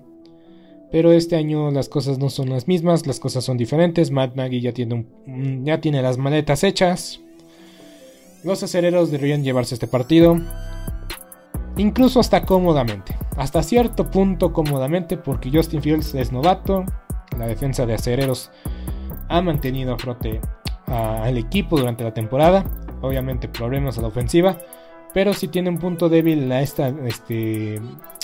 Pero 0.92 1.12
este 1.12 1.36
año 1.36 1.70
las 1.70 1.88
cosas 1.88 2.18
no 2.18 2.28
son 2.28 2.50
las 2.50 2.68
mismas, 2.68 3.06
las 3.06 3.18
cosas 3.18 3.42
son 3.42 3.56
diferentes. 3.56 4.10
Matt 4.10 4.36
Nagy 4.36 4.60
ya 4.60 4.72
tiene, 4.72 5.06
ya 5.64 5.80
tiene 5.80 6.02
las 6.02 6.18
maletas 6.18 6.62
hechas. 6.62 7.20
Los 8.44 8.62
acereros 8.62 9.10
deberían 9.10 9.42
llevarse 9.42 9.74
este 9.74 9.88
partido 9.88 10.38
incluso 11.76 12.20
hasta 12.20 12.44
cómodamente, 12.44 13.16
hasta 13.36 13.62
cierto 13.62 14.10
punto 14.10 14.52
cómodamente, 14.52 15.16
porque 15.16 15.50
Justin 15.52 15.82
Fields 15.82 16.14
es 16.14 16.32
novato, 16.32 16.84
la 17.38 17.46
defensa 17.46 17.86
de 17.86 17.94
acereros 17.94 18.50
ha 19.28 19.42
mantenido 19.42 19.94
a 19.94 19.98
flote 19.98 20.40
al 20.86 21.36
equipo 21.36 21.76
durante 21.76 22.04
la 22.04 22.14
temporada, 22.14 22.64
obviamente 23.02 23.48
problemas 23.48 23.98
a 23.98 24.02
la 24.02 24.08
ofensiva, 24.08 24.58
pero 25.12 25.32
si 25.32 25.48
tiene 25.48 25.70
un 25.70 25.78
punto 25.78 26.08
débil 26.08 26.50
a 26.52 26.60
esta, 26.60 26.88
este, 26.88 27.80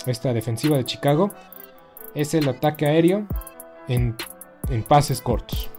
esta 0.07 0.32
defensiva 0.32 0.76
de 0.76 0.84
Chicago, 0.84 1.30
es 2.14 2.34
el 2.34 2.48
ataque 2.48 2.86
aéreo 2.86 3.26
en, 3.88 4.16
pases 4.88 5.20
cortos. 5.20 5.70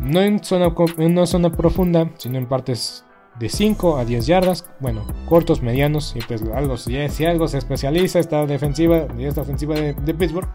No 0.00 0.20
en 0.20 0.42
zona, 0.44 0.74
en 0.98 1.12
una 1.12 1.26
zona 1.26 1.50
profunda, 1.50 2.10
sino 2.18 2.38
en 2.38 2.46
partes 2.46 3.03
de 3.38 3.48
5 3.48 3.98
a 3.98 4.04
10 4.04 4.26
yardas, 4.26 4.70
bueno, 4.80 5.04
cortos, 5.26 5.62
medianos, 5.62 6.14
y 6.16 6.20
pues 6.20 6.42
algo, 6.54 6.76
si, 6.76 6.96
algo 7.26 7.48
se 7.48 7.58
especializa 7.58 8.18
esta 8.18 8.46
defensiva 8.46 9.06
esta 9.18 9.42
ofensiva 9.42 9.74
de, 9.74 10.14
Pittsburgh, 10.14 10.48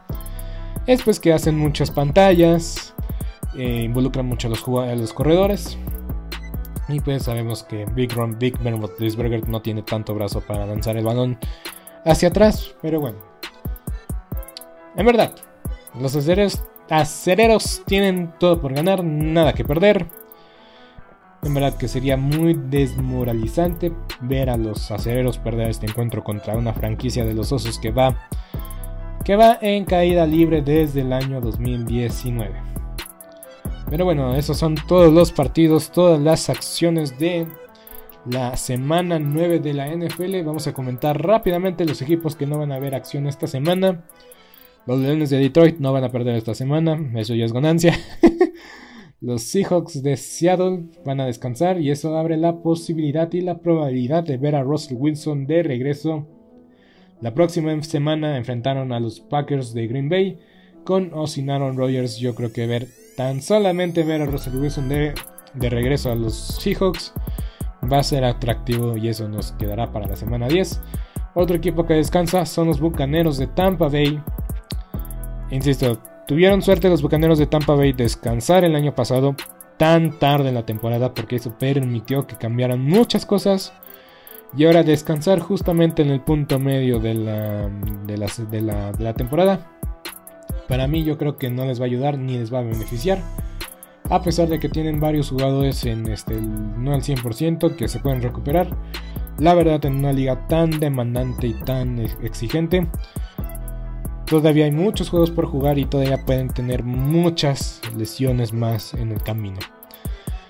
es 0.88 1.04
pues 1.04 1.20
que 1.20 1.34
hacen 1.34 1.58
muchas 1.58 1.92
pantallas, 1.92 2.94
eh, 3.58 3.84
involucran 3.84 4.26
mucho 4.26 4.48
a 4.48 4.52
los, 4.52 4.64
a 4.68 4.96
los 4.96 5.14
corredores, 5.14 5.78
y 6.88 7.00
pues 7.02 7.24
sabemos 7.24 7.64
que 7.64 7.86
Big 7.86 8.12
Ron, 8.14 8.38
Big 8.40 8.58
Ben 8.60 8.82
Roethlisberger 8.82 9.48
no 9.48 9.62
tiene 9.62 9.84
tanto 9.84 10.16
brazo 10.16 10.42
para 10.42 10.66
lanzar 10.66 10.98
el 10.98 11.06
balón 11.06 11.38
hacia 12.06 12.30
atrás, 12.30 12.76
pero 12.82 13.00
bueno. 13.00 13.20
En 14.96 15.06
verdad, 15.06 15.36
los 16.00 16.16
aceres 16.16 16.64
acereros 16.90 17.84
tienen 17.86 18.34
todo 18.40 18.60
por 18.60 18.74
ganar, 18.74 19.04
nada 19.04 19.54
que 19.54 19.64
perder. 19.64 20.08
En 21.44 21.54
verdad 21.54 21.78
que 21.78 21.88
sería 21.88 22.18
muy 22.18 22.54
desmoralizante 22.54 23.94
ver 24.22 24.50
a 24.50 24.58
los 24.58 24.92
acereros 24.92 25.38
perder 25.38 25.70
este 25.70 25.86
encuentro 25.86 26.24
contra 26.24 26.58
una 26.58 26.74
franquicia 26.74 27.26
de 27.26 27.34
los 27.34 27.52
osos 27.52 27.80
que 27.80 27.92
va, 27.92 28.28
que 29.24 29.36
va 29.36 29.58
en 29.62 29.86
caída 29.86 30.26
libre 30.26 30.62
desde 30.62 31.02
el 31.02 31.14
año 31.14 31.40
2019. 31.40 32.52
Pero 33.90 34.06
bueno, 34.06 34.36
esos 34.36 34.58
son 34.58 34.76
todos 34.76 35.12
los 35.12 35.32
partidos, 35.32 35.92
todas 35.92 36.20
las 36.20 36.50
acciones 36.50 37.18
de 37.18 37.48
la 38.30 38.56
semana 38.58 39.18
9 39.18 39.60
de 39.60 39.74
la 39.74 39.88
NFL. 39.88 40.44
Vamos 40.44 40.68
a 40.68 40.74
comentar 40.74 41.20
rápidamente 41.22 41.86
los 41.86 42.02
equipos 42.02 42.36
que 42.36 42.46
no 42.46 42.60
van 42.60 42.72
a 42.72 42.80
ver 42.80 42.94
acción 42.94 43.28
esta 43.28 43.48
semana. 43.48 44.04
Los 44.86 45.00
Leones 45.00 45.30
de 45.30 45.38
Detroit 45.38 45.80
no 45.80 45.94
van 45.94 46.04
a 46.04 46.10
perder 46.10 46.36
esta 46.36 46.54
semana, 46.54 47.00
eso 47.16 47.34
ya 47.34 47.46
es 47.46 47.54
ganancia. 47.54 47.98
Los 49.22 49.44
Seahawks 49.44 50.02
de 50.02 50.16
Seattle 50.16 50.86
van 51.06 51.20
a 51.20 51.26
descansar 51.26 51.82
y 51.82 51.92
eso 51.92 52.18
abre 52.18 52.38
la 52.38 52.62
posibilidad 52.62 53.32
y 53.34 53.42
la 53.42 53.58
probabilidad 53.58 54.24
de 54.24 54.38
ver 54.38 54.56
a 54.56 54.64
Russell 54.64 54.96
Wilson 54.98 55.46
de 55.46 55.62
regreso. 55.62 56.26
La 57.20 57.34
próxima 57.34 57.84
semana 57.84 58.38
enfrentaron 58.38 58.94
a 58.94 59.00
los 59.02 59.20
Packers 59.20 59.74
de 59.74 59.88
Green 59.88 60.08
Bay 60.08 60.40
con 60.86 61.12
o 61.14 61.28
sin 61.28 61.50
Aaron 61.50 61.76
Rodgers. 61.76 62.18
Yo 62.18 62.34
creo 62.34 62.54
que 62.54 62.66
ver 62.66 62.88
tan 63.18 63.42
solamente 63.42 64.04
ver 64.04 64.22
a 64.22 64.26
Russell 64.26 64.56
Wilson 64.56 64.88
de, 64.88 65.14
de 65.54 65.70
regreso 65.70 66.12
a 66.14 66.16
los 66.16 66.36
Seahawks 66.62 67.14
va 67.92 68.00
a 68.00 68.04
ser 68.04 68.24
atractivo 68.24 68.96
y 68.96 69.10
eso 69.10 69.28
nos 69.28 69.52
quedará 69.54 69.92
para 69.92 70.08
la 70.08 70.16
semana 70.16 70.48
10. 70.48 70.80
Otro 71.36 71.58
equipo 71.58 71.86
que 71.86 71.96
descansa 71.96 72.46
son 72.46 72.68
los 72.68 72.80
Bucaneros 72.80 73.38
de 73.38 73.48
Tampa 73.48 73.90
Bay. 73.90 74.22
Insisto, 75.52 76.00
Tuvieron 76.30 76.62
suerte 76.62 76.90
los 76.90 77.02
Bucaneros 77.02 77.40
de 77.40 77.48
Tampa 77.48 77.74
Bay 77.74 77.92
descansar 77.92 78.64
el 78.64 78.76
año 78.76 78.94
pasado 78.94 79.36
tan 79.78 80.20
tarde 80.20 80.50
en 80.50 80.54
la 80.54 80.64
temporada 80.64 81.16
porque 81.16 81.38
eso 81.38 81.58
permitió 81.58 82.28
que 82.28 82.36
cambiaran 82.36 82.84
muchas 82.84 83.26
cosas. 83.26 83.74
Y 84.56 84.66
ahora 84.66 84.84
descansar 84.84 85.40
justamente 85.40 86.04
en 86.04 86.12
el 86.12 86.22
punto 86.22 86.60
medio 86.60 87.00
de 87.00 87.16
la, 87.16 87.68
de 87.68 88.62
la, 89.00 89.14
temporada. 89.16 89.72
Para 90.68 90.88
mí 90.88 91.04
yo 91.04 91.18
creo 91.18 91.36
que 91.36 91.50
no 91.50 91.66
les 91.66 91.80
va 91.80 91.86
a 91.86 91.88
ayudar 91.88 92.20
ni 92.20 92.38
les 92.38 92.54
va 92.54 92.60
a 92.60 92.64
beneficiar. 92.64 93.18
A 94.12 94.22
pesar 94.22 94.50
de 94.50 94.60
que 94.60 94.70
tienen 94.70 95.00
varios 95.00 95.32
jugadores 95.32 95.84
en 95.86 96.12
este, 96.12 96.40
no 96.40 96.94
al 96.94 97.02
100% 97.02 97.76
que 97.76 97.88
se 97.88 98.02
pueden 98.02 98.22
recuperar. 98.22 98.68
La 99.40 99.56
verdad 99.56 99.84
en 99.84 99.96
una 99.96 100.14
liga 100.14 100.48
tan 100.48 100.80
demandante 100.80 101.48
y 101.48 101.54
tan 101.56 101.98
exigente 102.22 102.88
Todavía 104.30 104.66
hay 104.66 104.72
muchos 104.72 105.10
juegos 105.10 105.32
por 105.32 105.48
jugar 105.48 105.80
y 105.80 105.86
todavía 105.86 106.24
pueden 106.24 106.50
tener 106.50 106.84
muchas 106.84 107.82
lesiones 107.98 108.54
más 108.54 108.94
en 108.94 109.12
el 109.12 109.24
camino. 109.24 109.58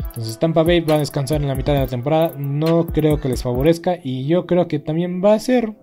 Entonces 0.07 0.37
Tampa 0.37 0.63
Bay 0.63 0.81
va 0.81 0.95
a 0.95 0.99
descansar 0.99 1.41
en 1.41 1.47
la 1.47 1.55
mitad 1.55 1.71
de 1.71 1.79
la 1.79 1.87
temporada. 1.87 2.33
No 2.37 2.87
creo 2.87 3.21
que 3.21 3.29
les 3.29 3.41
favorezca. 3.41 3.97
Y 4.03 4.27
yo 4.27 4.45
creo 4.45 4.67
que 4.67 4.79
también 4.79 5.23
va 5.23 5.33
a 5.33 5.39
ser. 5.39 5.73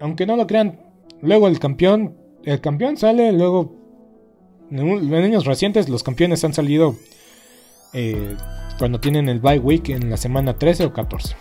Aunque 0.00 0.26
no 0.26 0.34
lo 0.34 0.48
crean. 0.48 0.80
Luego 1.22 1.46
el 1.46 1.60
campeón. 1.60 2.16
El 2.44 2.60
campeón 2.60 2.96
sale. 2.96 3.30
Luego. 3.30 3.76
En 4.72 5.14
años 5.14 5.44
recientes 5.44 5.88
los 5.88 6.02
campeones 6.02 6.42
han 6.42 6.54
salido. 6.54 6.96
Eh, 7.92 8.34
cuando 8.80 8.98
tienen 8.98 9.28
el 9.28 9.38
bye 9.38 9.60
week 9.60 9.90
en 9.90 10.10
la 10.10 10.16
semana 10.16 10.58
13 10.58 10.86
o 10.86 10.92
14. 10.92 11.36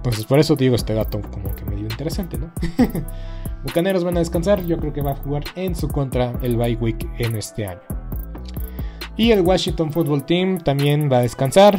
Entonces 0.00 0.24
por 0.24 0.38
eso 0.38 0.56
digo 0.56 0.76
este 0.76 0.94
dato 0.94 1.20
como 1.20 1.54
que 1.54 1.62
medio 1.66 1.82
interesante, 1.82 2.38
¿no? 2.38 2.50
Bucaneros 3.64 4.02
van 4.02 4.16
a 4.16 4.20
descansar, 4.20 4.64
yo 4.64 4.78
creo 4.78 4.94
que 4.94 5.02
va 5.02 5.10
a 5.10 5.16
jugar 5.16 5.44
en 5.56 5.76
su 5.76 5.88
contra 5.88 6.32
el 6.40 6.56
bye 6.56 6.76
week 6.76 7.06
en 7.18 7.36
este 7.36 7.66
año. 7.66 7.82
Y 9.18 9.32
el 9.32 9.42
Washington 9.42 9.92
Football 9.92 10.24
Team 10.24 10.56
también 10.58 11.10
va 11.12 11.18
a 11.18 11.22
descansar. 11.22 11.78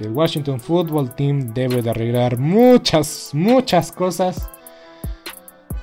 El 0.00 0.12
Washington 0.12 0.58
Football 0.58 1.14
Team 1.14 1.52
debe 1.52 1.82
de 1.82 1.90
arreglar 1.90 2.38
muchas, 2.38 3.32
muchas 3.34 3.92
cosas 3.92 4.48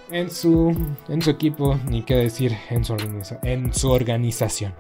en 0.10 0.32
su, 0.32 0.76
en 1.08 1.22
su 1.22 1.30
equipo, 1.30 1.78
ni 1.88 2.02
qué 2.02 2.16
decir 2.16 2.58
en 2.72 2.84
su, 2.84 2.98
en 3.44 3.72
su 3.72 3.92
organización. 3.92 4.74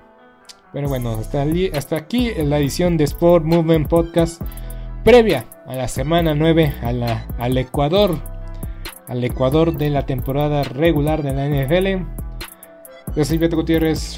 Pero 0.71 0.89
bueno, 0.89 1.11
hasta, 1.11 1.45
hasta 1.76 1.95
aquí 1.97 2.32
la 2.34 2.57
edición 2.57 2.97
de 2.97 3.03
Sport 3.03 3.45
Movement 3.45 3.88
Podcast 3.88 4.41
previa 5.04 5.45
a 5.68 5.76
la 5.76 5.88
semana 5.88 6.34
9 6.34 6.74
a 6.82 6.91
la, 6.93 7.28
al 7.38 7.58
Ecuador 7.58 8.18
al 9.08 9.24
Ecuador 9.24 9.78
de 9.78 9.89
la 9.89 10.06
temporada 10.06 10.64
regular 10.64 11.24
de 11.24 11.34
la 11.34 11.47
NFL. 11.47 12.06
Yo 13.16 13.26
soy 13.26 13.38
Beto 13.38 13.56
Gutiérrez. 13.56 14.18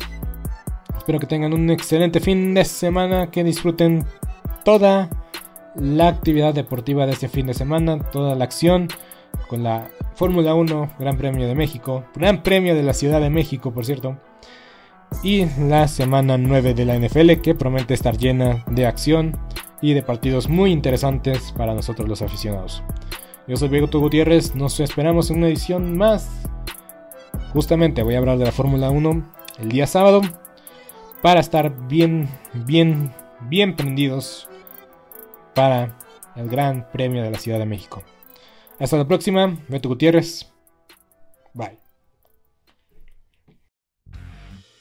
Espero 0.98 1.20
que 1.20 1.28
tengan 1.28 1.54
un 1.54 1.70
excelente 1.70 2.20
fin 2.20 2.54
de 2.54 2.66
semana, 2.66 3.30
que 3.30 3.44
disfruten 3.44 4.06
toda 4.64 5.10
la 5.76 6.08
actividad 6.08 6.54
deportiva 6.54 7.06
de 7.06 7.14
este 7.14 7.28
fin 7.28 7.48
de 7.48 7.54
semana, 7.54 8.00
toda 8.12 8.36
la 8.36 8.46
acción 8.46 8.88
con 9.50 9.64
la 9.64 9.88
Fórmula 10.16 10.56
1, 10.56 10.92
Gran 10.98 11.18
Premio 11.18 11.48
de 11.48 11.56
México, 11.56 12.06
Gran 12.16 12.42
Premio 12.42 12.74
de 12.74 12.84
la 12.84 12.94
Ciudad 12.94 13.20
de 13.20 13.30
México, 13.30 13.74
por 13.74 13.86
cierto, 13.86 14.18
y 15.24 15.46
la 15.60 15.88
semana 15.88 16.38
9 16.38 16.74
de 16.74 16.86
la 16.86 16.98
NFL 16.98 17.42
que 17.44 17.54
promete 17.54 17.94
estar 17.94 18.18
llena 18.18 18.64
de 18.68 18.86
acción 18.86 19.38
y 19.82 19.94
de 19.94 20.04
partidos 20.04 20.50
muy 20.50 20.72
interesantes 20.72 21.52
para 21.52 21.74
nosotros 21.74 22.08
los 22.08 22.22
aficionados. 22.22 22.84
Yo 23.48 23.58
soy 23.58 23.70
Beto 23.70 24.00
Gutiérrez, 24.00 24.56
nos 24.56 24.80
esperamos 24.80 25.30
en 25.30 25.38
una 25.38 25.48
edición 25.48 25.98
más. 25.98 26.28
Justamente 27.54 28.04
voy 28.04 28.16
a 28.16 28.18
hablar 28.18 28.38
de 28.38 28.46
la 28.46 28.52
Fórmula 28.52 28.90
1 28.90 29.34
el 29.60 29.70
día 29.70 29.88
sábado 29.88 30.22
para 31.22 31.40
estar 31.40 31.88
bien, 31.88 32.28
bien, 32.66 33.14
bien 33.42 33.76
prendidos 33.76 34.48
para 35.54 35.98
el 36.36 36.50
Gran 36.50 36.90
Premio 36.92 37.24
de 37.24 37.32
la 37.32 37.40
Ciudad 37.40 37.60
de 37.60 37.66
México. 37.66 38.04
Hasta 38.80 38.98
la 38.98 39.08
próxima, 39.08 39.58
Beto 39.68 39.90
Gutiérrez. 39.90 40.52
Bye. 41.54 41.80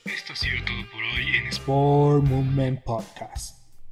Esto 0.04 0.32
ha 0.32 0.36
sido 0.36 0.56
todo 0.64 0.90
por 0.90 1.02
hoy 1.02 1.36
en 1.36 1.46
Sport 1.46 2.24
Movement 2.24 2.82
Podcast. 2.82 3.63